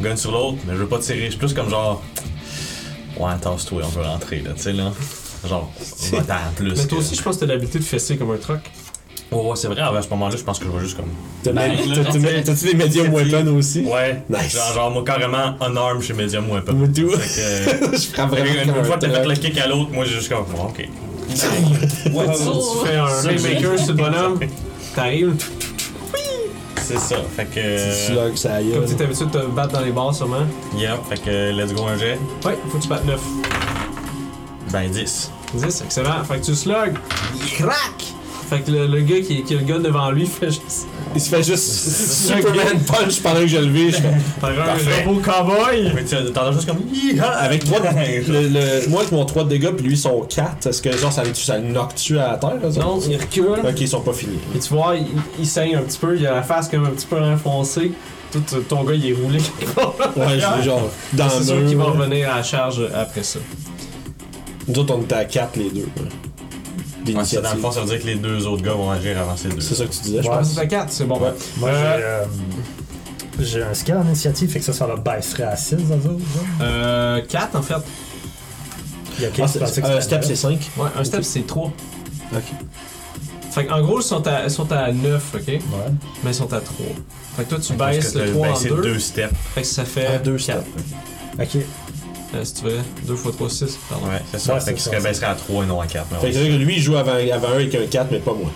[0.00, 1.28] gun sur l'autre, mais je veux pas tirer.
[1.30, 2.02] C'est plus comme genre.
[3.18, 4.92] Ouais, tasse-toi, on veut rentrer, là, tu sais, là.
[5.46, 5.70] Genre,
[6.12, 6.70] va-t'en plus.
[6.70, 8.60] Mais toi que- aussi, je pense que t'as l'habitude de fesser comme un truc.
[9.30, 11.08] Oh, ouais, c'est vrai, à ce moment-là, je pense que je vais juste comme.
[11.54, 13.80] Ben, des- T'as-tu des médiums weapons aussi?
[13.80, 14.22] Ouais.
[14.28, 14.52] Nice.
[14.54, 16.72] Genre, genre, moi, carrément, unarmed chez Medium Weapon.
[16.74, 17.10] Moi, tout.
[17.10, 17.96] Fait que.
[18.02, 18.44] Je prends vraiment
[18.78, 20.44] Une, fois que t'as fait le kick à l'autre, moi, j'ai juste comme.
[20.54, 20.78] bon, ok.
[22.12, 24.40] Ouais, tu, tu fais un haymaker sur le bonhomme,
[24.94, 25.34] t'arrives,
[26.82, 27.16] C'est ça.
[27.36, 27.92] Fait que.
[27.92, 28.72] slug, ça aille.
[28.72, 30.46] comme tu t'es habitué de te battre dans les bars sûrement.
[30.76, 32.18] Yep, fait que let's go un jet.
[32.44, 33.20] Ouais, faut que tu battes 9.
[34.72, 35.30] Ben 10.
[35.54, 36.24] 10, excellent.
[36.24, 36.94] Fait que tu slug,
[37.56, 38.11] craque!
[38.52, 40.86] Fait que le, le gars qui, qui a le gun devant lui fait juste.
[41.14, 41.64] Il se fait juste
[42.26, 43.92] Superman punch pendant que je le vis.
[43.92, 44.02] Je fais.
[44.40, 45.04] Faire un Parfait.
[45.06, 45.92] robot cowboy!
[45.94, 46.78] Mais tu t'entends juste comme.
[47.38, 47.86] Avec 3 de,
[48.32, 51.12] le, le- moi avec mon 3 de dégâts puis lui son 4, est-ce que genre
[51.12, 52.80] ça, le- ça le knock-tu à la terre là, ça?
[52.80, 53.44] Non, il recule.
[53.66, 54.38] Ok, ils sont pas finis.
[54.54, 55.06] Et tu vois, il,
[55.38, 57.92] il saigne un petit peu, il a la face comme un petit peu enfoncée.
[58.32, 59.38] Tout euh, ton gars, il est roulé.
[60.16, 61.68] Ouais, je suis genre dans C'est le sûr mur.
[61.68, 63.38] qu'il va revenir à la charge après ça.
[64.68, 65.80] Nous autres on était à 4 les deux.
[65.80, 66.08] ouais.
[67.06, 69.18] Ouais, ça, dans le fond, ça veut dire que les deux autres gars vont agir
[69.20, 69.60] avant ces deux.
[69.60, 71.18] C'est ça que tu disais, je Je pense c'est la 4, c'est bon.
[71.20, 71.32] Ouais.
[71.58, 72.24] Moi, Euh,
[73.38, 75.76] j'ai, euh, j'ai un skill en initiative, fait que ça, ça leur baisserait à 6
[75.76, 76.20] dans autres.
[76.60, 77.74] Euh, 4 en fait.
[79.18, 80.70] Il y a Ah, c'est- euh, c'était step c'est 5.
[80.76, 81.72] Ouais, un step c'est 3.
[82.34, 82.42] Ok.
[83.50, 85.40] Fait qu'en gros, ils sont à, ils sont à 9, ok?
[85.48, 85.58] Ouais.
[86.24, 86.86] Mais ils sont à 3.
[87.36, 88.82] Fait que toi, tu baisses le t'as 3 en baissé 2.
[88.82, 89.34] deux steps.
[89.54, 90.64] Fait que ça fait Ah, deux 4.
[91.38, 91.56] Ok.
[92.34, 93.78] Euh, si tu veux, 2 x 3, 6.
[93.88, 94.06] Pardon.
[94.06, 94.54] Ouais, c'est ça.
[94.54, 96.06] Ouais, fait c'est qu'il se baisserait à 3 et non à 4.
[96.12, 96.48] Mais Fait que ouais.
[96.48, 98.50] que lui il joue avant, avant un avec un 4 mais pas moi.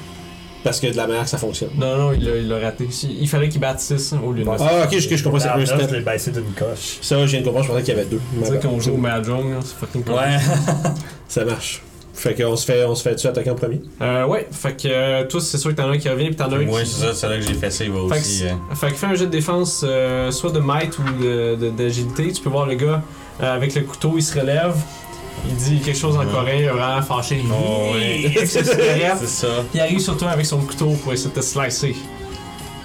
[0.65, 1.71] Parce que de la manière que ça fonctionne.
[1.77, 2.89] Non, non, il l'a raté.
[3.09, 4.61] Il fallait qu'il batte 6 au lieu de 9.
[4.61, 5.89] Ah ok, je, je comprends c'est un step.
[5.91, 6.99] je l'ai baissé d'une coche.
[7.03, 8.21] Ça je viens de comprendre, je pensais qu'il y avait deux.
[8.43, 10.15] Tu sais, qu'on joue au Mahjong, là, c'est fucking cool.
[10.15, 10.39] Ouais.
[11.29, 11.83] Ça marche.
[12.15, 13.83] Fait qu'on se fait, on se fait tuer attaquer en premier?
[14.01, 16.37] Euh, ouais, fait que euh, toi, c'est sûr que t'en as un qui revient, puis
[16.37, 16.87] t'en as un Moi, qui.
[16.89, 18.39] c'est ça, celui que j'ai fait, ça, il va Fait que, aussi.
[18.39, 21.57] c'est- euh, fait que fais un jeu de défense, euh, soit de might ou de-
[21.57, 22.33] de- d'agilité.
[22.33, 23.03] Tu peux voir le gars
[23.41, 24.75] avec le couteau, il se relève.
[25.49, 26.33] Il dit quelque chose en Ouais.
[26.33, 27.43] coréen, il est vraiment fâché.
[27.51, 28.35] Oh, oui.
[28.47, 28.65] C'est
[29.27, 29.47] ça.
[29.75, 31.95] Il arrive sur toi avec son couteau pour essayer de te slicer.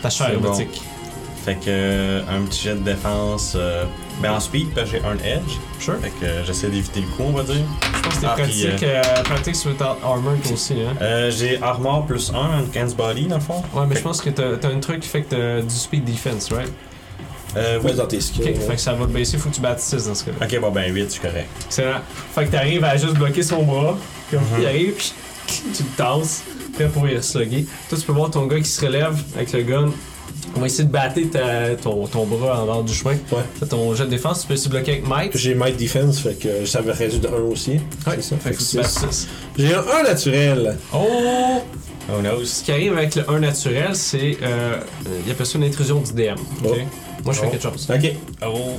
[0.01, 0.49] Ta chair C'est bon.
[0.51, 0.81] robotique.
[1.45, 3.53] Fait que euh, un petit jet de défense.
[3.55, 3.85] euh,
[4.21, 5.53] ben en speed, parce que j'ai un edge.
[5.79, 5.95] Sure.
[5.99, 7.55] Fait que euh, j'essaie d'éviter le coup, on va dire.
[7.95, 10.93] Je pense que t'es Ah, puis, pratique, euh, pratique ta armor aussi, hein.
[11.01, 13.63] Euh, j'ai armor plus 1, against body dans le fond.
[13.73, 16.03] Ouais, mais je pense que t'as t'as un truc qui fait que t'as du speed
[16.05, 16.71] defense, right?
[17.57, 17.93] Euh, oui.
[17.93, 18.41] Dans tes skills.
[18.43, 18.53] Ok, ouais.
[18.67, 20.45] fait que ça va te baisser, faut que tu battes 6 dans ce cas-là.
[20.45, 21.47] Ok, bon ben 8, c'est correct.
[21.65, 21.99] Excellent.
[22.33, 23.97] Fait que t'arrives à juste bloquer son bras.
[24.29, 24.61] Comme Mhm.
[24.61, 25.13] il arrive, puis
[25.75, 26.43] tu le tasses,
[26.73, 27.65] prêt pour y slugger.
[27.89, 29.89] Toi, tu peux voir ton gars qui se relève avec le gun.
[30.55, 33.11] On va essayer de battre ta- ton, ton bras en dehors du chemin.
[33.31, 33.43] Ouais.
[33.59, 35.31] Fais ton jet de défense, tu peux essayer de bloquer avec Mike.
[35.37, 37.71] J'ai Might Defense, fait que ça me réduit de 1 aussi.
[38.07, 38.35] Ouais, ça.
[38.37, 39.07] Fait que Fait tu que battes six.
[39.11, 39.27] 6.
[39.57, 40.77] J'ai un 1 naturel.
[40.93, 41.61] Oh!
[42.09, 42.43] Oh no.
[42.43, 44.37] Ce qui arrive avec le 1 naturel, c'est.
[44.41, 44.77] Euh,
[45.25, 46.35] il appelle ça une intrusion du DM.
[46.65, 46.71] ok?
[46.71, 46.75] Oh.
[47.23, 47.87] Moi, je fais quelque chose.
[47.89, 48.13] Ok.
[48.45, 48.77] Oh.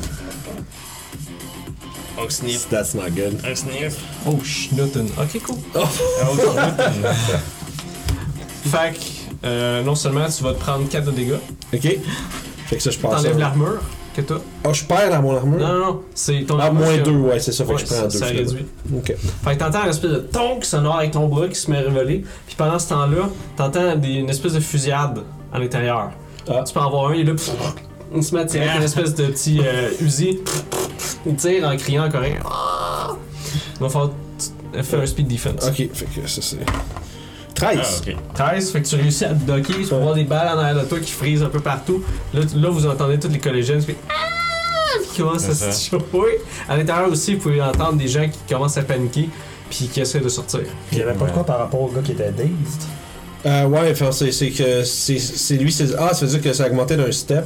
[2.20, 2.68] Oh sniff.
[2.68, 3.38] That's not good.
[3.44, 3.96] Un sniff.
[4.26, 5.06] Oh, schnutten.
[5.18, 5.56] Ok, cool.
[5.74, 5.80] Oh,
[8.64, 11.34] Fait que, euh, non seulement tu vas te prendre 4 de dégâts,
[11.74, 11.80] Ok.
[12.66, 13.16] Fait que ça, je pense.
[13.16, 13.80] t'enlèves l'armure
[14.14, 14.36] que t'as.
[14.64, 15.58] Oh, je perds dans mon armure?
[15.58, 17.64] Non, non, non, c'est ton Ah, moins que- 2, ouais, c'est ça.
[17.64, 18.18] Fait Ouais, que je prends ça, 2.
[18.18, 18.66] ça réduit.
[18.96, 19.14] Ok.
[19.44, 21.82] Fait que t'entends une espèce de tonk sonore avec ton bras qui se met à
[21.82, 22.24] revoler.
[22.46, 25.20] Puis pendant ce temps-là, t'entends des- une espèce de fusillade
[25.52, 26.10] à l'intérieur.
[26.48, 26.62] Ah.
[26.66, 27.50] Tu peux en voir un, il est là, pff,
[28.14, 30.38] il se met à tirer avec une espèce de petit euh, Uzi.
[31.26, 32.38] Il tire en criant en coréen.
[33.76, 34.10] Il va falloir
[34.82, 35.66] faire un speed defense.
[35.66, 36.56] Ok, fait que ça, c'est.
[37.54, 37.78] 13.
[37.82, 38.16] Ah, ok.
[38.34, 40.82] 13, fait que tu réussis à te docker, tu peux voir des balles en arrière
[40.82, 42.02] de toi qui frisent un peu partout.
[42.34, 44.14] Là, tu- là vous entendez tous les collégiens qui font Ah!
[44.98, 46.38] Puis qui commencent à C'est se chauffer.
[46.68, 49.28] À l'intérieur aussi, vous pouvez entendre des gens qui commencent à paniquer
[49.70, 50.60] puis qui essaient de sortir.
[50.90, 52.50] Il y avait pas de quoi par rapport au gars qui était dazed?
[53.44, 55.94] Euh, ouais, enfin, c'est c'est que c'est c'est lui, c'est.
[55.98, 57.44] Ah, ça veut dire que ça a augmenté d'un step.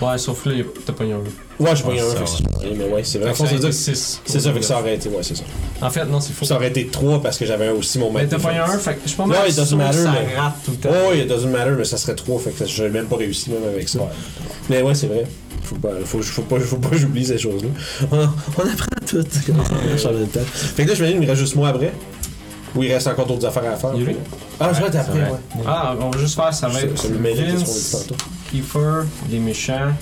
[0.00, 0.52] Ouais, sauf là,
[0.86, 1.16] t'as pas eu un.
[1.58, 3.34] Ouais, j'ai pas eu un, mais ouais, c'est vrai.
[3.34, 4.20] Fait que ça veut dire que 6.
[4.24, 5.42] c'est ça, fait que ça aurait été, ouais, c'est ça.
[5.82, 6.44] En fait, non, c'est faux.
[6.44, 8.36] Ça aurait été 3 parce que j'avais aussi mon Mais maître.
[8.36, 9.82] t'as pas eu un, fait que je suis pas Non, mal it doesn't sûr que
[9.82, 10.88] matter, ça mais- rate tout le temps.
[11.08, 13.64] Oh, it doesn't matter, mais ça serait 3, fait que j'aurais même pas réussi même
[13.72, 13.98] avec ça.
[13.98, 14.06] Ouais.
[14.70, 15.24] Mais ouais, c'est vrai.
[15.64, 17.68] Faut pas, faut, faut pas, faut pas que j'oublie ces choses-là.
[18.12, 19.22] On, on apprend tout.
[20.76, 21.92] Fait que là, je me dis, il me reste juste moi après.
[22.76, 23.90] Ou il reste encore d'autres affaires à faire.
[24.60, 25.30] Ah, c'est vrai, t'es c'est après, vrai.
[25.30, 25.64] ouais.
[25.66, 27.02] Ah, on va juste faire, ça va C'est être
[28.50, 29.92] Kiefer, les méchants.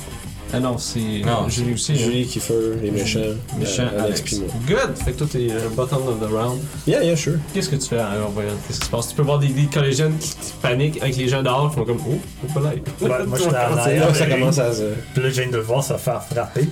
[0.55, 1.01] Ah non, c'est.
[1.25, 1.49] Non.
[1.49, 1.93] Julie aussi.
[1.93, 1.97] hein.
[1.99, 3.19] Julie, Kiefer, les méchants.
[3.59, 4.33] Méchant, euh, Alex.
[4.39, 4.47] moi.
[4.69, 4.97] Good!
[5.05, 6.61] Fait que toi, t'es euh, bottom of the round.
[6.87, 7.35] Yeah, yeah, sure.
[7.53, 8.51] Qu'est-ce que tu fais alors, voyons?
[8.67, 9.09] Qu'est-ce qui se passe?
[9.09, 11.85] Tu peux voir des, des collégiennes qui, qui paniquent avec les gens dehors qui font
[11.85, 12.61] comme Oh, oh, pas.
[12.61, 14.15] Ouais, moi, j'étais en C'est arrière.
[14.17, 14.83] ça commence à se.
[15.15, 16.69] Puis là, je viens de le voir se faire frapper.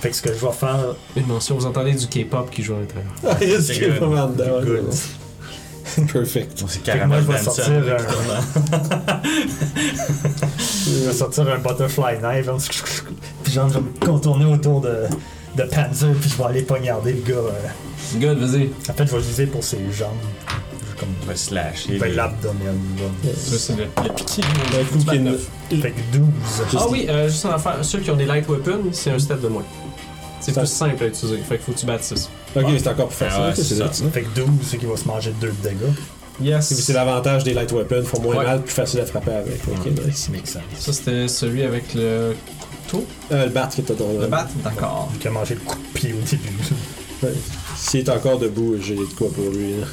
[0.00, 0.78] Fait que ce que je vais faire.
[1.14, 3.12] Une mention, vous entendez du K-pop qui joue à l'intérieur.
[3.28, 3.98] Ah, il y a est good.
[3.98, 4.58] vraiment dedans.
[4.60, 4.94] ouais, Good.
[6.12, 6.62] Perfect.
[6.68, 7.80] C'est que moi, je vais sortir un.
[10.86, 12.48] je vais sortir un butterfly knife.
[12.48, 12.56] hein.
[13.42, 15.04] Puis genre, je vais me contourner autour de,
[15.56, 16.12] de Panzer.
[16.20, 17.38] Puis je vais aller poignarder le gars.
[17.38, 18.18] euh.
[18.18, 18.70] Good, vas-y.
[18.88, 20.10] En fait, je vais l'utiliser pour ses jambes.
[20.48, 21.98] Je vais Comme On va slasher.
[21.98, 22.78] ben, l'abdomen.
[23.36, 24.42] Ça, c'est le, le piqué.
[24.80, 25.48] Un coup qui est neuf.
[25.70, 26.26] Fait que 12.
[26.76, 29.40] Ah oui, euh, juste en affaire, ceux qui ont des light weapons, c'est un step
[29.40, 29.62] de moins.
[30.40, 32.28] C'est plus simple à utiliser, fait qu'il faut que tu battes 6.
[32.56, 33.40] Ok, c'est encore plus facile.
[33.42, 33.88] Ah ouais, c'est ça.
[34.12, 35.92] Fait que 12, c'est qu'il va se manger 2 de dégâts.
[36.42, 36.72] Yes.
[36.74, 38.44] C'est l'avantage des light weapons, font moins Ouais.
[38.46, 39.60] mal, plus facile à frapper avec.
[39.68, 40.30] Ok, nice.
[40.30, 40.62] Make sense.
[40.78, 42.34] Ça, c'était celui avec le
[42.86, 43.04] couteau?
[43.30, 45.10] Euh, le bat qui est dans Le bat, d'accord.
[45.12, 46.48] Vu qu'il a mangé le coup de pied au début.
[47.22, 47.34] Ouais.
[47.76, 49.72] S'il est encore debout, j'ai de quoi pour lui.
[49.78, 49.86] Là.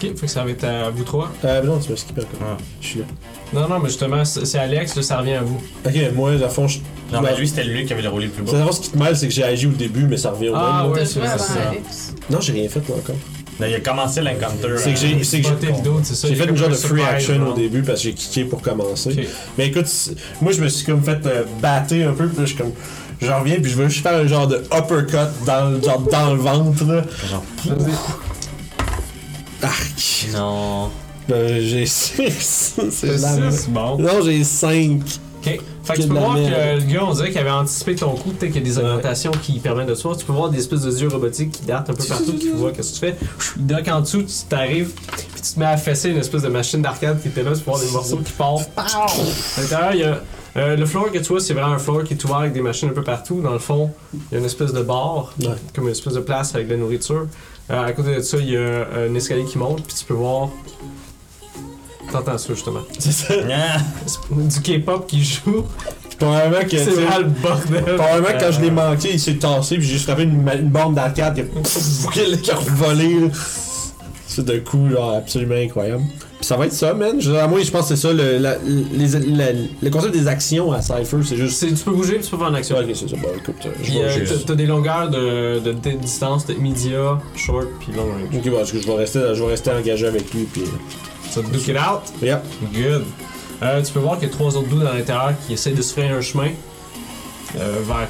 [0.00, 1.32] Ok, fait que ça va être à vous trois.
[1.44, 2.38] Euh, non, tu m'as skippé encore.
[2.52, 2.56] Ah.
[2.80, 3.04] Je suis là.
[3.52, 5.60] Non, non, mais justement, c'est c'est Alex, là, ça revient à vous.
[5.84, 6.78] Ok, moi, à fond, je.
[7.12, 8.58] Non, Bah, mais lui, c'était lui qui avait le rôle le plus C'est bas.
[8.58, 10.54] savoir ce qui te mêle, c'est que j'ai agi au début, mais ça revient au
[10.56, 10.92] Ah, même.
[10.92, 11.04] ouais, là.
[11.06, 11.68] c'est Ouais, c'est ça.
[11.70, 12.14] Alex.
[12.30, 13.16] Non, j'ai rien fait, moi, encore.
[13.60, 14.68] Non, il a commencé l'encounter.
[14.78, 15.42] C'est que j'ai- euh, c'est
[16.14, 16.28] c'est.
[16.28, 17.56] J'ai fait une genre de free action au round.
[17.56, 19.28] début parce que j'ai kické pour commencer.
[19.58, 22.42] Mais écoute, c'est- moi, je me suis comme fait euh, battre un peu, puis là,
[22.44, 22.72] je suis comme.
[23.20, 26.30] J'en reviens, puis je veux juste faire un genre de uppercut dans, le- genre dans
[26.34, 27.02] le ventre, là.
[27.30, 27.44] genre.
[29.62, 30.26] Arc!
[30.32, 30.90] Non.
[31.30, 32.74] Euh, j'ai 6.
[32.90, 33.98] C'est C'est bon.
[33.98, 35.00] Non, j'ai 5.
[35.44, 35.60] Ok.
[35.84, 38.30] Fait que tu peux voir que le gars, on dirait qu'il avait anticipé ton coup.
[38.30, 38.84] Peut-être qu'il y a des Ouais.
[38.84, 40.16] augmentations qui permettent de se voir.
[40.16, 42.70] Tu peux voir des espèces de yeux robotiques qui datent un peu partout, qui voient
[42.70, 43.16] qu'est-ce que tu fais.
[43.56, 46.48] Il dock en dessous, tu t'arrives, puis tu te mets à fesser une espèce de
[46.48, 48.70] machine d'arcade qui était là, tu peux voir des morceaux qui partent.
[48.76, 50.20] À l'intérieur, il y a.
[50.56, 52.60] euh, le floor que tu vois, c'est vraiment un floor qui est ouvert avec des
[52.60, 53.40] machines un peu partout.
[53.40, 55.48] Dans le fond, il y a une espèce de bar, Ouais.
[55.74, 57.26] comme une espèce de place avec de la nourriture.
[57.70, 60.04] Euh, à côté de ça, il y a euh, un escalier qui monte, puis tu
[60.04, 60.50] peux voir.
[62.12, 62.80] T'entends ça justement.
[62.98, 63.34] C'est ça.
[63.50, 63.78] Ah,
[64.30, 65.64] Du K-pop qui joue.
[66.18, 66.76] Probablement que.
[66.78, 67.96] C'est vraiment le bordel.
[67.96, 70.68] Probablement que quand je l'ai manqué, il s'est tassé, puis j'ai juste frappé une, une
[70.68, 71.34] borne d'arcade
[72.12, 73.20] qui a, qui a revolé.
[73.20, 73.28] là.
[74.26, 76.04] C'est d'un coup, genre, absolument incroyable.
[76.38, 77.20] Puis ça va être ça, man.
[77.20, 79.52] Je, à moi, je pense que c'est ça, le, la- les, la-
[79.82, 81.58] le concept des actions à Cypher, c'est juste.
[81.58, 82.76] C'est- Tu peux bouger tu peux faire une action.
[82.78, 83.16] Ouais, ok, c'est ça.
[83.16, 87.66] Bon, écoute, euh, je euh, t'as- des longueurs de, de, de distance, de immédiat, short
[87.80, 88.34] puis long range.
[88.34, 90.62] Ok, bon, parce que je vais rester, je vais rester engagé avec lui, puis.
[91.32, 92.02] Ça te duke it out?
[92.20, 92.44] Yep.
[92.74, 93.04] Good.
[93.62, 95.80] Euh, tu peux voir qu'il y a trois autres dudes à l'intérieur qui essaient de
[95.80, 96.50] se faire un chemin
[97.56, 98.08] euh, vers,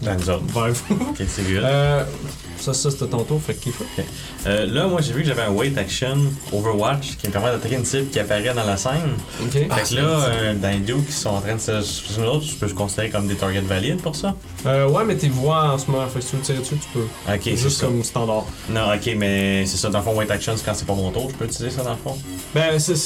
[0.00, 0.44] dans nous autres.
[0.54, 0.94] vers vous.
[1.10, 1.64] Ok, c'est good.
[1.64, 2.04] Euh,
[2.66, 3.84] ça, ça c'était ton tour, fait qu'il faut.
[4.46, 6.16] Euh, là, moi, j'ai vu que j'avais un wait action
[6.52, 9.14] Overwatch qui me permet d'attaquer une cible qui apparaît dans la scène.
[9.42, 9.52] Ok.
[9.52, 11.80] fait que là, euh, dans les dudes qui sont en train de se.
[11.82, 14.34] sur une autre, je peux le considérer comme des targets valides pour ça?
[14.66, 16.76] Euh, ouais, mais t'es voix en ce moment, fait que si tu veux tirer dessus,
[16.76, 17.32] tu peux.
[17.32, 17.86] Ok, c'est Juste ça.
[17.86, 18.44] comme standard.
[18.70, 19.88] Non, ok, mais c'est ça.
[19.90, 21.82] Dans le fond, wait action, c'est quand c'est pas mon tour, je peux utiliser ça
[21.82, 22.16] dans le fond?
[22.54, 22.96] Ben, c'est.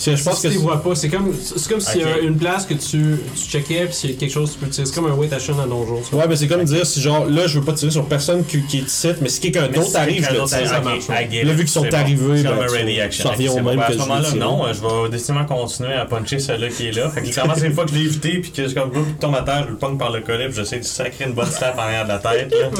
[0.00, 0.48] C'est- c'est- C'est- Je pense si que.
[0.48, 2.74] tu les c'est- vois pas, c'est comme, c'est comme s'il y a une place que
[2.74, 4.86] tu, tu checkais, puis s'il y a quelque chose, tu peux tirer.
[4.86, 6.00] C'est comme un wait action à donjon.
[6.12, 8.62] Ouais, mais c'est comme dire si genre là je veux pas tirer sur personne qui,
[8.62, 10.68] qui est ici, mais si quelqu'un Mais d'autre si arrive, je quelqu'un le d'autre tire.
[10.68, 13.62] ça marche, Là, vu qu'ils sont c'est arrivés, C'est ben, ça- ça revient au c'est
[13.62, 13.76] même.
[13.76, 16.92] Ben, que À ce moment-là, non, je vais décidément continuer à puncher celui-là qui est
[16.92, 17.10] là.
[17.10, 18.74] Fait qu'il commence une fois que je l'ai évité, puis que je
[19.20, 21.50] tombe à terre, je le pogne par le collet, puis j'essaie de sacrer une bonne
[21.50, 22.54] slap en arrière de la tête.
[22.62, 22.70] Hein.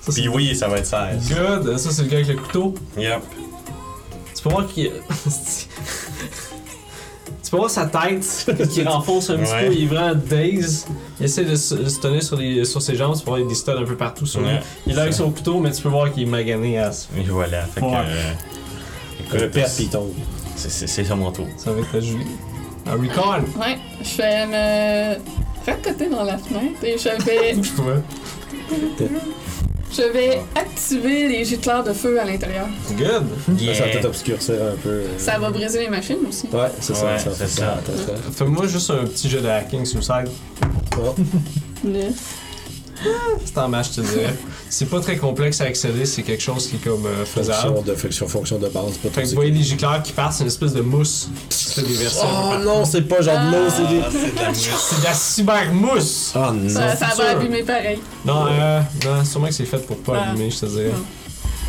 [0.00, 1.30] Ça, c'est Puis oui, ça va être 16.
[1.30, 1.78] Good.
[1.78, 2.74] Ça, c'est le gars avec le couteau.
[2.98, 3.20] Yep.
[4.36, 4.90] Tu peux voir qu'il.
[7.42, 9.66] Tu peux voir sa tête qui renfonce un petit Ouais.
[9.68, 10.86] peu, il est vraiment daze.
[11.20, 13.54] Il essaie de se, se tenir sur, les, sur ses jambes, tu peux voir des
[13.54, 14.48] studs un peu partout sur lui.
[14.86, 17.06] Il là avec son couteau, mais tu peux voir qu'il est magané à ce.
[17.18, 17.62] Et voilà.
[17.66, 17.86] Fait que.
[17.86, 18.32] Euh,
[19.48, 20.10] écoute, pis tombe.
[20.56, 21.46] c'est- sur mon tour.
[21.56, 22.26] Ça va être à Julie.
[22.86, 23.44] Un recon!
[23.58, 25.16] Ouais, je vais me
[25.66, 27.70] racoter dans la fenêtre et je vais, Je.
[29.96, 32.66] je vais activer les gicleurs de feu à l'intérieur.
[32.90, 33.24] Good!
[33.74, 34.88] Ça va peut-être obscurcir un peu.
[34.88, 35.06] euh.
[35.18, 36.48] Ça va briser les machines aussi.
[36.52, 37.78] Ouais, c'est ça, Ouais, ça c'est fait ça.
[38.06, 38.12] ça.
[38.32, 40.28] Fais-moi juste un petit jeu de hacking suicide.
[40.96, 41.14] Bon.
[41.84, 42.38] Neuf.
[43.44, 44.34] C'est en match, je te dirais.
[44.68, 47.76] C'est pas très complexe à accéder, c'est quelque chose qui est comme euh, faisable.
[47.76, 50.32] Fonction de, fonction, fonction de base, pas Fait que vous voyez les gicleurs qui partent,
[50.32, 52.24] c'est une espèce de mousse qui se fait déverser.
[52.24, 54.00] Oh non, c'est pas genre de l'eau, c'est des.
[54.04, 54.88] Ah, c'est de la mousse.
[54.90, 56.32] C'est de la cybermousse!
[56.34, 56.68] Oh non.
[56.68, 57.98] Ça, va abîmer pareil.
[58.24, 60.30] Non, euh, non, sûrement que c'est fait pour pas Ah.
[60.30, 60.90] abîmer, je te dirais.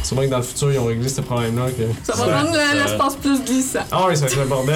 [0.05, 0.07] Non.
[0.07, 1.65] Sûrement que dans le futur, ils ont réglé ce problème-là.
[1.71, 1.83] Que...
[2.03, 3.79] Ça va rendre le- l'espace plus glissant.
[3.91, 4.75] Ah ouais, ça va être le bordel.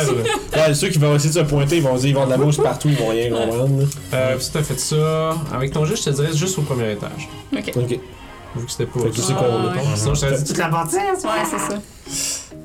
[0.54, 0.68] là.
[0.68, 2.38] Ouais, ceux qui vont essayer de se pointer, ils vont dire ils vont de la
[2.38, 3.84] mouche partout, ils vont rien comprendre.
[4.14, 6.92] euh, puis si t'as fait ça, avec ton jeu, je te dirais juste au premier
[6.94, 7.30] étage.
[7.56, 7.72] Ok.
[7.76, 8.00] Ok.
[8.56, 9.00] Vu que c'était pas.
[9.02, 9.96] Fait que c'est Ah.
[9.96, 11.24] Sinon, je t'aurais dit toute la bâtisse!
[11.24, 12.59] Ouais, c'est ça.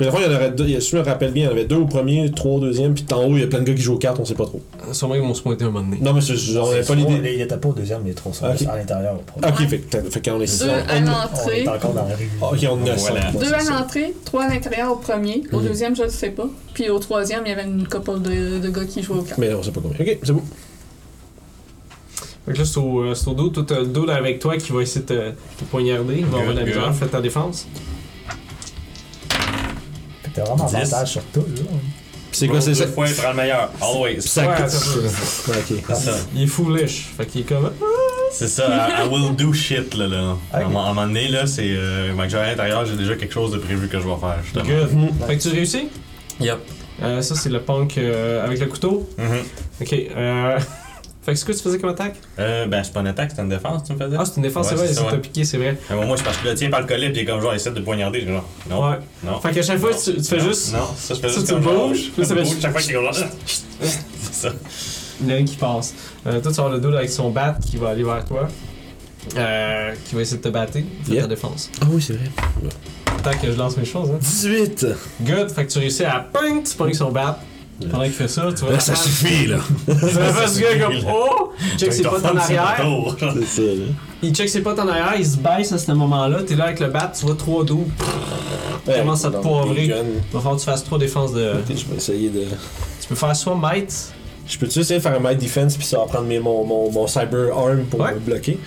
[0.00, 1.46] Mais il y en aurait deux, il y a- si je me rappelle bien, il
[1.46, 3.46] y en avait deux au premier, trois au deuxième, puis en haut, il y a
[3.46, 4.60] plein de gars qui jouent aux cartes, on sait pas trop.
[4.92, 5.98] Sûrement qu'ils vont se pointer un moment donné.
[6.02, 7.34] Non, mais c'est- on avait pas l'idée.
[7.36, 8.62] Il était pas au deuxième, les trois sont Ok.
[8.68, 9.14] à l'intérieur.
[9.36, 11.62] Ok, fait, que- fait qu'on est Deux on- à on- On l'entrée.
[11.62, 12.30] est encore dans la rue.
[12.42, 15.42] Ok, on est Deux à l'entrée, trois à l'intérieur au premier.
[15.52, 15.66] Au Mhm.
[15.68, 16.48] deuxième, je ne sais pas.
[16.74, 19.38] Puis au troisième, il y avait une couple de, de gars qui jouaient au cartes.
[19.38, 19.98] Mais on sait pas combien.
[19.98, 20.42] Ok, c'est bon.
[22.46, 23.48] Fait que là, c'est au, euh, c'est au dos.
[23.48, 25.14] Toi, t'as le dos avec toi qui va essayer de te,
[25.58, 26.16] te poignarder.
[26.18, 26.94] Il va avoir la misère.
[26.94, 27.66] Fais ta défense.
[30.36, 30.76] T'as vraiment Dix.
[30.76, 31.62] avantage sur tout, là.
[32.32, 32.84] C'est quoi, c'est ça?
[32.84, 33.70] Deux fois, il prend le meilleur.
[33.80, 34.14] Always.
[34.16, 34.64] Puis ça Ouais, coûte-
[35.48, 35.82] ok.
[35.88, 36.10] C'est ça.
[36.34, 37.06] Il est foolish.
[37.16, 37.70] Fait qu'il est comme.
[38.32, 40.06] C'est ça, I, I will do shit là.
[40.06, 40.36] là.
[40.52, 40.66] À, un Ok.
[40.66, 41.62] moment- à un moment donné, là, c'est.
[41.64, 44.36] Euh, quand j'arrive à l'intérieur, j'ai déjà quelque chose de prévu que je vais faire,
[44.44, 44.64] justement.
[44.64, 45.26] Good.
[45.26, 45.88] Fait que tu réussis?
[46.40, 46.58] Yep.
[47.02, 49.08] Euh, ça, c'est le punk euh, avec le couteau?
[49.16, 49.38] Mhm.
[49.80, 49.92] Ok.
[50.16, 50.58] Euh...
[51.26, 52.14] fait que ce que tu faisais comme attaque?
[52.38, 54.16] Euh, ben, c'est pas une attaque, c'est une défense, tu me faisais?
[54.18, 54.94] Ah, c'est une défense, Ouais, c'est vrai.
[54.94, 55.76] ça, te piquer, c'est vrai.
[55.90, 57.80] Moi, c'est parce que je le tiens par le collet, est comme genre, essaie de
[57.80, 58.22] poignarder.
[58.22, 58.88] je genre, non.
[58.90, 58.96] Ouais.
[59.24, 59.38] Non.
[59.40, 60.72] Fait qu'à chaque fois, tu, tu fais Non, juste.
[60.72, 62.80] Non, ça, je fais Ça, juste tu comme bouges, puis ça je fait- chaque fois
[62.94, 63.14] comme genre.
[63.80, 64.48] C'est ça.
[65.20, 65.94] Il y en a un qui passe.
[66.26, 68.48] Euh, toi, tu vas avoir le dos avec son bat qui va aller vers toi.
[69.36, 70.74] Euh, qui va essayer de te battre.
[70.74, 71.22] Fais Yeah.
[71.22, 71.70] ta défense.
[71.80, 72.30] Ah oui, c'est vrai.
[73.24, 74.18] Tant que je lance mes choses, hein.
[74.20, 74.86] 18!
[75.22, 75.50] Good.
[75.50, 76.24] Fait que tu réussis à.
[76.32, 77.40] Ping, tu pognes son bat.
[77.90, 78.72] Pendant qu'il fait ça, tu vas.
[78.72, 79.58] Là, ça suffit, là.
[79.86, 80.94] Tu vas faire ce gars comme.
[81.08, 81.52] Oh!
[81.72, 82.76] Il check ses potes en arrière.
[83.18, 83.84] C'est ça, là.
[84.22, 86.42] Il check ses potes en arrière, il se baisse à ce moment-là.
[86.42, 87.86] T'es là avec le bat, tu vois trois dos.
[88.86, 89.84] Ouais, Commence à te poivrer.
[89.84, 91.50] Il va falloir que tu fasses trois défenses de.
[91.52, 92.44] Ok, je vais essayer de.
[93.00, 93.92] Tu peux faire soit might.
[94.48, 96.90] Je peux-tu essayer de faire un might defense puis ça va prendre mes- mon, mon,
[96.92, 98.14] mon cyber arm pour Ouais.
[98.14, 98.58] me bloquer?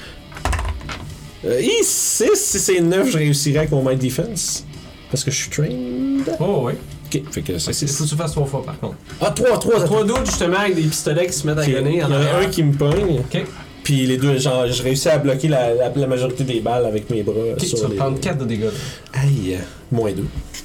[1.45, 4.65] Euh, 6, si c'est 9, je réussirai avec mon might defense.
[5.09, 6.29] Parce que je suis trained.
[6.39, 6.73] Oh, oui.
[7.11, 8.03] Ok, fait que c'est Il faut 6.
[8.03, 8.95] que tu fasses trois fois par contre.
[9.21, 12.03] Ah, 3, 3, Trois dos justement avec des pistolets qui se mettent à Il y
[12.03, 12.35] en en a arrière.
[12.43, 13.43] un qui me pogne, Ok.
[13.83, 17.09] puis les deux, genre, j'ai réussi à bloquer la, la, la majorité des balles avec
[17.09, 17.95] mes bras Ok, tu sur vas les...
[17.95, 18.69] prendre 4 de dégâts.
[19.13, 20.23] Aïe, euh, moins 2.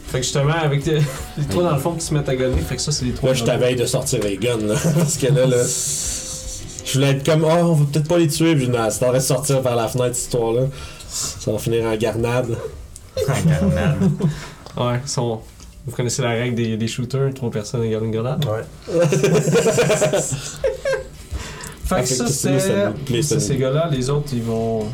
[0.09, 1.01] Fait que justement, avec les,
[1.39, 3.13] les trois dans le fond qui se mettent à gonner, fait que ça, c'est les
[3.13, 3.31] trois.
[3.31, 5.57] Moi, je t'avais de sortir les guns, là, parce que là, là,
[6.85, 9.21] je voulais être comme, oh, on va peut-être pas les tuer, puis non, ça devrait
[9.21, 10.67] sortir par la fenêtre, cette histoire-là.
[11.09, 12.57] Ça va finir en garnade.
[14.77, 15.41] Ouais, ils sont.
[15.87, 18.45] Vous connaissez la règle des, des shooters, trois personnes égale une grenade?
[18.47, 18.63] Ouais.
[21.85, 23.23] Fait que ça, c'est.
[23.23, 24.87] ça ces gars-là, les autres, ils vont.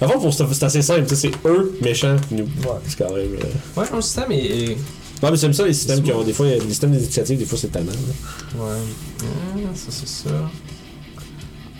[0.00, 2.44] Avant, pour ça, c'est assez simple, c'est eux méchants, nous.
[2.44, 2.78] Ouais.
[2.86, 3.26] C'est quand même.
[3.34, 4.36] euh, Ouais, le système est.
[4.46, 4.76] est-
[5.22, 6.22] Non, mais j'aime ça, les systèmes qui ont.
[6.22, 7.92] Des fois, il y a des systèmes d'initiative, des fois, c'est tannant.
[7.92, 8.64] là.
[8.64, 8.78] Ouais.
[9.22, 10.30] Ah, ça, c'est ça.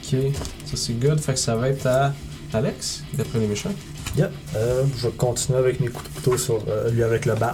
[0.03, 0.33] Ok.
[0.67, 1.21] Ça, c'est good.
[1.21, 2.13] Fait que ça va être à
[2.53, 3.73] Alex, d'après les méchants.
[4.19, 4.31] Yep.
[4.57, 7.53] Euh, je vais continuer avec mes coups de couteau sur euh, lui avec le bat.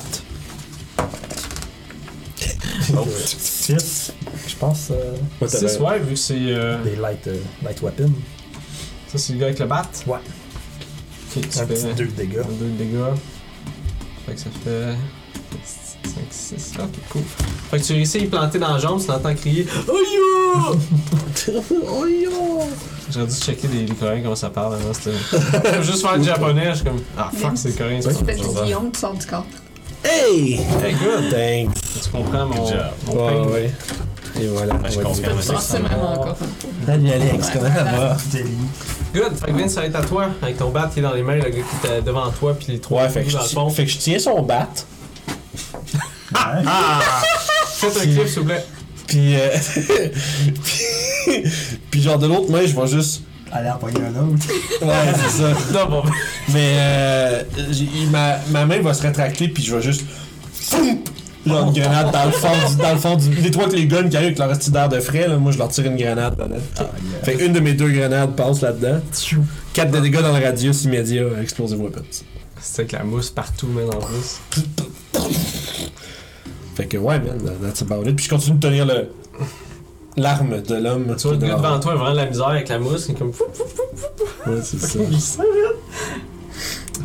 [2.97, 3.07] Oh.
[3.27, 4.13] 6,
[4.47, 6.35] je pense, euh, Moi, t'avais- 6, ouais, vu que c'est.
[6.39, 8.13] euh, des light, euh, light weapons.
[9.09, 9.83] ça, c'est le gars avec le bat?
[10.07, 10.19] Ouais.
[11.37, 11.75] Ok, tu Un fais.
[11.75, 12.43] petit 2 de dégâts.
[12.61, 12.99] 2 de dégâts.
[14.27, 14.95] Fait que ça fait.
[16.05, 16.73] 5, 6.
[16.79, 17.23] Ok, cool.
[17.71, 20.19] Fait que tu réussis à y planter dans la jambe, tu l'entends crier Aïe!
[21.89, 22.31] Oh yo!
[23.11, 24.93] J'aurais dû checker les, les Coréens comment ça parle avant.
[24.93, 25.17] C'était.
[25.17, 27.01] Faut juste faire du japonais, je suis comme.
[27.19, 29.47] Ah fuck, c'est le coréen, c'est Tu pas fais du Guillaume qui sort du corps.
[30.05, 30.57] Hey!
[31.03, 31.31] Good!
[31.31, 31.81] Thanks!
[32.05, 32.87] Tu comprends mon, Good job.
[33.07, 33.71] mon Ouais, ouais.
[34.41, 34.75] Et voilà.
[34.75, 35.37] Ben, je confirme.
[35.39, 35.43] peu.
[36.87, 38.17] Salut Alex, comment ça va?
[39.15, 39.37] Good!
[39.39, 41.23] Fait que Vince, ça va être à toi, avec ton bat qui est dans les
[41.23, 43.45] mains, le gars qui était devant toi, puis les trois Ouais, fait que, dans je,
[43.45, 43.71] le fond.
[43.71, 44.69] fait que je tiens son bat.
[47.77, 48.65] Faites un clip, s'il vous plaît.
[49.07, 49.49] Puis, euh,
[50.65, 51.43] puis,
[51.91, 53.23] puis genre de l'autre main, je vais juste
[53.55, 54.47] aller en pogner un autre.
[54.83, 55.53] Ouais, c'est ça.
[55.73, 56.03] Non, bon,
[56.53, 57.43] Mais euh,
[58.11, 60.05] ma, ma main va se rétracter, puis je vais juste.
[60.53, 60.99] Foum!
[61.47, 62.77] Genre une grenade dans le fond du.
[62.77, 63.31] Dans le fond du.
[63.31, 65.53] Les trois que les guns qui arrivent avec leur petit d'air de frais, là, moi
[65.53, 66.57] je leur tire une grenade dedans.
[66.79, 67.23] Ah, yeah.
[67.23, 69.01] Fait qu'une de mes deux grenades passe là-dedans.
[69.75, 72.03] 4 de dégâts dans le radius immédiat, explosive weapons.
[72.61, 74.41] c'est avec la mousse partout, man, en plus.
[76.75, 78.17] Fait que ouais, man, that's about it.
[78.17, 79.11] Puis je continue de tenir le.
[80.17, 81.15] L'arme de l'homme.
[81.19, 83.13] Tu vois, le gars devant toi a vraiment de la misère avec la mousse, il
[83.15, 83.31] est comme.
[84.47, 84.99] Ouais, c'est ça.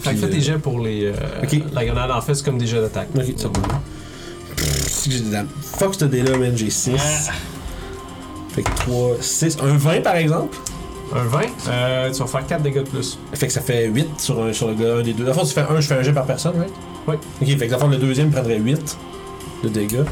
[0.02, 1.06] Fait que fais tes euh, jets pour les.
[1.06, 1.14] euh,
[1.44, 1.61] ok.
[1.73, 3.07] La grenade, en fait, c'est comme des jets d'attaque.
[3.15, 3.61] Ok, c'est bon.
[5.10, 6.91] J'ai de la- Fuck ce dé-là, man, j'ai 6.
[8.49, 9.57] Fait que 3, 6.
[9.64, 10.57] Un 20 par exemple?
[11.15, 13.18] Un 20, euh, tu vas faire 4 dégâts de plus.
[13.34, 15.23] Fait que ça fait 8 sur, un, sur le gars, un des deux.
[15.23, 16.72] Dans le fond, tu fais un, je fais un jet par personne, right?
[17.07, 17.15] Oui.
[17.41, 18.98] Ok, fait que dans le fond, le deuxième prendrait 8
[19.64, 20.03] de dégâts.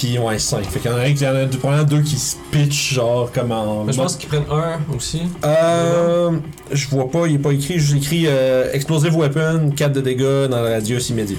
[0.00, 0.64] Puis ouais, 5.
[0.64, 3.52] Fait qu'il y en a un qui en a deux, qui se pitchent, genre comme
[3.52, 3.84] en.
[3.84, 5.20] Mais je pense qu'ils prennent un aussi.
[5.44, 6.30] Euh.
[6.72, 10.48] Je vois pas, il est pas écrit, juste écrit euh, Explosive Weapon, 4 de dégâts
[10.48, 11.36] dans le radius immédiat.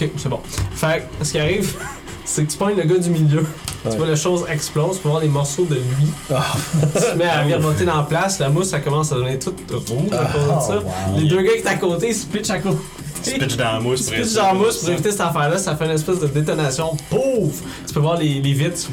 [0.00, 0.40] Ok, c'est bon.
[0.72, 1.74] Fait que ce qui arrive,
[2.24, 3.40] c'est que tu pognes le gars du milieu.
[3.84, 3.90] Ouais.
[3.90, 6.06] Tu vois, la chose explose, tu peux voir des morceaux de lui.
[6.34, 6.42] Ah.
[6.80, 9.60] tu te mets à virevolter dans la place, la mousse, ça commence à devenir toute
[9.70, 10.78] rouge à cause de ça.
[10.78, 11.18] wow.
[11.18, 12.78] Les deux gars qui sont à côté, ils se pitchent à côté.
[13.22, 14.06] Tu pitches dans la mousse.
[14.06, 16.96] Tu pitches dans la mousse pour éviter cette affaire-là, ça fait une espèce de détonation.
[17.08, 17.62] Pouf!
[17.86, 18.88] Tu peux voir les, les vitres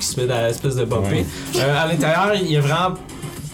[0.00, 0.84] qui se mettent dans l'espèce de.
[0.84, 1.24] Ouais.
[1.56, 2.94] Euh, à l'intérieur, il y a vraiment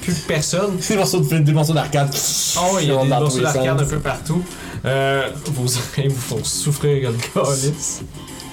[0.00, 0.76] plus personne.
[0.76, 2.14] Des morceaux de film, des morceaux d'arcade.
[2.58, 4.42] Oh, il y a des morceaux d'arcade un peu partout.
[4.84, 8.02] Euh, vos oreilles vous font souffrir comme le calice.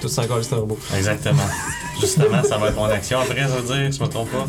[0.00, 0.78] Tout ça encore, c'est un robot.
[0.96, 1.42] Exactement.
[2.00, 4.46] Justement, ça va être mon action après, ça veut dire, je me trompe pas.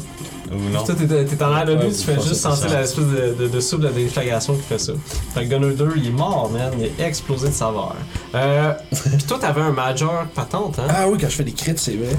[0.53, 0.83] Ou non?
[0.83, 2.79] Toi, t'es en l'air de Ouais, lui, tu fais juste sentir ça.
[2.81, 4.93] l'espèce de, de, de soupe de déflagration qui fait ça.
[5.33, 6.71] Fait que Gunner 2, il est mort, man.
[6.77, 7.95] Il est explosé de saveur.
[8.35, 8.73] Euh,
[9.17, 10.87] Pis toi, t'avais un Major patente, hein?
[10.89, 12.15] Ah oui, quand je fais des crits, c'est vrai.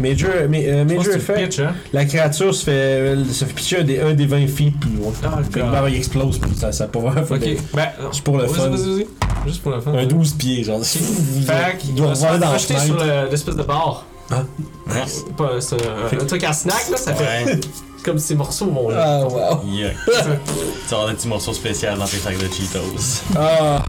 [0.00, 1.74] Major, mais, euh, Major Effect, pitch, hein?
[1.92, 5.12] la créature se fait, se fait pitcher un des, un des 20 feet plus loin.
[5.24, 7.86] Ah, Fait que bah, il explose, puis ça, ça pas vraiment Ok, des- ben.
[8.12, 8.68] C'est pour le fun.
[8.68, 9.06] Vas-y, vas-y.
[9.46, 9.92] Juste pour le fun.
[9.94, 10.84] Un 12 pieds, genre.
[10.84, 12.96] Fait Il qu'il doit va se revoler faire dans la projeter sur
[13.30, 14.04] l'espèce de bar.
[14.30, 14.42] Ah.
[14.88, 15.02] Ouais.
[15.06, 17.60] C'est pas c'est un, un truc à snack, là, ça fait Ouais.
[18.04, 19.20] comme ces morceaux vont là.
[19.22, 19.60] Ah, wow.
[19.66, 19.92] Yuck.
[20.06, 23.22] tu vas avoir des petits morceaux spéciaux dans tes sacs de Cheetos.
[23.36, 23.82] Ah,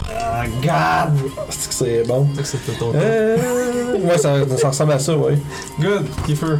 [0.62, 1.32] God!
[1.50, 2.28] C'est que c'est bon.
[2.44, 5.38] C'est que ton Euh, ouais, ça, ça ressemble à ça, ouais.
[5.80, 6.58] Good, Kiefer.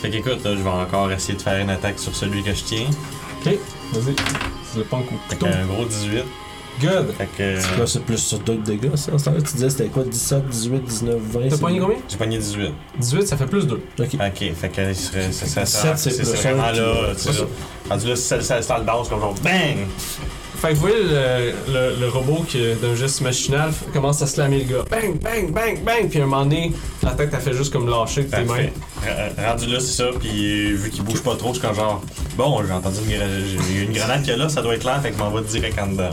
[0.00, 2.64] Fait qu'écoute, là, je vais encore essayer de faire une attaque sur celui que je
[2.64, 2.86] tiens.
[3.46, 3.54] Ok,
[3.92, 4.14] vas-y.
[4.72, 5.46] C'est le punk au Fait couteau.
[5.46, 6.24] qu'un gros 18.
[6.82, 7.14] Good.
[7.16, 7.78] Fait que.
[7.80, 9.12] Là, c'est plus sur d'autres dégâts, ça.
[9.14, 11.96] En ce temps-là, tu disais c'était quoi 17, 18, 19, 20 T'as c'est- pogné combien?
[12.08, 12.72] J'ai pogné 18.
[12.98, 13.80] 18, ça fait plus 2.
[14.00, 14.06] Ok.
[14.14, 15.32] Ok, fait que il serait.
[15.32, 16.92] Ça, ça, 17, ça, c'est c'est plus c'est vraiment un, là.
[17.14, 17.46] puis- Tu sais, là.
[17.90, 19.86] Rendu là, ça, ça, ça le danse comme genre BANG!
[20.60, 24.28] Fait que vous voyez le, le, le robot qui, d'un geste machinal, f- commence à
[24.28, 24.84] slammer le gars.
[24.88, 26.08] Bang, bang, bang, bang.
[26.08, 26.72] Puis à un moment donné,
[27.02, 28.46] la tête, a fait juste comme lâcher de tes mains.
[28.46, 28.72] Parfait.
[29.36, 30.30] R- Rendu là, c'est ça, puis
[30.72, 32.00] euh, vu qu'il bouge pas trop, je suis comme genre,
[32.36, 34.82] bon, j'ai entendu une, gra- j'ai une grenade qu'il y a là, ça doit être
[34.82, 36.02] clair, fait que je m'en vais direct en dedans.
[36.04, 36.12] moi.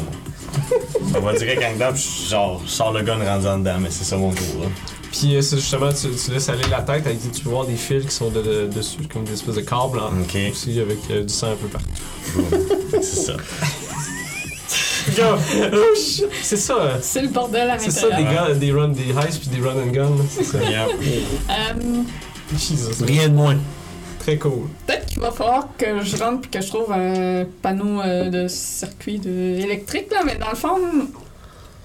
[1.13, 1.61] M'en vais direct
[1.93, 4.45] puis je- genre, je sors le gun rendu en dedans, mais c'est ça mon tour.
[4.61, 4.67] Là.
[5.11, 7.75] Puis euh, c'est justement, tu, tu laisses aller la tête, avec, tu peux voir des
[7.75, 9.99] fils qui sont de, de- dessus, comme des espèces de câbles.
[9.99, 10.37] en- Ok.
[10.51, 11.87] Aussi avec euh, du sang un peu partout.
[13.01, 13.33] C'est ça.
[15.95, 16.73] Shit, c'est ça.
[16.75, 19.61] euh, C'est le bordel à C'est ça des gars, des run, des heists puis des
[19.67, 20.09] run and gun.
[20.29, 20.59] C'est ça.
[20.59, 20.89] Yep.
[21.49, 22.03] Euh,
[22.53, 23.03] Jesus.
[23.03, 23.57] Rien de moins.
[24.19, 24.67] Très cool.
[24.85, 28.47] Peut-être qu'il va falloir que je rentre puis que je trouve un panneau euh, de
[28.47, 29.29] circuit de...
[29.29, 30.77] électrique, là, mais dans le fond,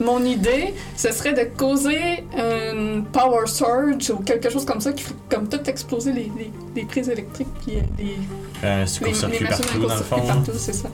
[0.00, 5.04] mon idée, ce serait de causer un power surge ou quelque chose comme ça qui
[5.04, 9.40] ferait comme tout exploser les, les, les prises électriques puis euh, les, Un les, les
[9.40, 10.26] machines partout, dans le court-circuit fond.
[10.26, 10.88] partout, c'est ça.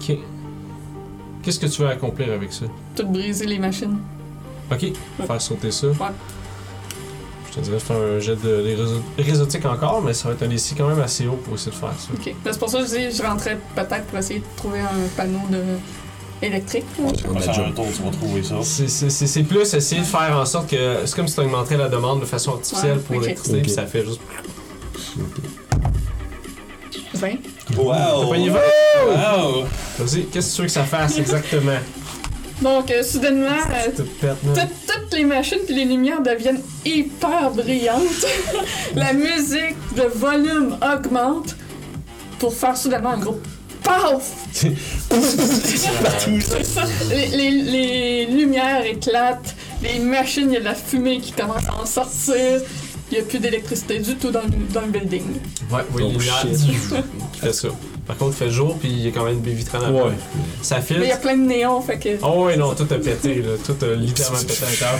[0.00, 0.18] Ok.
[1.42, 2.66] Qu'est-ce que tu veux accomplir avec ça?
[2.96, 3.98] Tout briser les machines.
[4.72, 4.92] Ok,
[5.26, 5.88] faire sauter ça.
[5.88, 5.94] Ouais.
[7.54, 10.74] Je te dirais de faire un jet de encore, mais ça va être un défi
[10.74, 12.08] quand même assez haut pour essayer de faire ça.
[12.12, 12.34] Ok.
[12.44, 15.08] Ben, C'est pour ça que je dis, je rentrais peut-être pour essayer de trouver un
[15.16, 15.60] panneau de
[16.42, 16.84] électrique.
[16.98, 17.12] là.
[17.28, 18.56] On va faire un tour, tu vas trouver ça.
[18.62, 20.96] C'est- plus essayer de faire en sorte que.
[21.06, 23.22] C'est comme si tu augmenterais la demande de façon artificielle Ouais, pour ok.
[23.22, 24.20] l'électricité, puis ça fait juste.
[27.14, 27.30] 20.
[27.74, 28.30] T'as Wow!
[28.50, 28.58] pas?
[29.06, 29.64] Wow!
[29.98, 31.72] Vas-y, qu'est-ce que tu veux que ça fasse exactement?
[32.62, 34.68] Donc, euh, soudainement, euh, Tout pète, man.
[34.86, 38.26] Toutes, les machines puis les lumières deviennent hyper brillantes.
[38.94, 41.56] La musique, le volume augmente
[42.38, 43.40] pour faire soudainement un gros
[43.82, 44.32] paf!
[47.10, 51.80] Les- les lumières éclatent, les machines, il y a de la fumée qui commence à
[51.82, 52.60] en sortir.
[53.14, 55.22] Il n'y a plus d'électricité du tout dans le, dans le building.
[55.70, 56.52] Ouais, oui, Oh, il y a
[57.32, 57.68] qui fait ça.
[58.08, 60.10] Par contre, il fait jour, puis il y a quand même des vitrines à Ouais.
[60.62, 62.08] Ça Mais il y a plein de néons, fait que.
[62.24, 63.50] Oh ouais, non, tout a pété, là.
[63.64, 64.98] Tout a littéralement pété à l'intérieur.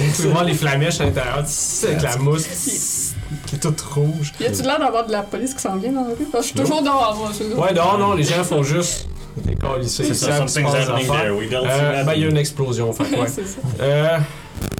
[0.00, 1.44] Vous pouvez voir les flamèches à l'intérieur,
[1.84, 3.12] avec la mousse.
[3.46, 4.32] qui est toute rouge.
[4.40, 6.26] Y a-tu l'air d'avoir de la police qui s'en vient dans la rue?
[6.32, 7.30] Parce que je suis toujours dehors, moi.
[7.32, 7.56] c'est ça.
[7.56, 10.02] Ouais, non, non, les gens font juste décalisser.
[10.02, 13.28] C'est Ils ça, Euh, ben, il y a une explosion, fait ouais.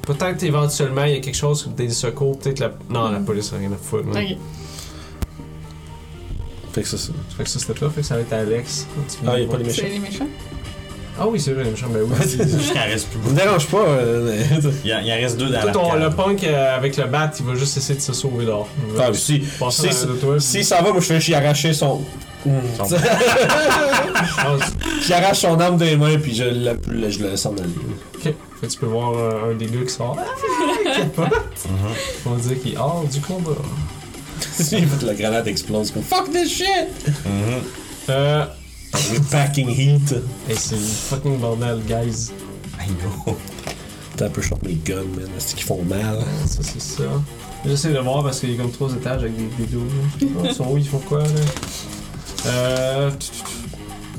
[0.07, 2.73] Peut-être éventuellement, il y a quelque chose, des secours, peut-être la.
[2.91, 4.07] Non, la police a rien à foutre.
[4.07, 4.17] man.
[4.23, 4.37] Ok.
[6.73, 7.13] Fait que ça, c'est.
[7.37, 8.87] Fait que ça, c'était toi, fait que ça va être Alex.
[9.27, 9.95] Ah, il y a pas les C'est méchants.
[9.95, 10.27] les méchants?
[11.17, 12.13] Ah oui, c'est vrai, les méchants, ben oui.
[12.19, 13.35] Reste plus beaucoup.
[13.37, 13.79] dérange pas.
[13.87, 16.17] euh, mais- Il en, il en reste deux dans Toi, ton- le l'arcade.
[16.17, 18.69] punk euh, avec le bat, il va juste essayer de se sauver dehors.
[18.91, 20.07] Il va Ah, si, passer si,
[20.41, 22.03] si ça va, moi je fais j'y arracher son.
[22.45, 22.97] Son-
[24.39, 24.57] Ah,
[25.07, 27.69] J'arrache son arme des mains puis je, la, la- je le laisse en aller.
[28.17, 28.35] Ok.
[28.61, 30.17] Fait que tu peux voir euh, un des gars qui sort.
[30.19, 31.33] Ah, capote.
[32.27, 33.51] On va dire qu'il est hors du combat.
[34.59, 36.67] Que la grenade explose comme Fuck this shit!
[37.25, 37.61] Mhm.
[38.11, 38.45] Euh.
[39.31, 40.15] Packing heat.
[40.49, 42.31] Et c'est fucking bordel, guys.
[42.81, 43.37] I know.
[44.17, 45.29] T'as un peu short mes guns, man.
[45.39, 46.21] C'est qu'ils font mal?
[46.47, 47.03] Ça, c'est ça.
[47.67, 49.69] J'essaie de voir parce qu'il y a comme trois étages avec des.
[49.77, 51.29] Oh, Ils sont où Ils font quoi, là?
[52.47, 53.11] Euh.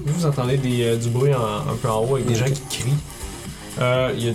[0.06, 2.62] Vous entendez des, euh, du bruit en- un peu en haut avec des gens qui
[2.80, 2.94] crient.
[3.82, 4.12] Euh.
[4.18, 4.34] Il y a.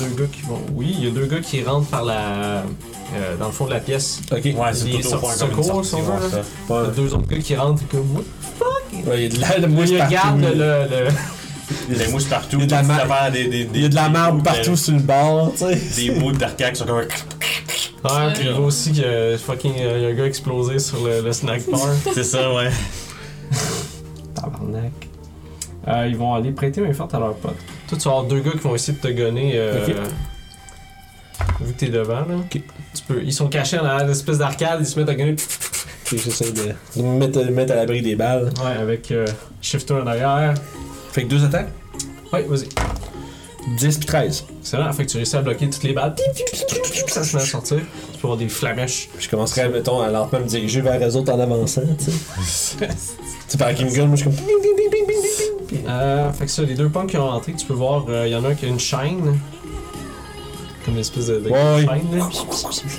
[0.00, 0.60] deux gars qui vont.
[0.74, 2.62] Oui, il y a deux gars qui rentrent par la.
[3.14, 4.20] euh, dans le fond de la pièce.
[4.30, 4.38] Ok.
[4.44, 6.42] Ouais, c'est Les tout sorties de secours, sortie, si on veut, là.
[6.70, 8.16] Il y a deux autres gars qui rentrent et comme.
[8.16, 8.22] What?
[9.10, 10.38] Ouais, il y a de la, de mousse Il partout.
[10.40, 10.48] le.
[10.54, 11.08] le...
[11.90, 12.56] Il y a des mousses partout.
[12.58, 14.06] Il y a de la des mar- affaires, des- des- Il y a de la
[14.06, 16.06] des- marbre des- partout sur le bord, tu sais.
[16.06, 17.02] Des bouts d'arcade qui sont comme un.
[18.04, 19.74] Ouais, puis il voit aussi qu'il y a fucking.
[19.80, 21.80] euh, il y a un gars explosé sur le, le snack bar.
[22.14, 22.70] C'est ça, ouais.
[24.34, 25.07] Tabarnak.
[25.88, 27.56] Euh, ils vont aller prêter main forte à leur pote.
[27.88, 29.52] Toi, tu vas avoir deux gars qui vont essayer de te gonner.
[29.54, 29.94] Euh, Ok.
[31.60, 32.34] Vu que t'es devant, là.
[32.50, 32.60] Tu
[33.06, 35.36] peux, ils sont cachés dans l'espèce d'arcade, ils se mettent à gonner.
[36.04, 38.50] Puis j'essaie de, de me mettre, me mettre à l'abri des balles.
[38.64, 39.26] Ouais, avec euh,
[39.62, 40.54] Shifter en arrière.
[41.12, 41.68] Fait que deux attaques.
[42.32, 42.68] Ouais, vas-y.
[43.78, 44.44] 10 puis 13.
[44.60, 44.92] Excellent.
[44.92, 46.14] Fait que tu réussis à bloquer toutes les balles.
[47.06, 47.80] Ça se met à sortir.
[48.18, 49.08] Tu peux avoir des flamèches.
[49.16, 52.10] Je commencerai, mettons, à lentement me diriger vers eux autres en avançant, tu
[52.44, 52.76] sais.
[52.88, 55.88] Tu sais, par Kim Gun, moi je suis comme.
[55.88, 58.34] Euh, fait que ça, les deux punks qui ont rentré, tu peux voir, il y
[58.34, 59.38] en a un qui a une chaîne.
[60.84, 61.86] Comme une espèce de, de Ouais.
[61.86, 62.28] chaîne, là.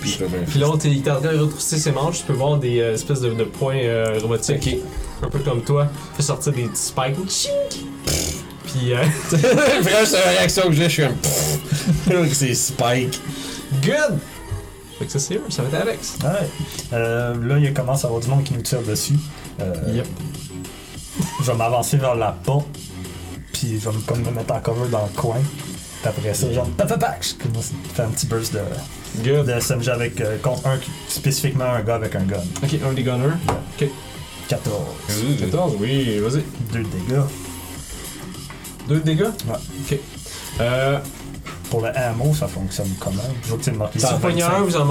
[0.01, 0.17] Puis
[0.47, 2.19] Puis l'autre, il est en train de retrousser ses manches.
[2.19, 4.77] Tu peux voir des euh, espèces de, de points euh, robotiques.
[5.21, 5.87] Un peu comme toi.
[6.15, 7.49] Fait sortir des petits spikes.
[8.65, 11.15] Puis, euh, Vraiment, c'est la réaction que j'ai, je suis comme.
[11.15, 12.33] pfff.
[12.33, 13.19] c'est Spike.
[13.83, 14.17] good!
[14.99, 15.43] Fait que ça, c'est eux.
[15.49, 16.17] Ça va être Alex.
[16.21, 16.49] Ouais.
[16.93, 19.15] Euh, là, il commence à avoir du monde qui nous tire dessus.
[19.61, 20.07] Euh, Yep.
[21.41, 22.67] Je vais m'avancer vers la porte,
[23.51, 25.37] puis je vais me, comme me mettre en cover dans le coin.
[26.01, 27.49] Puis après ça, genre, papapac, je
[27.93, 28.59] faire un petit burst de,
[29.23, 29.47] Good.
[29.47, 32.37] de SMG avec, euh, contre un, qui- spécifiquement un gars avec un gun.
[32.63, 33.35] Ok, un des gunners.
[34.47, 34.73] 14.
[35.39, 36.43] 14, oui, vas-y.
[36.71, 37.21] 2 de dégâts.
[38.87, 39.23] Deux de dégâts?
[39.23, 39.57] Ouais.
[39.91, 39.99] Ok.
[40.61, 40.99] Euh,
[41.69, 43.21] Pour le ammo, ça fonctionne comment?
[43.43, 44.57] Je vois que c'est marqué si vous pognez 125.
[44.57, 44.87] un, vous en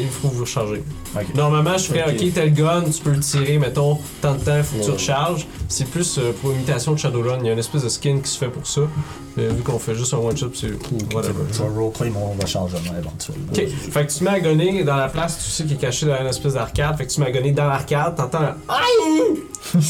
[0.00, 0.82] il faut vous recharger.
[1.34, 2.14] Normalement, je ferais, Ok.
[2.20, 5.46] ok, tel gun, tu peux le tirer, mettons, tant de temps, faut que tu recharges.
[5.68, 7.38] C'est plus euh, pour imitation de Shadowrun.
[7.40, 8.82] Il y a une espèce de skin qui se fait pour ça.
[9.36, 10.70] Mais vu qu'on fait juste un one-shot, c'est
[11.14, 11.34] whatever.
[11.52, 13.46] Je vais roleplay mon rechargement éventuellement.
[13.52, 16.06] Ok, fait que tu mets à gonner dans la place, tu sais, qui est caché
[16.06, 16.96] dans une espèce d'arcade.
[16.96, 19.40] Fait que tu mets à gonner dans l'arcade, t'entends un Aïe!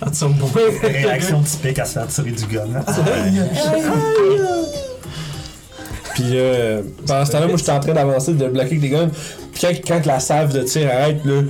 [0.00, 2.68] Tu me Réaction typique à se faire tirer du gun.
[6.18, 9.08] Puis euh, pendant ce temps-là, moi j'étais en train d'avancer, de bloquer avec des guns.
[9.52, 11.42] Puis quand, quand la salve de tir arrête, là.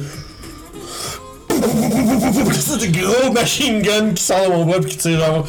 [2.60, 5.46] C'est des gros machine gun qui sort de mon bras puis qui tire genre.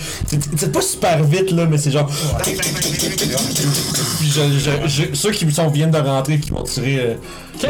[0.57, 2.09] C'est pas super vite là, mais c'est genre.
[2.41, 6.99] Puis je, je- je- ceux qui sont, viennent de rentrer qui vont tirer.
[6.99, 7.15] euh,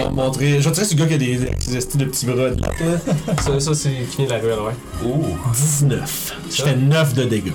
[0.05, 0.61] vont montrer.
[0.61, 1.47] Je vais tirer ce gars qui a des, des
[1.97, 2.69] de petits bras de là.
[3.43, 5.07] Ça, ça c'est qui vient de la ruelle, ouais.
[5.09, 5.25] Ouh.
[5.53, 6.35] 19.
[6.55, 7.51] Je fais 9 de dégâts.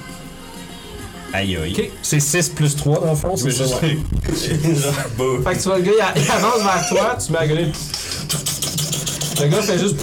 [1.34, 1.90] Aïe aïe.
[2.00, 3.98] C'est 6 plus 3 dans le fond, c'est je ouais.
[5.44, 7.72] Fait que tu vois le gars, il, il avance vers toi, tu mets à gonner.
[9.40, 9.96] Le gars fait juste.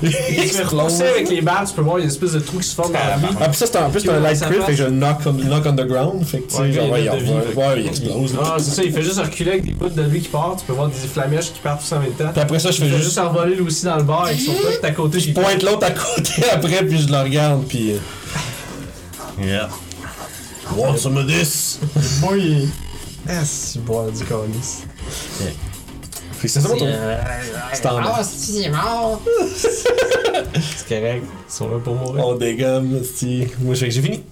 [0.02, 0.12] Il
[0.48, 2.38] se fait repousser avec les balles, tu peux voir, il y a une espèce de
[2.38, 3.34] trou qui se forme dans la vie.
[3.40, 5.32] Ah, puis ça, c'est en plus, c'est un light crit, fait que je knock on,
[5.32, 6.24] knock on the ground.
[6.24, 8.36] Fait que, tu sais, Ouais, genre, il ouais, explose.
[8.40, 10.66] Ah, c'est ça, il fait juste reculer avec des bouts de lui qui partent, tu
[10.66, 12.28] peux voir des flamèches qui partent tous en même temps.
[12.32, 13.04] Puis après ça, je fais juste.
[13.04, 15.18] juste envoler lui aussi dans le bar avec son pote à côté.
[15.18, 17.92] Je pointe l'autre à côté après, puis je le regarde, puis.
[17.92, 17.96] euh,
[19.40, 19.68] Yeah.
[20.76, 21.78] Want some of this?
[22.30, 22.68] Oui.
[23.28, 24.84] Ah, si boire du calice.
[26.32, 26.86] Fait que c'est ça, mon tour.
[27.72, 28.22] C'est en bas.
[28.22, 29.20] si, il est mort.
[29.50, 32.24] c'est correct, ils sont là pour mourir.
[32.26, 33.46] On dégomme, si.
[33.60, 34.22] Moi, je fais que j'ai fini.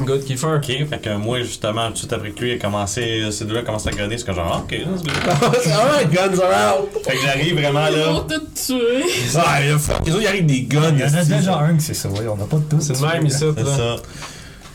[0.00, 0.46] Good Kiefer.
[0.56, 3.62] Ok, fait que moi, justement, tout de suite après que lui a commencé, ces deux-là
[3.62, 5.50] commencé à gonner, c'est que genre, ah, ok, go.
[5.72, 6.88] Alright, guns are out!
[7.04, 8.24] Fait que j'arrive vraiment Ils vont là.
[8.28, 9.04] tout tuer.
[9.36, 10.92] Ah, là, fuck, les autres, ils arrivent des guns.
[10.94, 12.80] Il y en a déjà un qui c'est ça, ouais, on n'a pas de tous.
[12.80, 13.76] C'est le même ici, C'est là.
[13.76, 13.96] ça.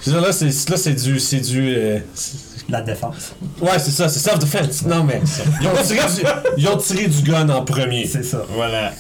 [0.08, 1.20] Là, c'est là, c'est du.
[1.20, 1.74] C'est du.
[1.76, 2.00] euh,
[2.70, 3.34] La défense.
[3.62, 4.86] Ouais, c'est ça, c'est self-defense.
[4.86, 5.22] Non, mais.
[5.62, 6.22] Ils ont, tiré du,
[6.58, 8.06] ils ont tiré du gun en premier.
[8.06, 8.44] C'est ça.
[8.50, 8.92] Voilà.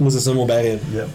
[0.00, 0.78] Moi, c'est ça mon baril.
[0.94, 1.06] Yep.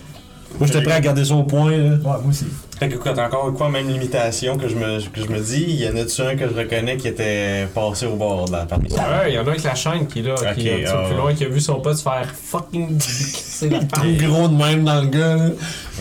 [0.60, 1.78] Moi, j'étais prêt à garder ça au point, là.
[1.78, 2.46] Ouais, moi aussi.
[2.84, 5.64] Fait que quoi, t'as encore quoi, même limitation que je me, que je me dis,
[5.70, 8.66] il y en a-tu un que je reconnais qui était passé au bord de la
[8.66, 8.94] partie?
[8.94, 11.16] Ouais, il y en a un avec la chaîne qui est là, qui est plus
[11.16, 13.80] loin, qui a vu son pote se faire fucking c'est la
[14.28, 15.50] gros de même dans le gars, là.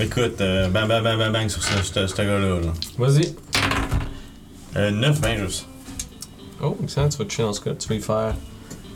[0.01, 2.39] Écoute, euh, bang bang bang bang bang sur ce, ce, ce gars-là.
[2.39, 2.73] Là.
[2.99, 3.33] Vas-y.
[4.75, 5.67] Euh, 9 20 juste.
[6.61, 7.75] Oh, excellent, tu vas toucher dans ce cas.
[7.79, 8.35] Tu vas lui faire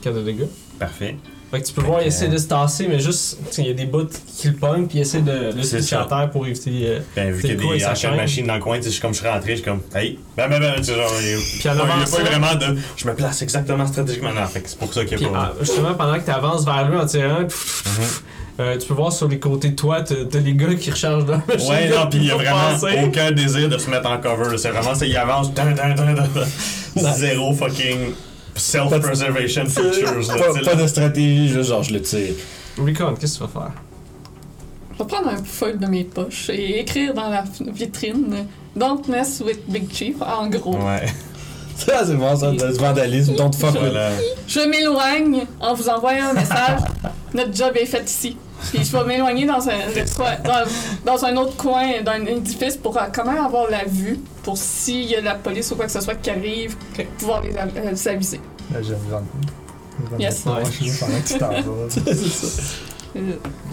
[0.03, 0.49] 4 de dégâts.
[0.81, 1.15] Parfait.
[1.51, 3.73] Fait que tu peux voir, il essaie de se tasser, mais juste, il y a
[3.73, 6.03] des bouts qui le pognent, puis il essaie de, de se C'est pitcher ça.
[6.03, 6.71] à terre pour éviter.
[6.87, 8.17] euh, Ben, vu C'est qu'il y a des arcades change?
[8.17, 10.51] machines dans le coin, je suis comme je suis rentré, je suis comme, hey, bam
[10.51, 12.23] bam bam, tu sais, genre, il y a- Puis en il y a avançant- pas
[12.25, 14.33] vraiment de, je me place exactement stratégiquement.
[14.35, 15.53] Non, fait que c'est pour ça qu'il y Puis a pas.
[15.53, 17.47] ah, justement, pendant que tu avances vers lui en tirant,
[18.59, 21.41] euh, tu peux voir sur les côtés de toi, t'as les gars qui rechargent dans
[21.47, 21.71] machine.
[21.71, 23.05] Ouais, non, pis il y a vraiment passer.
[23.05, 24.51] aucun désir de se mettre en cover.
[24.51, 24.59] là.
[24.59, 25.53] C'est vraiment ça, il avance.
[25.55, 26.27] dun, dun, dun, dun,
[26.97, 27.13] dun.
[27.15, 28.15] Zéro fucking
[28.57, 30.29] self-preservation features.
[30.29, 32.35] là, Pas, de stratégie, juste genre, je le tire.
[32.79, 33.73] Recon, qu'est-ce que tu vas faire?
[34.93, 39.43] Je vais prendre un feuille de mes poches et écrire dans la vitrine Don't mess
[39.45, 40.77] with Big Chief, en gros.
[40.77, 41.07] Ouais,
[41.77, 43.35] Ça, c'est bon, ça, du vandalisme.
[43.37, 43.93] Don't fuck with.
[44.49, 46.81] Je m'éloigne en vous envoyant un message.
[47.35, 48.37] Notre job est fait ici.
[48.73, 49.79] Puis je vais m'éloigner dans un,
[50.45, 50.65] dans,
[51.05, 55.05] dans un autre coin d'un édifice pour euh, quand même avoir la vue, pour s'il
[55.05, 56.77] y a la police ou quoi que ce soit qui arrive,
[57.19, 58.41] pouvoir les, av- euh, les aviser.
[58.73, 60.41] Là, je vais me Yes.
[60.43, 61.61] pendant que tu t'en vas.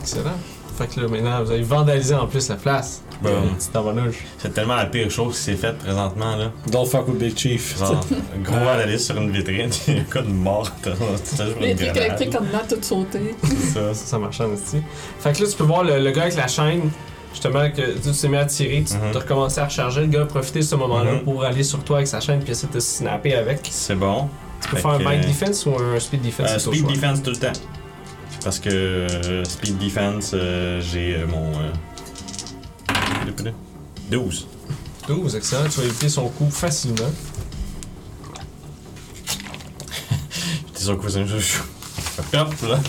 [0.01, 0.37] Excellent.
[0.77, 3.01] Fait que là, maintenant, vous avez vandalisé en plus la place.
[3.21, 3.29] Bon.
[3.57, 4.15] Petit tabarnouche.
[4.39, 6.51] C'est tellement la pire chose qui s'est faite présentement, là.
[6.67, 7.77] Don't fuck with Big Chief.
[7.79, 8.03] Genre,
[8.35, 10.69] un gros vandalisme sur une vitrine, il y a un cas de mort.
[11.61, 13.35] Les trucs électriques comme là, tout sauté.
[13.43, 13.93] C'est ça.
[13.93, 14.81] Ça, ça marche en esti.
[15.19, 16.89] Fait que là, tu peux voir le, le gars avec la chaîne,
[17.31, 19.15] justement, que tu t'es mis à tirer, tu Mhm.
[19.15, 20.01] as recommencé à recharger.
[20.01, 21.19] Le gars a profité de ce moment-là Mhm.
[21.23, 23.59] pour aller sur toi avec sa chaîne puis essayer de te snapper avec.
[23.69, 24.27] C'est bon.
[24.61, 27.21] Tu peux Fait faire un bike euh, defense ou un speed defense Euh, speed defense
[27.21, 27.51] tout le temps.
[28.43, 31.51] Parce que euh, speed defense, euh, j'ai euh, mon.
[31.59, 31.71] euh,
[34.11, 34.47] 12.
[35.07, 35.69] 12, excellent.
[35.69, 37.11] Tu vas éviter son coup facilement.
[40.85, 42.41] Que vous aimez ça?
[42.41, 42.79] Hop là.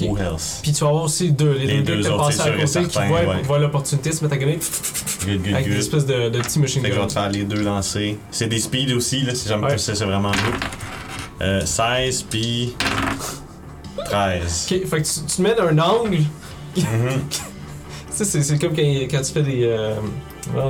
[0.00, 0.08] Ok.
[0.08, 0.60] Who else?
[0.62, 2.60] Puis tu vas avoir aussi deux, les, Les deux, deux qui autres, passent à côté
[2.62, 3.42] et qui certain, voient, ouais.
[3.42, 4.60] voient l'opportunité de se mettre à gagner
[5.26, 5.76] Good, good, avec good.
[5.76, 8.14] espèces de, de petits machine Fait que je vais te faire les deux lancers.
[8.30, 9.72] C'est des speeds aussi, là, si jamais Ouais.
[9.72, 10.54] tu sais, c'est vraiment good.
[11.42, 12.74] Euh, 16 puis
[14.04, 14.68] 13.
[14.70, 16.18] Ok, fait que tu, tu te mets d'un angle.
[16.76, 16.84] Mhm.
[18.14, 19.94] Tu sais, c'est- comme quand, quand tu fais des, euh,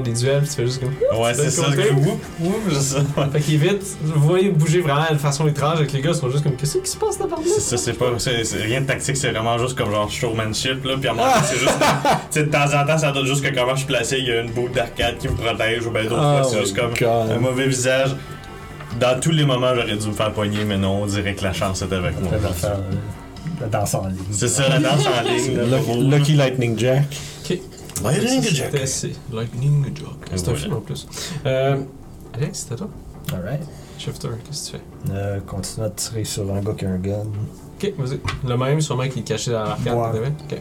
[0.05, 0.95] des duels, tu fais juste comme.
[1.21, 1.65] Ouais, c'est ça.
[1.65, 1.91] côté.
[1.91, 3.33] Whoop, whoop.
[3.33, 3.41] Fait
[4.01, 6.79] vous voyez bouger vraiment de façon étrange avec les gars, ils sont juste comme qu'est-ce
[6.79, 8.07] qui se passe là C'est ça, c'est pas.
[8.19, 10.95] C'est rien de tactique, c'est vraiment juste comme genre showmanship, là.
[11.01, 11.75] Puis à donné, c'est juste.
[12.31, 14.29] Tu sais, de temps en temps, ça donne juste que comment je suis placé, il
[14.29, 16.63] y a une boule d'arcade qui me protège, ou ben d'autres Oh fois, c'est my
[16.63, 17.31] juste comme God.
[17.33, 18.15] un mauvais visage.
[19.01, 21.53] Dans tous les moments, j'aurais dû me faire poigner, mais non, on dirait que la
[21.53, 22.31] chance était avec moi.
[22.35, 24.19] Après, je vais faire euh, la danse en ligne.
[24.31, 25.57] C'est ça, la danse en ligne.
[25.57, 26.03] là, Lucky.
[26.09, 27.05] Lucky Lightning Jack.
[27.45, 27.59] Ok.
[28.05, 28.71] Lightning Ça, Jack.
[28.73, 30.31] c'était- C'est Lightning Jack.
[30.37, 31.07] C'est un film en plus.
[31.47, 31.79] Euh,
[32.35, 32.89] Alex, c'était toi
[33.33, 33.63] Alright.
[33.99, 35.13] Shifter, qu'est-ce que tu fais?
[35.15, 37.25] Euh, continue à tirer sur un gars qui a un gun.
[37.81, 38.21] Ok, vas-y.
[38.49, 39.95] Le même, sûrement qui est caché dans l'arcade.
[39.95, 40.33] Ouais.
[40.51, 40.59] Ok.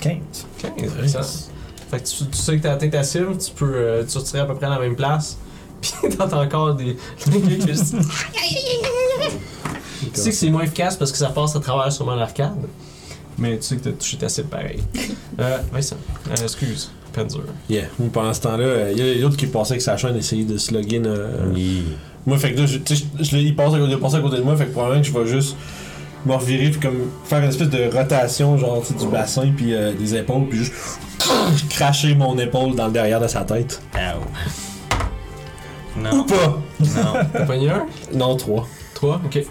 [0.00, 0.46] 15.
[0.62, 1.24] 15, excellent.
[1.90, 4.40] Fait que tu, tu sais que t'as atteint ta cible, tu peux euh, tu retirer
[4.40, 5.36] à peu près à la même place.
[5.80, 6.96] Puis t'entends encore des.
[7.18, 7.30] tu
[10.14, 12.52] sais que c'est moins efficace parce que ça passe à travers sûrement l'arcade.
[13.38, 14.80] Mais tu sais que t'as touché ta cible pareil.
[15.38, 15.96] Euh, Vincent,
[16.30, 17.40] euh, excuse, Panzer.
[17.70, 17.84] Yeah.
[17.98, 20.44] Moi, pendant ce temps-là, euh, il y a l'autre qui passait avec sa chaîne essayer
[20.44, 21.04] de se login.
[21.06, 21.84] euh, Oui.
[22.26, 24.56] Moi, fait que là, je, tu sais, je, il, passe à, à côté de moi,
[24.56, 25.56] fait que probablement que je vais juste
[26.26, 29.74] me revirer puis comme faire une espèce de rotation, genre, tu sais, du bassin puis
[29.74, 30.72] euh, des épaules, puis juste
[31.70, 33.80] cracher mon épaule dans le derrière de sa tête.
[33.94, 34.20] Ow.
[36.00, 36.58] Ou Non, pas!
[36.80, 37.12] non.
[37.32, 38.66] T'as pogné un Non, trois.
[38.94, 39.42] Toi Ok.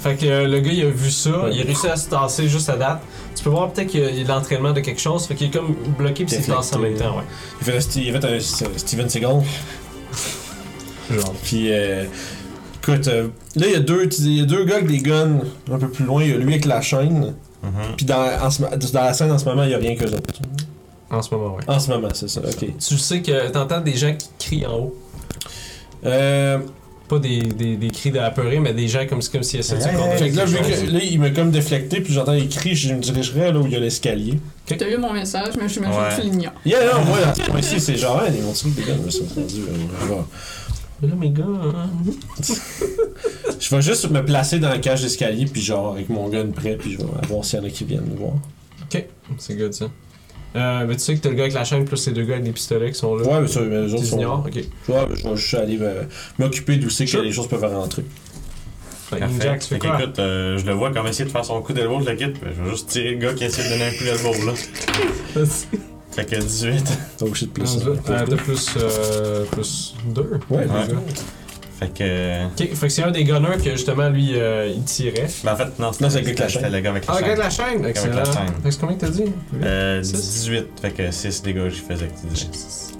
[0.00, 1.50] Fait que euh, le gars, il a vu ça, Ouais.
[1.54, 3.00] il a réussi à se tasser juste à date.
[3.34, 5.50] Tu peux voir peut-être qu'il y a- de l'entraînement de quelque chose, fait qu'il est
[5.50, 7.22] comme bloqué puis s'est tassé en même temps, ouais.
[7.60, 9.42] Il fait, un sti- il a fait un, st- Steven Seagal.
[11.10, 11.34] Genre.
[11.42, 12.04] Puis, euh,
[12.82, 15.40] écoute, euh, là, il y, a deux, il y a deux gars avec des guns
[15.72, 16.22] un peu plus loin.
[16.22, 17.34] Il y a lui avec la chaîne.
[17.62, 17.70] Mhm.
[17.96, 19.96] Puis, dans, en ce mo- dans la scène, en ce moment, il y a rien
[19.96, 20.40] que autres.
[21.10, 21.62] En ce moment, ouais.
[21.66, 22.66] En ce moment, c'est ça, ok.
[22.78, 24.96] Tu sais que t'entends des gens qui crient en haut.
[26.06, 26.58] Euh,
[27.08, 29.88] Pas des, des, des cris d'apeurés, mais des gens comme, comme s'ils essaient de se
[29.88, 33.00] Hey, là, vu que, là, il m'a comme déflecté, puis j'entends les cris, je me
[33.00, 34.38] dirigerais là où il y a l'escalier.
[34.66, 35.86] T'as eu mon message, mais je Ouais.
[35.86, 36.54] que tu l'ignores.
[36.64, 39.10] Yeah, non, moi, dans ce point-ci, c'est genre, hein, ils vont tirer des guns, là,
[39.10, 40.22] ça, c'est rendu, euh,
[41.02, 41.44] je là, mes gars.
[41.46, 41.90] hein.
[43.60, 46.76] Je vais juste me placer dans la cage d'escalier, puis genre, avec mon gun prêt,
[46.78, 48.34] puis je vais voir s'il y en a qui viennent me voir.
[48.82, 49.04] Ok,
[49.38, 49.86] c'est good ça.
[50.56, 52.34] Euh, mais tu sais que t'as le gars avec la chaîne plus les deux gars
[52.34, 53.24] avec des pistolets qui sont là.
[53.26, 54.18] Ouais, mais ça, mais les autres sont.
[54.18, 54.26] Ouais,
[55.08, 56.02] mais je vais juste aller euh,
[56.38, 57.22] m'occuper d'où c'est que Sure.
[57.22, 58.04] les choses peuvent rentrer.
[59.10, 59.34] Fait que Parfait.
[59.42, 59.96] Jack, tu fais quoi?
[59.98, 62.26] qu'écoute, euh, je le vois comme essayer de faire son coup d'elbow de la kit.
[62.42, 65.44] Je vais juste tirer le gars qui essaie de donner un coup d'elbow là.
[66.12, 66.84] Fait que 18.
[67.18, 67.76] Donc, shit plus.
[67.84, 70.20] Euh, euh, T'as plus, euh, plus 2.
[70.48, 70.66] Ouais, Ouais.
[71.86, 72.02] Fait que.
[72.02, 75.26] euh, Ok, fait que c'est un des gunners que justement lui euh, il tirait.
[75.44, 76.62] Ben en fait, non, Non, c'est avec la chaîne.
[76.62, 77.36] C'était le gars avec la Ah, le gars chaîne.
[77.36, 77.84] de la chaîne!
[77.86, 78.16] Excellent.
[78.16, 78.34] la chaîne.
[78.34, 79.24] Fait que c'est combien que t'as dit?
[79.62, 80.12] Euh, Six?
[80.12, 80.66] 18.
[80.80, 82.48] Fait que 6 dégâts, j'y faisais que tu dis.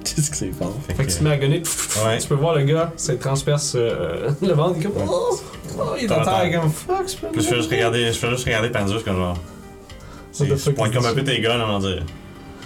[0.05, 0.77] Qu'est-ce que c'est fort?
[0.86, 1.62] Fait Fait que tu te mets à gunner,
[2.05, 2.19] Ouais.
[2.19, 5.40] tu peux voir le gars, ça transperce euh, le ventre, il est comme oh,
[5.78, 7.70] oh, il est Attends, terre, il est comme fuck, c'est pas Puis je fais juste
[7.70, 9.36] regarder, je fais juste regarder Panzer comme genre.
[10.40, 12.02] What the C'est- fuck Je pointe is comme un peu tes guns avant de dire.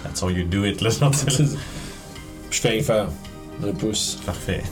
[0.03, 0.89] That's how you do it, là.
[0.89, 1.11] genre,
[2.51, 3.07] Je fais rien faire.
[3.63, 4.19] Un pouce.
[4.25, 4.63] Parfait.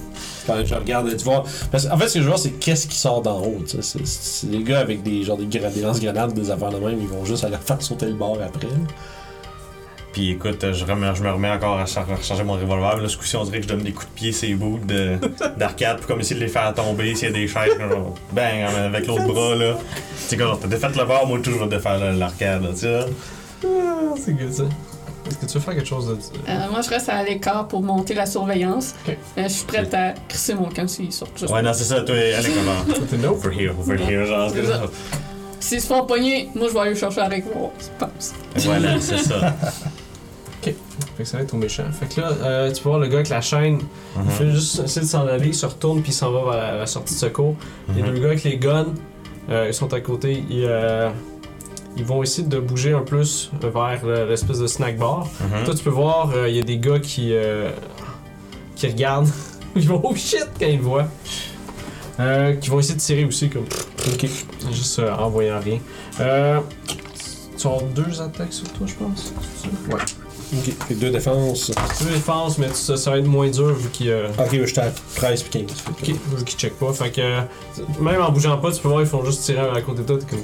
[0.47, 1.43] Quand je regarde, tu vois.
[1.71, 3.61] Parce en fait, ce que je vois, c'est qu'est-ce qui sort d'en haut.
[3.67, 3.99] tu sais.
[4.05, 7.25] C'est- des gars avec des genre des, des lance-grenades, des affaires de même, ils vont
[7.25, 8.67] juste aller faire sauter le bord après.
[10.13, 12.97] Puis écoute, je, remets- je me remets encore à char- recharger mon revolver.
[13.01, 15.17] Là, ce coup-ci, on dirait que je donne des coups de pied ces bouts de-
[15.57, 17.13] d'arcade pour comme essayer de les faire tomber.
[17.13, 19.73] S'il y a des chaises, genre, bang, avec l'autre bras là.
[19.75, 19.81] Tu
[20.29, 22.99] sais, quand t'as défait le bord, moi, toujours, je vais défaire l'arcade, là, tu sais.
[23.65, 24.63] Ah, c'est good ça.
[25.27, 26.13] Est-ce que tu veux faire quelque chose de.
[26.49, 28.93] Euh, moi, je reste à l'écart pour monter la surveillance.
[29.07, 29.17] Ok.
[29.37, 31.37] Euh, je suis prête à crisser mon camp s'ils sortent.
[31.37, 31.51] juste.
[31.51, 32.49] Ouais, non, c'est ça, toi, allez,
[32.87, 33.05] comment?
[33.09, 33.29] T'es no?
[33.33, 34.51] Over here, over here, genre.
[35.59, 37.71] S'ils se font pogner, moi, je vais aller chercher avec moi.
[37.79, 38.33] Je pense.
[38.65, 39.55] Voilà, c'est ça.
[40.61, 41.83] Fait que ça va être au méchant.
[41.99, 43.79] Fait que là, euh, tu peux voir le gars avec la chaîne,
[44.15, 44.29] il Mhm.
[44.29, 46.77] fait juste essayer de s'en aller, il se retourne puis il s'en va vers la,
[46.79, 47.55] la sortie de secours.
[47.95, 48.11] Les Mhm.
[48.13, 48.85] deux gars avec les guns,
[49.49, 51.09] euh, ils sont à côté, ils, euh,
[51.97, 55.27] ils vont essayer de bouger un plus vers le- l'espèce de snack bar.
[55.41, 55.63] Mhm.
[55.65, 57.71] Toi, tu peux voir, euh, il y a des gars qui, euh,
[58.75, 59.29] qui regardent.
[59.75, 61.07] ils vont oh shit quand ils le voient.
[62.19, 63.65] Euh, qui vont essayer de tirer aussi, comme.
[64.07, 64.25] Ok.
[64.71, 65.79] Juste euh, en voyant rien.
[66.19, 66.59] Euh,
[67.57, 69.33] tu as deux attaques sur toi, je pense.
[69.91, 69.99] Ouais.
[70.53, 70.73] Ok.
[70.87, 71.71] Fait deux défenses.
[72.01, 74.65] Deux défenses, mais tu- ça, ça va être moins dur vu qu'il euh, Ok, ben,
[74.65, 75.77] j'étais à 13 puis 15.
[75.77, 76.93] Fait que- ok, vu qu'il check pas.
[76.93, 77.19] Fait que.
[77.21, 77.41] euh,
[77.99, 80.17] même en bougeant pas, tu peux voir, ils font juste tirer à côté de toi.
[80.17, 80.39] T'es comme.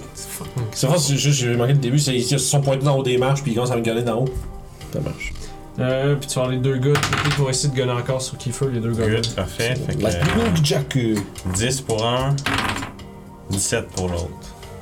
[0.74, 3.04] C'est vrai, c'est juste, j'ai manqué le début, c'est ils se sont pointés dans haut
[3.04, 4.30] des marches puis ils commencent à me gueuler d'en haut.
[4.92, 5.34] Ça marche.
[5.80, 8.22] Euh, puis tu vas avoir les deux gars de qui vont essayer de gunner encore
[8.22, 9.08] sur Kiefer, les deux gars.
[9.10, 9.74] Good, parfait.
[9.88, 10.96] Fait que, Jack.
[10.98, 11.16] euh,
[11.56, 12.36] 10 pour un,
[13.50, 14.28] 17 pour l'autre.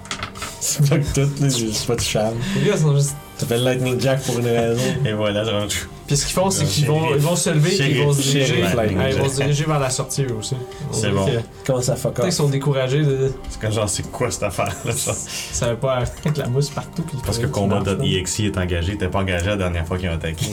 [0.59, 2.35] C'est pas que tout, là, je suis pas touchable.
[2.61, 3.15] Les gars sont juste.
[3.41, 4.83] Ça s'appelle Lightning Jack pour une raison.
[5.05, 5.75] Et voilà, je rentre.
[6.05, 8.21] Puis ce qu'ils font, c'est qu'ils vont, ils vont se lever et ils vont se
[8.21, 8.59] diriger.
[8.59, 10.55] Ils vont se diriger vers la sortie eux aussi.
[10.91, 11.25] C'est bon.
[11.65, 12.29] Comment ça fuck off?
[12.29, 13.31] sont découragés de.
[13.49, 14.91] C'est comme genre, c'est quoi cette affaire-là?
[14.91, 15.15] genre?
[15.15, 15.93] Ils savaient pas
[16.25, 17.01] avec la mousse partout.
[17.01, 20.45] Puis Parce que Combat.exe est engagé, t'es pas engagé la dernière fois qu'ils ont attaqué.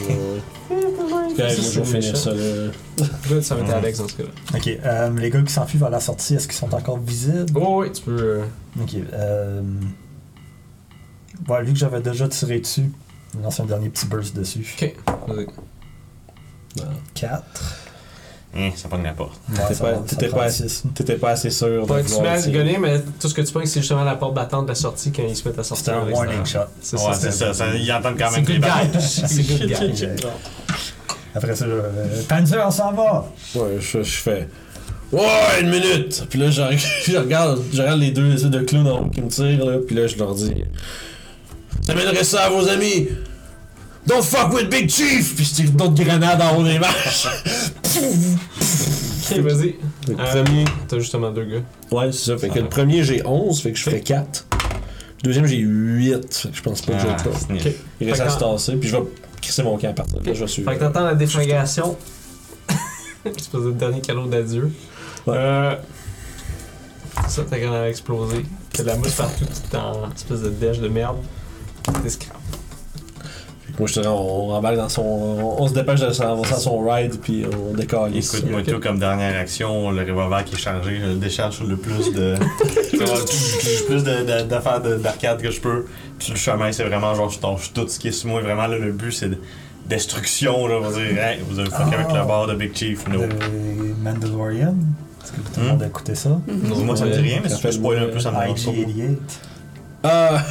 [0.71, 0.75] Ouais.
[1.39, 2.71] Je vais finir ça là.
[3.29, 4.31] Good, ça va être Alex dans ce cas-là.
[4.55, 7.53] Ok, euh, les gars qui s'enfuient vers la sortie, est-ce qu'ils sont encore visibles?
[7.55, 8.17] Oh, oui, tu peux.
[8.23, 8.43] euh,
[8.81, 9.61] Ok, euh...
[11.49, 12.91] Ouais, vu que j'avais déjà tiré dessus,
[13.37, 14.67] je lance un dernier petit burst dessus.
[14.81, 14.95] Ok,
[15.29, 15.47] vas-y.
[17.15, 17.43] 4.
[18.57, 19.39] Hein, ça pogne la porte.
[19.51, 20.83] Ouais, T'étais pas- t'étais pas- six.
[20.95, 22.51] T'étais pas assez sûr Pas tu tirer.
[22.51, 25.13] gunner, mais tout ce que tu pognes, c'est justement la porte battante de la sortie
[25.13, 25.85] quand ils se mettent à sortir.
[25.95, 26.61] C'était un warning shot.
[26.81, 27.15] C'est Ouais, ça.
[27.15, 28.91] c'est ça, ça, Ils entendent quand C'est même good les balles.
[28.91, 29.01] guy.
[29.29, 30.07] C'est good guy.
[31.35, 33.31] Après ça, euh, Panzer, on s'en va!
[33.55, 34.49] Ouais, je, je fais.
[35.13, 36.25] Ouais, une minute!
[36.31, 39.11] Puis là, je, regarde- je regarde, je regarde les deux espèces de clowns en haut
[39.11, 39.79] qui me tirent, là.
[39.87, 40.55] Puis là, je leur dis.
[41.89, 43.09] Ça mènerait ça à vos amis!
[44.07, 45.35] Don't fuck with Big Chief!
[45.35, 47.27] Puis je tire d'autres grenades en haut des marches!
[49.31, 49.75] Ok, vas-y.
[50.07, 50.65] Le Euh, premier.
[50.87, 51.63] T'as justement deux gars.
[51.91, 52.37] Ouais, c'est ça.
[52.37, 54.47] Fait que le premier, j'ai 11, fait que je ferais 4.
[54.53, 57.39] Le deuxième, j'ai 8, fait que je pense pas que j'ai Ah, le pas.
[57.39, 57.67] sniff.
[57.67, 57.73] Ok.
[58.03, 59.03] Il reste Fait à que- se tasser, puis je vais
[59.41, 60.35] crisser mon camp à partir de là.
[60.35, 60.71] Je vais suivre.
[60.71, 61.97] Fait que t'entends la déflagration.
[63.25, 64.71] espèce de dernier calot d'adieu.
[65.27, 65.35] Ouais.
[65.39, 65.75] Euh.
[67.29, 68.45] Ça, ta grenade a explosé.
[68.75, 71.17] T'as de la mousse partout, t'es en espèce de dèche de merde.
[71.93, 75.03] Que moi, je te dirais, on, on embarque dans son.
[75.03, 78.37] On, on se dépêche de s'avancer à son ride, puis on décolle ici.
[78.39, 81.67] Écoute, moi, tout comme dernière action, le revolver qui est chargé, je le décharge sur
[81.67, 82.35] le plus de.
[82.93, 85.87] le plus de- de- d'affaires de- d'arcade que je peux.
[86.19, 88.41] Puis le chemin, c'est vraiment genre, je torche tout ce qui est sur moi.
[88.41, 89.39] Vraiment, là, le but, c'est de
[89.87, 90.77] destruction, là.
[90.79, 91.95] On va dire, hey, vous avez fuck Ah.
[92.01, 93.21] avec le bord de Big Chief, no.
[93.21, 94.75] Le Mandalorian?
[95.23, 96.31] Est-ce que tout le monde a écouté ça?
[96.85, 98.59] Moi, ça me dit rien, mais Ça si tu spoiler un peu, ça me dérange
[100.03, 100.43] pas.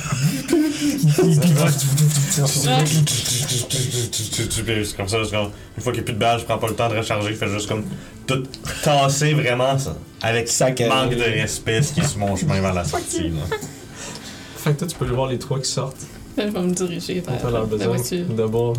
[3.48, 4.84] IG-88.
[4.86, 6.58] C'est comme ça, c'est comme- une fois qu'il n'y a plus de balles, je prends
[6.58, 7.84] pas le temps de recharger, je fais juste comme
[8.26, 8.44] tout
[8.84, 12.74] tasser vraiment ça, avec Sac manque de respect ce qui est sur mon chemin vers
[12.74, 13.30] la sortie.
[13.30, 13.42] là.
[14.58, 16.06] Fait que toi, tu peux voir les trois qui sortent.
[16.38, 17.88] Je vais me diriger On vers la besoin.
[17.96, 18.26] voiture.
[18.30, 18.76] D'abord.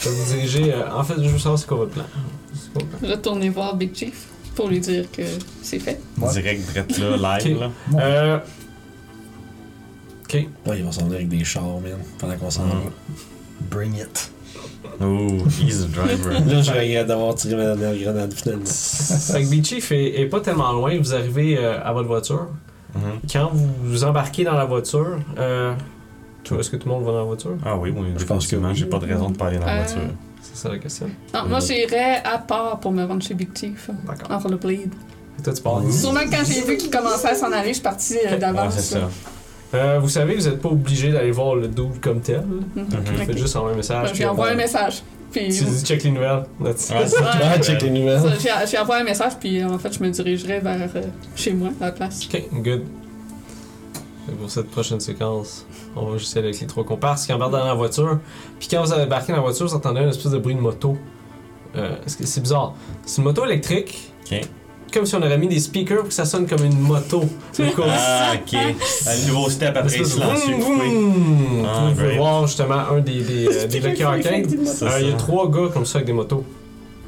[0.00, 0.72] Tu vas vous diriger.
[0.74, 2.04] euh, en fait, je veux savoir c'est quoi votre plan.
[2.54, 3.08] C'est quoi votre plan?
[3.10, 5.22] Retourner voir Big Chief pour lui dire que
[5.62, 6.00] c'est fait.
[6.18, 6.30] Ouais.
[6.32, 7.56] Direct, direct là, live.
[7.56, 7.60] Ok.
[7.60, 8.00] Là.
[8.00, 8.36] Euh.
[8.36, 8.42] Ok,
[10.24, 10.46] Ok.
[10.66, 12.74] Ouais, ils vont s'en venir avec des chars, man, pendant qu'on s'en va.
[13.70, 14.30] Bring it.
[15.00, 15.28] Oh,
[15.60, 16.32] he's a driver.
[16.46, 18.64] Là, je regrette d'avoir tiré ma dernière grenade, finalement.
[18.64, 20.96] Fait que Chief est, est pas tellement loin.
[20.98, 22.46] Vous arrivez euh, à votre voiture.
[22.94, 23.02] Mhm.
[23.32, 25.74] Quand vous vous embarquez dans la voiture, euh,
[26.44, 27.56] tu vois, est-ce que tout le monde va dans la voiture?
[27.64, 28.68] Ah oui, oui, Je pense que oui.
[28.74, 30.00] j'ai pas de raison de pas aller dans la Euh, voiture.
[30.54, 31.10] C'est ça la question.
[31.34, 33.90] Non, moi, j'irais à part pour me rendre chez Big Chief.
[34.06, 34.30] D'accord.
[34.30, 34.92] En rollerblade.
[35.38, 35.82] Et toi, tu pars.
[35.90, 38.38] Sûrement que quand j'ai vu qu'il commençait à s'en aller, je suis partie euh, Ouais,
[38.38, 38.74] d'avance.
[38.76, 39.10] c'est ça.
[39.74, 42.42] Euh, vous savez, vous n'êtes pas obligé d'aller voir le dude comme tel.
[42.42, 42.64] Mhm.
[42.76, 43.26] Vous Ok.
[43.26, 44.10] faites juste envoyer un message.
[44.14, 45.02] J'ai envoyé un message.
[45.32, 46.44] Puis, Tu dis check les nouvelles.
[46.60, 48.20] Ouais, c'est- Ouais, check les nouvelles.
[48.70, 51.00] j'ai envoyé un message, puis euh, en fait, je me dirigerais vers euh,
[51.34, 52.20] chez moi, à la place.
[52.32, 52.84] Ok, good.
[54.40, 57.64] Pour cette prochaine séquence, on va juste aller avec les trois comparses qui embarquent dans
[57.64, 58.18] la voiture.
[58.58, 60.60] Puis quand vous avez embarqué dans la voiture, vous entendez un espèce de bruit de
[60.60, 60.96] moto.
[61.76, 62.74] Euh, est-ce que- c'est bizarre?
[63.04, 64.12] C'est une moto électrique.
[64.30, 64.40] Ok.
[64.92, 67.24] Comme si on aurait mis des speakers pour que ça sonne comme une moto.
[67.86, 68.54] Ah, ok.
[69.06, 70.88] Un nouveau step après de silencieux vroom, coupé.
[70.88, 71.66] vroom.
[71.66, 74.46] Ah, Vous pouvez voir justement un des, des, euh, des Lucky Arcade.
[74.64, 76.44] C'est Euh, Il y a trois gars comme ça avec des motos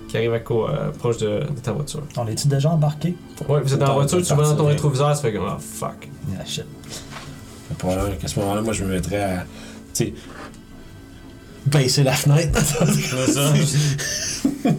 [0.09, 2.03] qui arrivent à co- euh, proche de, de ta voiture.
[2.17, 3.17] On est-tu déjà embarqué?
[3.49, 5.59] Ouais, vous êtes dans la voiture, tu vois dans ton rétroviseur, ça fait comme ah
[5.61, 6.09] fuck.
[6.39, 6.65] Ah, shit.
[7.79, 9.45] Probablement qu'à ce moment-là, moi, je me mettrais à.
[9.93, 10.15] Tu sais.
[11.67, 12.61] baisser la fenêtre.
[12.61, 13.53] C'est ça.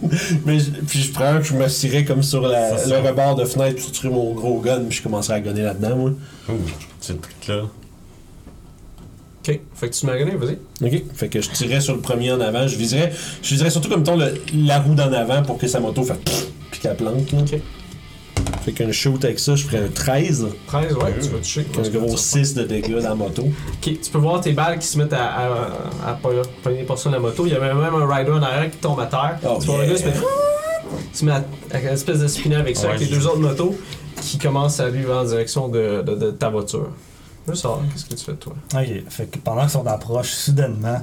[0.46, 3.84] Mais je- puis je prends, je m'assirais comme sur la- le rebord de fenêtre, puis
[3.88, 6.10] je tirais mon gros gun, puis je commencerais à gonner là-dedans, moi.
[6.48, 6.52] Ouh,
[7.00, 7.62] c'est le truc là.
[9.48, 10.58] Ok, fait que tu m'as vas-y.
[10.84, 11.02] Ok.
[11.14, 12.66] Fait que je tirais sur le premier en avant.
[12.68, 13.12] Je viserais,
[13.42, 16.18] je viserais surtout comme ton le- la roue d'en avant pour que sa moto fasse
[16.18, 17.32] pfff, puis qu'elle plante.
[17.32, 17.38] Là.
[17.40, 17.60] Ok.
[18.64, 21.66] Fait qu'un shoot avec ça, je ferais un 13, 13, ouais, tu vas toucher.
[21.78, 23.42] un gros 6 de dégâts dans la moto.
[23.42, 25.44] Ok, tu peux voir tes balles qui se mettent à, à,
[26.06, 27.46] à, à de la moto.
[27.46, 29.38] Il y a même un rider en arrière qui tombe à terre.
[29.44, 29.92] Oh, tu vois le yeah.
[29.94, 30.12] gars se met,
[31.14, 33.38] se met à, à une espèce de spinner avec ça, Ouais, avec les deux autres
[33.40, 33.74] motos
[34.20, 36.88] qui commencent à lui en direction de, de, de ta voiture.
[37.48, 38.52] Je veux savoir, qu'est-ce que tu fais toi?
[38.74, 41.00] Ok, fait que pendant qu'ils sont approche, soudainement,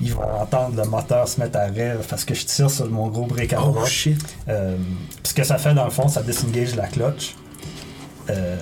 [0.00, 3.08] ils vont entendre le moteur se mettre à rêve parce que je tire sur mon
[3.08, 3.88] gros brick à Oh droite.
[3.88, 4.18] shit.
[4.48, 7.34] Euh, puis ce que ça fait dans le fond, ça disengage la clutch.
[8.30, 8.56] Euh,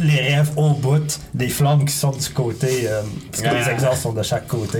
[0.00, 3.72] les rêves au bout, des flammes qui sortent du côté, euh, parce que les Ah.
[3.72, 4.78] exhausts sont de chaque côté.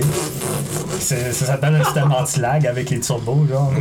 [0.99, 3.71] C'est- Ça s'appelle un système anti-lag avec les turbos, genre.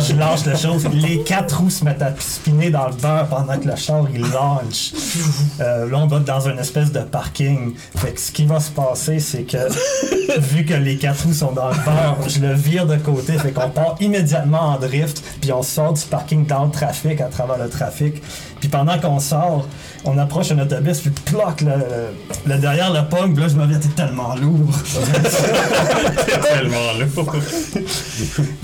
[0.00, 3.58] Je lâche la chose, les quatre roues se mettent à spinner dans le beurre pendant
[3.58, 4.92] que le char il launch.
[5.60, 7.74] Euh, là, on va dans une espèce de parking.
[7.96, 9.56] Fait que ce qui va se passer, c'est que
[10.38, 13.32] vu que les quatre roues sont dans le beurre, je le vire de côté.
[13.38, 17.24] Fait qu'on part immédiatement en drift, puis on sort du parking dans le trafic, à
[17.26, 18.22] travers le trafic.
[18.60, 19.66] Puis pendant qu'on sort,
[20.04, 21.72] on approche un autobus, puis ploc, le,
[22.46, 24.68] le derrière le puis là, je me dis, t'es tellement lourd.
[24.84, 27.32] C'est tellement lourd.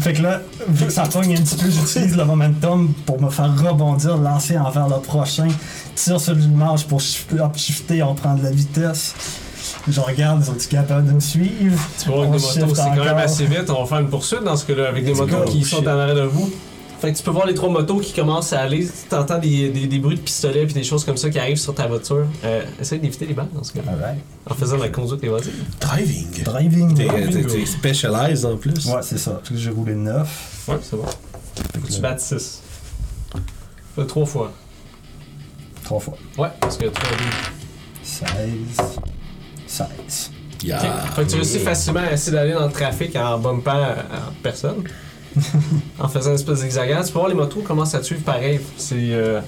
[0.01, 3.31] Fait que là, vu que ça pogne un petit peu, j'utilise le momentum pour me
[3.31, 5.49] faire rebondir, lancer envers le prochain,
[5.95, 9.15] tire sur le manche pour shifter, hop, shifter, on prend de la vitesse.
[9.89, 11.79] Je regarde, sont-ils capables de me suivre?
[11.99, 13.71] Tu vois, avec On des motos, c'est quand même assez vite.
[13.71, 16.17] On va faire une poursuite dans ce cas-là, avec des motos qui sont en arrière
[16.17, 16.51] de vous.
[17.05, 18.89] Fait que tu peux voir les trois motos qui commencent à aller.
[19.09, 21.59] Tu entends des, des, des bruits de pistolets puis des choses comme ça qui arrivent
[21.59, 22.27] sur ta voiture.
[22.45, 24.19] Euh, essaye d'éviter les balles dans ce cas Alright.
[24.49, 25.53] En faisant la conduite évasive.
[25.81, 26.43] Driving.
[26.45, 26.95] Driving.
[26.95, 28.75] T'es, Ouais, specialized en plus.
[29.03, 29.41] c'est ça.
[29.55, 30.65] J'ai roulé 9.
[30.69, 31.05] Ouais, c'est bon.
[31.05, 32.63] Faut que tu battes 6.
[33.97, 34.53] Fais trois fois.
[35.85, 36.15] Trois fois.
[36.39, 37.53] Ouais, parce que tu as dit.
[38.03, 38.27] 16.
[39.67, 40.31] 16.
[40.63, 40.79] Yeah.
[40.79, 41.15] Ok.
[41.17, 44.33] Fait que tu réussis facilement à essayer d'aller dans le trafic en bumpant euh, en
[44.43, 44.83] personne.
[45.99, 47.03] en faisant une espèce d'hexagone.
[47.05, 48.61] Tu peux voir les motos commencent à te suivre pareil.
[48.77, 49.41] C'est euh,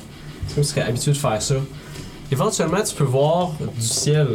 [0.55, 1.55] comme si tu serais habitué de faire ça.
[2.31, 4.27] Éventuellement, tu peux voir du ciel.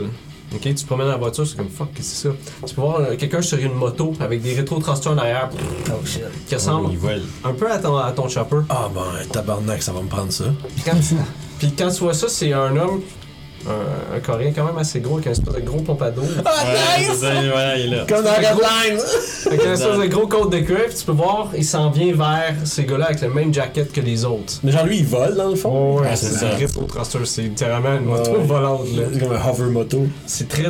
[0.54, 2.68] Ok, tu te promènes dans la voiture, c'est comme fuck, qu'est-ce que c'est ça?
[2.68, 5.50] Tu peux voir euh, quelqu'un sur une moto avec des rétro-thrusters en arrière
[5.88, 6.24] Oh shit.
[6.46, 7.22] qui ressemble volent.
[7.46, 8.58] un peu à ton, à ton chopper.
[8.68, 9.02] Ah ben,
[9.32, 10.46] tabarnak, ça va me prendre ça.
[10.76, 10.98] Puis quand,
[11.60, 13.00] puis quand tu vois ça, c'est un homme,
[13.68, 16.26] un, un coréen quand même assez gros, avec un espèce de gros pompadour.
[16.46, 18.06] Ah, Ouais, c'est ça, voilà, il est là.
[18.08, 19.00] Comme dans Redline!
[19.48, 22.56] Avec un espèce de gros côte de cuir, tu peux voir, il s'en vient vers
[22.64, 24.54] ces gars-là avec le même jacket que les autres.
[24.64, 25.96] Mais genre, lui, il vole dans le fond?
[26.00, 26.48] ouais, Ouais, c'est ça.
[26.48, 28.44] un rétro thruster, c'est littéralement une moto Ouais, ouais.
[28.46, 28.86] volante.
[28.96, 29.04] là.
[29.14, 30.06] C'est comme un hover moto.
[30.26, 30.64] C'est très,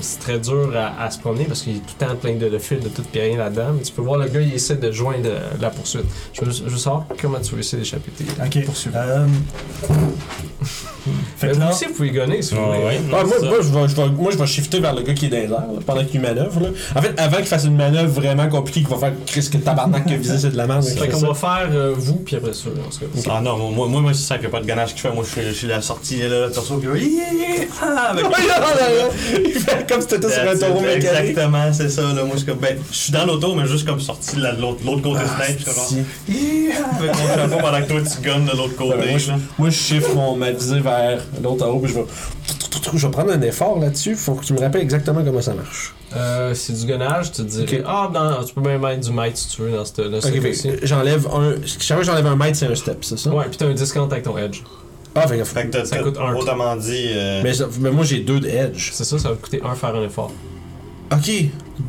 [0.00, 2.48] c'est très dur à, à se promener parce qu'il est tout le temps plein de,
[2.48, 3.72] de fils de tout et rien là-dedans.
[3.76, 6.04] Mais tu peux voir le gars, il essaie de joindre euh, la poursuite.
[6.32, 8.64] Je veux, je veux savoir comment tu veux essayer d'échapper tes Ok.
[8.66, 8.98] poursuivants.
[8.98, 9.26] Euh...
[11.38, 12.84] fait que vous là, aussi, vous pouvez gonner si vous Ouais, voulez.
[12.84, 15.14] ouais, non, Ah, moi, je vais, je vais- moi, je vais shifter vers le gars
[15.14, 16.60] qui est dans les airs là, pendant qu'il manœuvre.
[16.60, 16.68] Là.
[16.96, 20.04] En fait, avant qu'il fasse une manœuvre vraiment compliquée qui va faire Chris que tabarnak
[20.06, 20.84] que viser c'est de la merde.
[20.84, 23.06] Fait qu'on va faire euh, vous, puis après ça, en ce cas.
[23.30, 25.12] Ah non, moi, moi, moi c'est ça qu'il n'y a pas de ganache qui fait.
[25.12, 27.20] Moi, je suis- je suis la sortie, là, le torso, puis
[27.82, 28.24] ah, avec-
[29.44, 31.04] il fait comme si t'étais sur un taureau mécanique.
[31.04, 32.02] Exactement, c'est ça.
[32.02, 32.24] Là.
[32.24, 34.52] Moi, je suis comme, ben, je suis dans l'auto, mais juste comme sorti de la-
[34.54, 35.62] de l'autre l'autre côté Ah, fenêtre.
[35.66, 38.96] Je suis comme, avec mon pendant que toi, tu gonnes de l'autre côté.
[39.10, 39.38] Moi, je, là.
[39.58, 42.04] moi, je shift mon, ma visée vers l'autre en haut, puis je vais
[42.94, 44.14] je vais prendre un effort là-dessus.
[44.14, 45.92] Faut que tu me rappelles exactement comment ça marche.
[46.14, 47.78] Euh, c'est du gunnage, tu te dirais.
[47.80, 47.84] Ok.
[47.86, 50.28] Ah, dans- tu peux même mettre du might si tu veux dans ce dans ce
[50.28, 50.68] Ok, fait cas-ci.
[50.76, 51.54] que j'enlève un.
[51.66, 53.30] Chaque fois que j'enlève un mètre, c'est un step, c'est ça?
[53.30, 54.60] Ouais, puis t'as un discount avec ton edge.
[55.16, 55.44] Ah, fait que.
[55.44, 56.34] Fait que t'as- Ça coûte un.
[56.34, 58.90] Autrement dit, euh, Mais, ça- mais moi, j'ai deux de edge.
[58.92, 60.30] C'est ça, ça va te coûter un faire un effort.
[61.12, 61.30] Ok.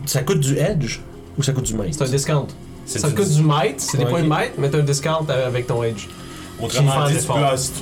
[0.06, 1.00] Ça coûte du edge
[1.38, 1.90] ou ça coûte du mètre?
[1.98, 2.48] C'est un discount.
[2.86, 5.68] Ça du- coûte du might, c'est des points de might, mais t'as un discount avec
[5.68, 6.08] ton edge.
[6.62, 7.28] Autrement dit, tu si, tu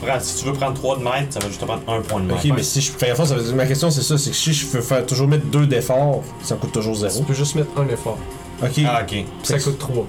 [0.06, 2.20] prends- si tu veux prendre 3 de mètres, ça va juste te prendre un point
[2.20, 2.40] de mètre.
[2.46, 3.56] Ok, mais si je fais effort, ça veut dire.
[3.56, 4.18] Ma question, c'est ça.
[4.18, 7.02] C'est que si je veux faire toujours mettre deux d'effort, ça me coûte toujours Tu
[7.08, 7.24] zéro.
[7.24, 8.18] peux juste mettre un effort.
[8.62, 8.82] Ok.
[8.86, 9.08] Ah, ok.
[9.10, 10.06] Puis ça coûte 3.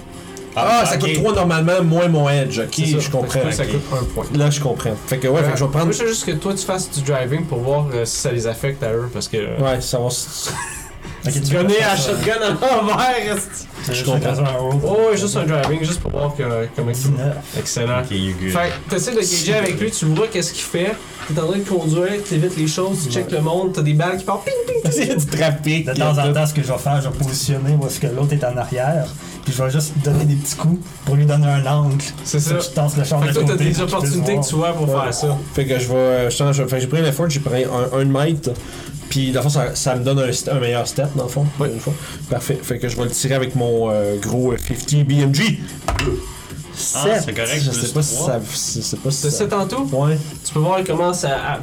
[0.57, 1.01] Ah, ça ok.
[1.01, 2.59] coûte 3 normalement, moins mon edge.
[2.59, 3.51] Ok, je comprends.
[3.51, 4.25] Ça coûte un point.
[4.35, 4.95] Là, je comprends.
[5.07, 5.85] Fait que ouais, fait que je vais prendre.
[5.85, 8.31] Moi, je veux juste que toi tu fasses du driving pour voir euh, si ça
[8.31, 9.37] les affecte à eux parce que.
[9.61, 10.07] Ouais, ça va.
[10.07, 10.49] s-
[11.25, 13.37] Ok, Tu connais à shotgun à l'envers,
[13.87, 14.33] Je juste comprends.
[14.83, 16.43] Oh, ouais, juste un driving, juste pour voir que,
[16.75, 17.35] comment il 19.
[17.59, 17.99] Excellent.
[17.99, 18.51] Ok, you good.
[18.51, 20.93] Fait que t'essaies de gager avec lui, tu vois qu'est-ce qu'il fait.
[21.33, 24.17] T'es en train de conduire, t'évites les choses, tu checkes le monde, t'as des balles
[24.17, 24.53] qui partent ping
[24.83, 25.09] ping.
[25.11, 25.85] A du trafic.
[25.87, 28.07] De temps en temps, ce que je vais faire, je vais positionner où est-ce que
[28.07, 29.07] l'autre est en arrière,
[29.47, 32.03] puis je vais juste donner des petits coups pour lui donner un angle.
[32.25, 32.59] C'est ça.
[32.59, 33.57] Je tasse le char Fait de toi, côté.
[33.57, 35.03] t'as des opportunités que tu vois pour Ouais.
[35.03, 35.37] faire ça.
[35.53, 36.29] Fait que je vais.
[36.29, 38.49] je change- fait j'ai pris un effort, j'ai pris un, un mètre.
[39.07, 41.45] Puis dans le fond, ça, ça me donne un, meilleur step dans le fond.
[41.61, 41.71] Ouais.
[41.71, 41.93] Une fois.
[42.29, 42.59] Parfait.
[42.61, 45.59] Fait que je vais le tirer avec mon euh, gros euh, 50 BMG.
[46.75, 47.23] Sept.
[47.23, 48.41] c'est correct, Je sais pas si ça.
[48.51, 49.37] Je sais pas si C'est ça.
[49.37, 49.89] 7 en tout?
[49.93, 50.17] Ouais.
[50.45, 51.53] Tu peux voir il commence à.
[51.53, 51.59] à...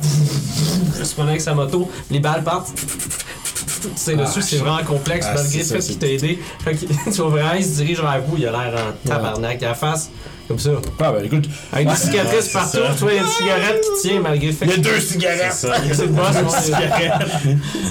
[1.05, 2.73] se avec sa moto, les balles partent.
[3.97, 6.39] Sais, dessus, c'est vraiment complexe, Ah, malgré le fait qu'il t'a aidé.
[6.62, 9.62] Fait que tu vois vraiment, il se dirige vers vous, il a l'air en tabarnak,
[9.62, 10.11] à la face,
[10.48, 10.70] comme ça.
[11.00, 11.44] Ah, ben écoute.
[11.72, 14.52] Avec des cicatrices partout, tu vois, il y a une cigarette qui tient malgré le
[14.52, 15.52] fait Il y a deux C'est cigarettes.
[15.52, 15.74] ça.
[15.92, 17.12] c'est le boss, mon cigarette.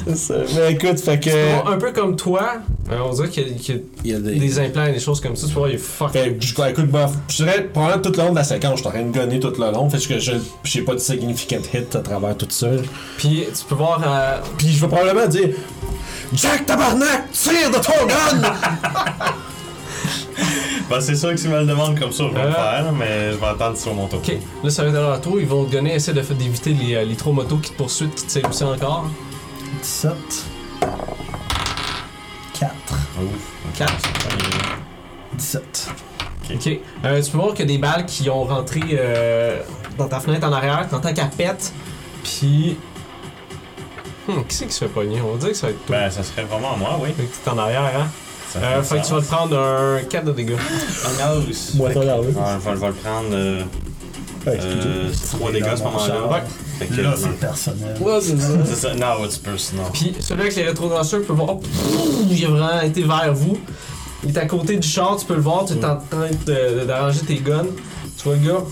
[0.07, 0.33] C'est ça.
[0.55, 1.67] Mais écoute, fait que.
[1.69, 2.57] Un peu comme toi,
[2.91, 3.47] euh, on dirait qu'il
[4.05, 4.59] y a- des.
[4.59, 6.11] implants et des choses comme ça, tu vois, il est fuck.
[6.11, 8.77] Fait que, je- écoute, bof, je dirais, probablement tout le long de la séquence, je
[8.79, 9.89] suis en train de gonner tout le long.
[9.89, 12.67] Fait que je j'ai pas de significant hit à travers tout ça.
[13.17, 15.49] Puis tu peux voir, euh, Puis je vais probablement dire
[16.33, 18.41] Jack Tabarnak, tire de ton gun!
[20.89, 22.47] Bah, c'est sûr que si tu me le demandes comme ça, je vais Euh.
[22.47, 24.19] le faire, mais je vais attendre sur mon tour.
[24.19, 26.35] ok, là ça va être à leur tour, ils vont te donner, essayer de faire-
[26.35, 29.05] d'éviter les, euh, les trois motos qui te poursuivent, qui te tirent aussi encore.
[29.81, 30.11] 17.
[32.59, 32.71] 4.
[33.21, 33.77] Ouf.
[33.77, 33.93] 4.
[35.37, 35.89] 17.
[36.53, 36.79] Ok.
[37.05, 39.61] Euh, tu peux voir qu'il y a des balles qui ont rentré euh,
[39.97, 41.71] dans ta fenêtre en arrière, t'entends qu'elle pète,
[42.23, 42.77] puis.
[44.27, 45.21] Hmm, qui c'est qui se fait pogner?
[45.21, 45.97] On va dire que ça va être toi.
[45.97, 47.09] Ben, ça serait vraiment moi, oui.
[47.17, 48.07] Fait que t'es en arrière, hein?
[48.55, 50.55] Euh, Fait que tu vas te prendre un 4 de dégâts.
[51.21, 51.73] Un os.
[51.75, 52.27] Moi, t'as l'air, oui.
[52.27, 53.61] Ouais, je vais, le prendre euh,
[54.45, 56.27] Ouais, euh, 3 dégâts à ce moment-là.
[56.27, 56.43] Ouais.
[56.79, 57.97] Fait que, Là, c'est personnel.
[57.99, 58.47] Ouais, c'est ça.
[58.65, 58.93] c'est ça.
[58.93, 59.85] No, it's personal.
[59.93, 61.71] Puis celui avec les rétrodanseurs peut voir, oh, pff,
[62.29, 63.57] il a vraiment été vers vous.
[64.23, 66.29] Il est à côté du char, tu peux le voir, tu es en train
[66.85, 67.65] d'arranger tes guns.
[68.17, 68.63] Tu vois le gars,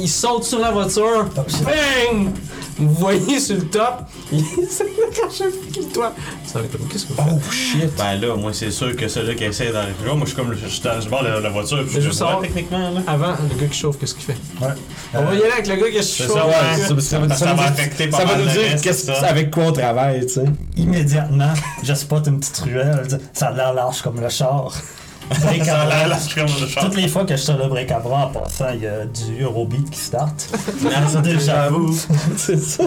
[0.00, 2.32] il saute sur la voiture, bang!
[2.78, 6.12] Vous voyez sur le top, il essaie de cracher le toit.
[6.46, 7.34] Ça va être qu'est-ce que vous faites?
[7.48, 7.90] Oh shit.
[7.98, 10.54] Ben là, moi, c'est sûr que celui qui essaie d'arriver là, moi, je suis comme,
[10.54, 12.90] je suis dans je bord de la voiture, puis je je le veux savoir- techniquement,
[12.90, 13.00] là.
[13.06, 14.36] Avant, le gars qui chauffe, qu'est-ce qu'il fait?
[14.60, 14.72] Ouais.
[15.14, 16.32] On va y aller avec le gars qui C'est chauffe.
[16.36, 16.52] ça, ouais.
[16.52, 19.24] Ça, ça va- Ça ça va va- affecter pas Ça va mal nous le dire
[19.28, 20.44] avec quoi on travaille, tu sais?
[20.76, 23.06] Immédiatement, je spot une petite ruelle.
[23.32, 24.72] Ça a l'air large comme le char.
[25.30, 26.06] Break Ça à bras.
[26.08, 26.80] le.
[26.80, 28.86] Toutes les fois que je suis sur le break à bras, en passant, il y
[28.86, 30.48] a du Eurobeat qui start.
[31.46, 31.96] J'avoue.
[32.36, 32.84] C'est ça.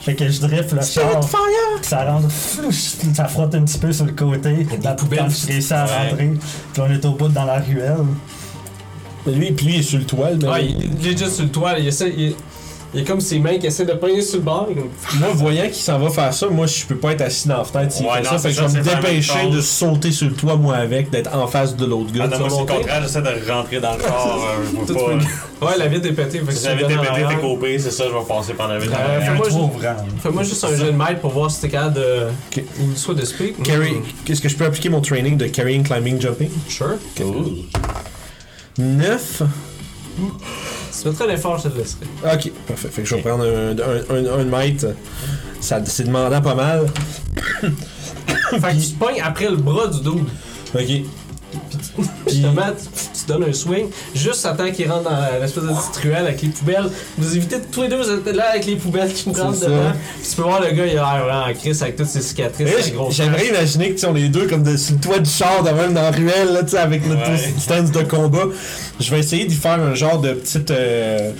[0.00, 1.20] Fait que je drift le char.
[1.82, 4.66] Ça rentre, ça frotte un petit peu sur le côté.
[4.82, 6.32] La poubelle, qui- je réussis à rentrer.
[6.72, 7.96] Puis on est au bout dans la ruelle.
[9.26, 10.48] Mais lui, puis lui, il est sur le toit, mais.
[10.50, 10.70] Ah, il
[11.00, 12.12] il est déjà sur le toit, là, il essaie.
[12.16, 12.34] Il,
[12.92, 14.66] il est comme ses mains qui essaient de pogner sur le bord.
[14.70, 14.74] est
[15.18, 17.64] Moi, voyant qu'il s'en va faire ça, moi, je peux pas être assis dans la
[17.64, 18.38] fenêtre s'il Ouais, fait non, ça.
[18.38, 21.10] Fait que je ça, vais me la dépêcher de sauter sur le toit, moi, avec,
[21.10, 22.24] d'être en face de l'autre gars.
[22.24, 24.92] Ah non, moi, c'est le contraire, j'essaie de rentrer dans le char, euh, je
[25.60, 25.66] pas.
[25.66, 26.38] Ouais, la vitre est pétée.
[26.40, 27.28] Fait que Si tu j'avais vas été dans pété, l'arrière.
[27.40, 28.92] t'es coupé, c'est ça, je vais passer par la vitre.
[28.98, 29.46] Euh, y a fais-moi
[30.40, 32.26] un juste- un jeu de maître pour voir si t'es capable de.
[32.80, 33.62] Ou soit de speed.
[33.62, 33.92] Carry.
[33.92, 34.02] Mm.
[34.24, 36.50] Qu'est-ce que je peux appliquer mon training de carrying, climbing, jumping?
[36.68, 36.96] Sure.
[37.16, 37.56] Cool.
[38.78, 39.42] 9.
[40.90, 42.06] Si tu mettrais l'effort, je te le laisserai.
[42.24, 42.88] Ok, parfait.
[42.88, 44.86] Fait que je vais prendre un, un, un, un mètre.
[45.60, 46.86] Ça, c'est demandant pas mal.
[47.60, 47.70] fait
[48.60, 50.28] que tu te pognes après le bras du dude.
[50.74, 50.86] Ok.
[50.86, 52.36] Tu, tu
[53.32, 56.48] donnes un swing, juste à temps qu'il rentre dans l'espèce de petite ruelle avec les
[56.48, 56.90] poubelles.
[57.18, 59.92] Vous évitez tous les deux, vous êtes là avec les poubelles qui vous rentrent dedans.
[60.20, 62.20] Puis tu peux voir le gars, il a l'air vraiment en crise avec toutes ses
[62.22, 62.92] cicatrices.
[63.10, 65.30] J'aimerais imaginer que tu sais, on est les deux comme de, sur le toit du
[65.30, 67.54] char, de même dans la ruelle, là, avec notre Ouais.
[67.58, 68.44] stance de combat.
[68.98, 70.70] Je vais essayer d'y faire un genre de petite.
[70.70, 71.30] euh,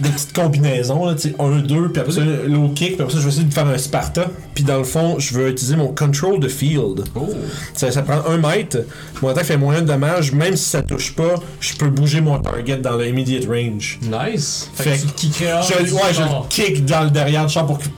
[0.00, 3.12] des petites combinaisons, là, tu sais, un, deux, puis après ça, low kick, puis après
[3.12, 4.26] ça, je vais essayer de faire un Sparta.
[4.54, 7.04] Puis dans le fond, je veux utiliser mon control de field.
[7.14, 7.28] Oh.
[7.74, 8.78] Ça, ça prend un mètre.
[9.20, 12.38] Mon attaque fait moins de dommages, même si ça touche pas, je peux bouger mon
[12.38, 13.98] target dans le immediate range.
[14.02, 14.70] Nice.
[14.74, 17.52] Fait, Fait que tu kickerais hors Je, ouais, je le kick dans le derrière du
[17.52, 17.90] char pour qu'il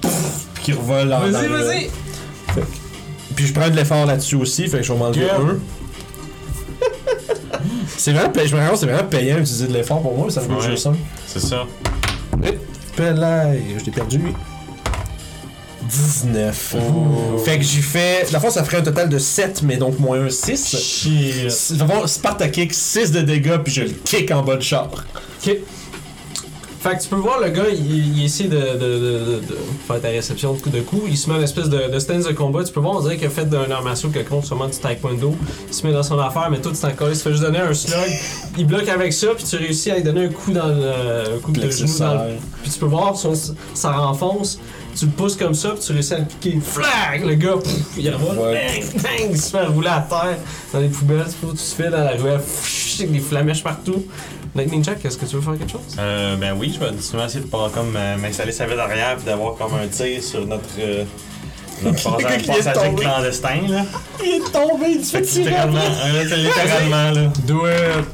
[0.62, 1.90] qu'il revole Vas-y, le- vas-y.
[3.34, 5.36] Puis je prends de l'effort là-dessus aussi, fait que je vais m'enlever Yeah.
[5.36, 5.58] un.
[8.04, 10.30] C'est vraiment, pay- je me rends compte, c'est vraiment payant d'utiliser de l'effort pour moi,
[10.30, 10.66] ça me Ouais.
[10.86, 10.94] un.
[11.26, 11.64] C'est ça.
[13.78, 14.20] Je l'ai perdu.
[15.88, 16.76] 19.
[17.44, 18.30] Fait que j'ai fait.
[18.32, 20.76] La fois, ça ferait un total de 7, mais donc moins un 6.
[20.76, 21.76] Shit.
[21.78, 24.62] Dans le fond, Sparta kick, 6 de dégâts, puis je le kick en bas de
[24.62, 24.88] char.
[25.46, 25.56] Ok.
[26.84, 29.56] Fait que tu peux voir le gars, il, il essaie de, de, de- de
[29.86, 31.02] faire ta réception de coup de coup.
[31.08, 32.62] Il se met en espèce de, stance de combat.
[32.62, 35.34] Tu peux voir, on dirait qu'il a fait d'un art martial quelconque, sûrement du taekwondo.
[35.68, 37.08] Il se met dans son affaire, mais tout c'est encore.
[37.08, 37.96] Il se fait juste donner un slug.
[38.58, 41.36] Il bloque avec ça, puis tu réussis à lui donner un coup dans le.
[41.36, 42.34] un coup de genou dans le.
[42.62, 43.32] Puis tu peux voir, son-
[43.72, 44.58] ça renfonce.
[44.94, 46.58] Tu le pousses comme ça, puis tu réussis à le piquer.
[46.62, 47.24] Flag!
[47.26, 48.36] Le gars, pouf, il revole.
[48.36, 49.02] Bang!
[49.02, 49.28] Bang!
[49.30, 50.36] Il se fait rouler à terre
[50.72, 51.24] dans les poubelles.
[51.40, 52.38] Tu tu te fais dans la ruelle.
[52.40, 54.04] pfff, Avec des flamèches partout.
[54.54, 55.96] Lightning Jack, est-ce que tu veux faire quelque chose?
[55.98, 59.16] Euh, ben oui, je vais souvent essayer de pas comme euh, m'installer sa vie derrière
[59.16, 61.04] puis d'avoir comme un tir sur notre, euh,
[61.82, 63.84] notre passager, passager clandestin là.
[64.22, 67.32] Il est tombé, il se Fait que littéralement, euh, c'est littéralement là.
[67.46, 68.04] Do it!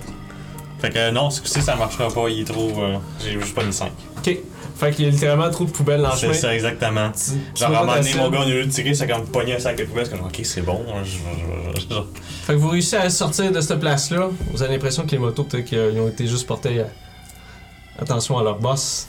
[0.81, 2.71] Fait que euh, non, ce coup-ci ça marchera pas, il est trop.
[2.79, 3.91] euh, J'ai juste pas mis 5.
[4.17, 4.39] Ok.
[4.81, 6.32] Fait qu'il y a littéralement trop de poubelles dans le C'est chemin.
[6.35, 7.12] ça exactement.
[7.12, 9.57] Tu- Genre à un moment donné, mon gars, au lieu de tirer, c'est comme pogner
[9.57, 10.81] un sac de poubelle, c'est comme ok, c'est bon.
[10.89, 14.31] hein, je- je- je- je- Fait que vous réussissez à sortir de cette place-là.
[14.52, 16.86] Vous avez l'impression que les motos, peut-être qu'ils ont été juste portés à...
[18.01, 19.07] attention à leur boss.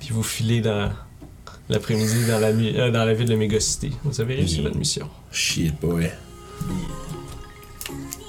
[0.00, 0.90] Puis vous filez dans
[1.68, 3.92] l'après-midi dans la, euh, dans la ville de Megacity.
[4.02, 5.08] Vous avez réussi votre mission.
[5.30, 6.10] Shit, boy.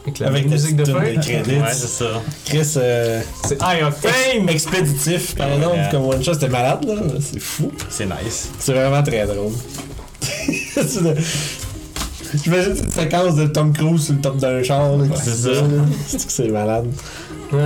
[0.05, 0.93] Avec la Avec musique de fin.
[0.99, 1.55] de crédits.
[1.55, 2.05] Ouais, c'est ça.
[2.45, 4.49] Chris, euh, C'est High Octane!
[4.49, 5.87] expéditif, par exemple, Ouais.
[5.91, 6.93] comme one shot, c'était malade, là.
[7.19, 7.71] C'est fou.
[7.89, 8.49] C'est nice.
[8.59, 9.51] C'est vraiment très drôle.
[12.43, 15.07] J'imagine cette séquence de Tom Cruise sur le top d'un char, là.
[15.07, 15.49] qui c'est ça.
[16.07, 16.87] C'est que c'est malade.
[17.51, 17.59] Ouais.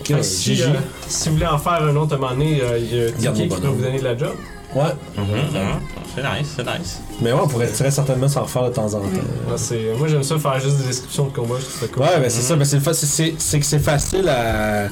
[0.00, 0.64] Ok, Fait que si, GG.
[0.64, 0.72] euh,
[1.08, 3.32] si vous voulez en faire un autre à un moment donné, euh, il y a
[3.32, 4.34] Tiki qui peut vous donner de la job.
[4.74, 4.82] Ouais.
[5.16, 5.80] Mhm, mhm.
[6.22, 7.00] C'est nice, c'est nice.
[7.20, 9.06] Mais ouais, on pourrait très certainement s'en refaire de temps en temps.
[9.48, 12.02] Moi, c'est- moi j'aime ça faire juste des descriptions de combat, je trouve ça cool.
[12.02, 14.88] Ouais, ben c'est ça, ben c'est le fa- c'est- c'est c'est que c'est facile à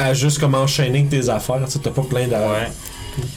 [0.00, 2.70] à juste comme enchaîner avec tes affaires, tu sais, t'as pas plein de Ouais.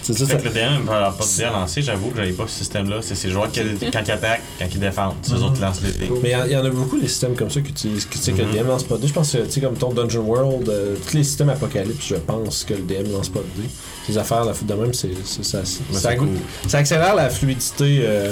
[0.01, 2.59] C'est ça, Fait que le DM, pas pas à lancer, j'avoue que j'avais pas ce
[2.59, 2.97] système-là.
[3.01, 3.59] C'est ces joueurs qui,
[3.93, 5.15] quand ils attaquent, quand ils défendent.
[5.21, 6.11] C'est eux autres qui lancent les dés.
[6.21, 7.89] Mais il y en- il y, en a beaucoup des systèmes comme ça que tu
[7.89, 8.51] que, tu sais, que le.
[8.51, 9.07] DM lance pas de dés.
[9.07, 12.15] Je pense que tu sais comme ton Dungeon World, euh, tous les systèmes apocalypse, je
[12.15, 13.69] pense que le DM lance pas de dés.
[14.09, 15.59] Les affaires la de même, c'est ça, ça,
[15.91, 16.29] Mais ça, c'est cool.
[16.67, 18.31] ça accélère la fluidité euh,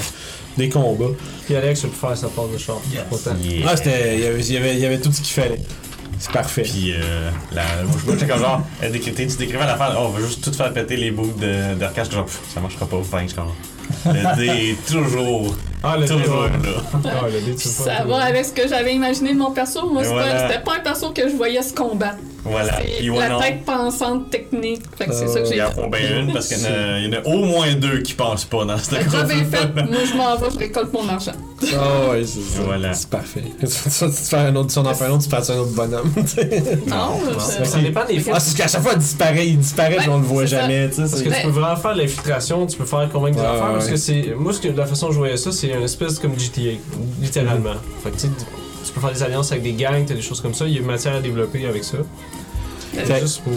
[0.58, 1.12] des combats.
[1.46, 2.78] Puis Alex, je peux faire sa part de char.
[3.68, 5.60] Ah, c'était il y avait, il y avait, il y avait tout ce qu'il fallait.
[6.18, 6.64] C'est parfait.
[6.64, 7.64] Puis, euh, la,
[8.06, 10.74] moi, j'étais comme genre, elle décryptait, tu décrivais l'affaire, oh, on va juste tout faire
[10.74, 13.56] péter les bouts de, de genre, ça marchera pas, fin, je comprends.
[14.06, 16.06] Le toujours, Ah, le.
[16.06, 19.90] Ah, le dé, tu le Ça va avec ce que j'avais imaginé de mon perso.
[19.90, 20.48] Moi, Et pas- voilà.
[20.50, 22.18] c'était pas un perso que je voyais se combattre.
[22.44, 22.74] Voilà.
[22.80, 23.40] Ouais, la non.
[23.40, 24.82] tête pensante technique.
[24.98, 25.82] Fait que c'est Euh, ça que Il j'ai y en fait.
[25.84, 28.00] a bien une parce qu'il y, en a- il y en a au moins deux
[28.02, 29.08] qui pensent pas dans cette est fait.
[29.10, 29.90] groupe.
[29.90, 31.34] Moi, je m'en vais, je récolte mon argent.
[31.78, 32.62] Ah ouais, c'est ça.
[32.66, 32.94] Voilà.
[32.94, 33.44] C'est parfait.
[33.60, 36.12] Tu fais un autre, si on en fait un autre, tu fais un autre bonhomme.
[36.88, 37.20] Non,
[37.60, 38.34] Mais ça dépend des fois.
[38.38, 40.88] ah, c'est qu'à chaque fois, il disparaît, il disparaît, puis on le voit jamais.
[40.96, 43.86] Parce que tu peux vraiment faire l'infiltration, tu peux faire convaincre des Ouais, affaires, parce
[43.86, 43.92] ouais.
[43.92, 44.34] que c'est.
[44.38, 46.78] Moi, la façon dont je voyais ça, c'est une espèce comme GTA,
[47.22, 47.76] littéralement.
[48.04, 48.28] Fait que tu
[48.94, 50.82] peux faire des alliances avec des gangs, t'as des choses comme ça, il y a
[50.82, 51.98] matière à développer avec ça.
[51.98, 53.54] Euh, C'est juste pour.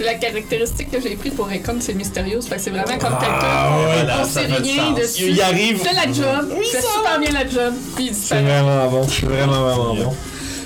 [0.00, 2.46] La caractéristique que j'ai prise pour Recon, c'est mystérieuse.
[2.46, 3.92] Fait que c'est vraiment comme Ah, quelqu'un.
[3.94, 5.28] voilà, on sait rien dessus.
[5.30, 5.78] Il arrive.
[5.78, 9.60] fait la job, fait super bien la job, puis il C'est vraiment bon, c'est vraiment
[9.62, 10.14] vraiment bon.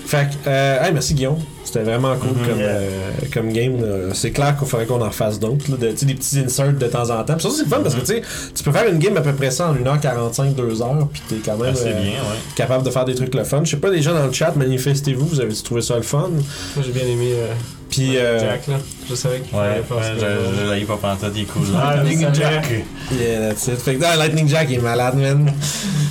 [0.06, 1.38] Fait que, euh, hey, merci Guillaume.
[1.76, 2.46] C'était vraiment cool Mhm.
[2.48, 2.68] comme, Yeah.
[2.68, 2.90] euh,
[3.34, 3.76] comme game.
[4.14, 7.22] C'est clair qu'il faudrait qu'on en fasse d'autres, de- des petits inserts de temps en
[7.22, 7.34] temps.
[7.34, 8.22] Puis ça, c'est le fun parce que tu sais,
[8.54, 11.56] tu peux faire une game à peu près ça en 1h45, 2h, puis t'es quand
[11.58, 12.38] même Ah, euh, bien, ouais.
[12.54, 13.60] capable de faire des trucs le fun.
[13.64, 16.30] Je sais pas, les gens dans le chat, manifestez-vous, vous avez trouvé ça le fun?
[16.30, 17.52] Moi, j'ai bien aimé euh,
[17.90, 18.74] Puis, euh, Jack, là.
[19.08, 21.62] Je savais qu'il Ouais, fallait je, que- je l'avais pas pantoute, il est cool.
[21.76, 22.66] Ah, Lightning Jack.
[23.12, 23.80] yeah, that's it.
[23.80, 25.52] Fait que ah, Lightning Jack il est malade, man.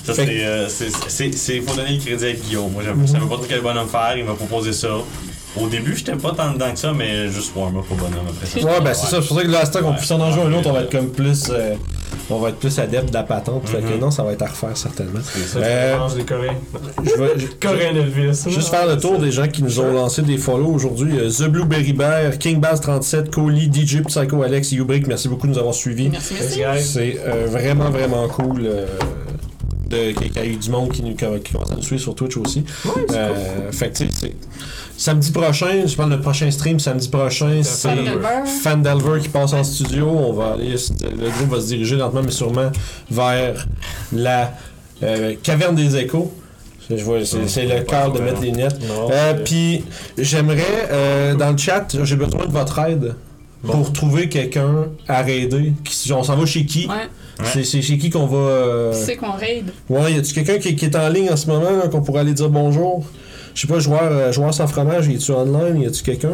[0.05, 2.71] Ça, c'est, euh, c'est, faut donner le crédit à Guillaume.
[2.71, 4.87] Moi, je savais pas trop quel bonhomme faire, il m'a proposé ça.
[5.57, 8.45] Au début, j'étais pas tant dedans que ça, mais juste warm up au bonhomme après
[8.45, 8.65] ça.
[8.65, 9.21] Ouais, ben c'est ça.
[9.21, 9.95] C'est pour ça que là, stock, on Ouais.
[9.97, 10.85] peut s'en en jouer un autre, on va Ouais.
[10.85, 11.49] être comme plus.
[11.49, 11.75] euh,
[12.29, 13.67] on va être plus adepte de la patente.
[13.69, 13.99] Fait que Mhm.
[13.99, 15.19] non, ça va être à refaire certainement.
[15.23, 15.59] C'est Ça.
[15.59, 16.53] Euh, des Coréens.
[17.03, 18.43] Je vais je- Coréens Elvis.
[18.49, 21.17] juste faire le tour des gens qui nous ont lancé des follow aujourd'hui.
[21.19, 25.51] Euh, The Blueberry Bear, King Bass 37, Coley, DJ Psycho Alex, Ubrick, merci beaucoup de
[25.53, 26.09] nous avoir suivis.
[26.09, 26.83] Merci, Merci.
[26.93, 28.63] C'est euh, vraiment, vraiment cool.
[29.87, 32.15] de, qu'il y a eu du monde qui, nous, qui commence à nous suivre sur
[32.15, 32.63] Twitch aussi.
[33.13, 34.35] Euh, fait que tu sais, c'est-
[34.97, 37.89] samedi prochain, je parle de prochain stream, samedi prochain, c'est
[38.63, 39.19] Fandelver.
[39.21, 40.07] Qui passe en studio.
[40.09, 42.71] On va aller, le groupe va se diriger lentement mais sûrement
[43.09, 43.67] vers
[44.13, 44.53] la
[45.03, 46.31] euh, caverne des échos.
[46.89, 48.77] Je vois, c'est, le quart de mettre les lunettes.
[49.11, 49.83] Euh, Puis
[50.19, 53.15] j'aimerais euh, dans le chat, j'ai besoin de votre aide
[53.63, 53.73] Bon.
[53.73, 55.73] pour trouver quelqu'un à raider.
[55.83, 56.85] Qui- On s'en va chez qui?
[56.87, 57.09] Ouais,
[57.43, 58.37] C'est, c'est chez qui qu'on va.
[58.37, 59.71] euh, qui c'est qu'on raid?
[59.89, 62.33] Ouais, y a-tu quelqu'un qui, qui est en ligne en ce moment qu'on pourrait aller
[62.35, 63.03] dire bonjour?
[63.55, 65.81] Je sais pas, joueur, euh, joueur sans fromage, y tu online?
[65.81, 66.29] Y a-tu quelqu'un?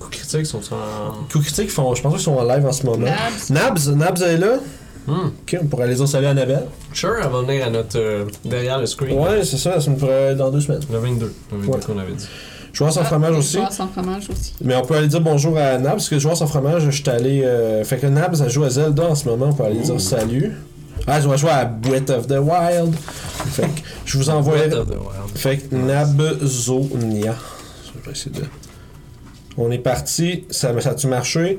[0.00, 1.12] Coups critiques sont en.
[1.30, 3.06] Coup critique, ils font, je pense qu'ils sont en live en ce moment.
[3.06, 3.50] Nabs.
[3.50, 4.54] Nabs, Nabs est là.
[5.06, 5.26] Hmm.
[5.42, 6.64] Ok, on pourrait aller dire salut à Annabelle.
[6.92, 7.98] Sure, elle va venir à notre.
[7.98, 9.18] euh, derrière le screen.
[9.18, 10.80] Ouais, c'est ça, la semaine pro- dans deux semaines.
[10.90, 11.34] Le 22.
[11.52, 11.78] Le 22 Ouais.
[11.86, 12.26] qu'on avait dit.
[12.72, 13.56] Joueur sans fromage Ah, aussi.
[13.58, 14.54] joueur sans fromage aussi.
[14.64, 17.10] Mais on peut aller dire bonjour à Nabs, parce que joueur sans fromage, je suis
[17.10, 17.42] allé.
[17.44, 20.00] euh, Fait que Nabs, elle joue à Zelda en ce moment, on peut aller dire
[20.00, 20.52] salut.
[21.06, 22.94] Ah, je vais jouer à Breath of the Wild.
[23.52, 24.56] Fait que je vous envoie.
[24.56, 25.36] Breath of the Wild.
[25.36, 27.34] Fait que Nabzonia.
[27.84, 28.44] Je vais essayer de.
[29.56, 30.44] On est parti.
[30.50, 31.58] Ça, ça a-tu marché?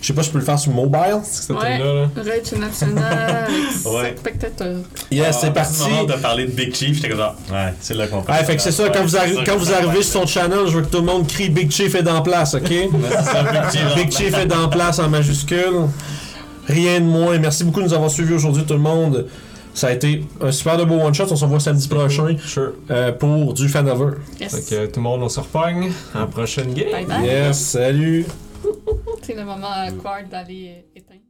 [0.00, 1.18] Je sais pas si je peux le faire sur mobile.
[1.24, 1.78] C'est Ouais.
[1.78, 2.04] là.
[2.16, 4.02] International avec Ouais.
[4.10, 4.76] 7 spectateurs.
[5.10, 5.82] Yes, c'est Ah, parti.
[5.82, 7.34] Au moment de parler de Big Chief, j'étais comme ça.
[7.52, 10.02] Ouais, c'est là qu'on Ouais, fait que c'est ça, quand vous, arri- quand vous arrivez
[10.02, 12.54] sur son channel, je veux que tout le monde crie Big Chief est dans place,
[12.54, 12.62] ok?
[12.68, 13.94] C'est Big Chief.
[13.96, 15.88] Big Chief est dans place en majuscule.
[16.68, 17.38] Rien de moins.
[17.38, 19.26] Merci beaucoup de nous avoir suivis aujourd'hui, tout le monde.
[19.74, 21.26] Ça a été un super de beau one-shot.
[21.30, 22.72] On se revoit samedi prochain Sure.
[22.90, 24.16] euh, pour du Fanover.
[24.40, 24.54] Yes.
[24.54, 25.90] Fait que tout le monde, on se repogne.
[26.14, 26.90] À la prochaine game.
[26.90, 27.24] Bye bye.
[27.24, 28.26] Yes, salut!
[29.22, 31.20] C'est le moment awkward d'aller éteindre.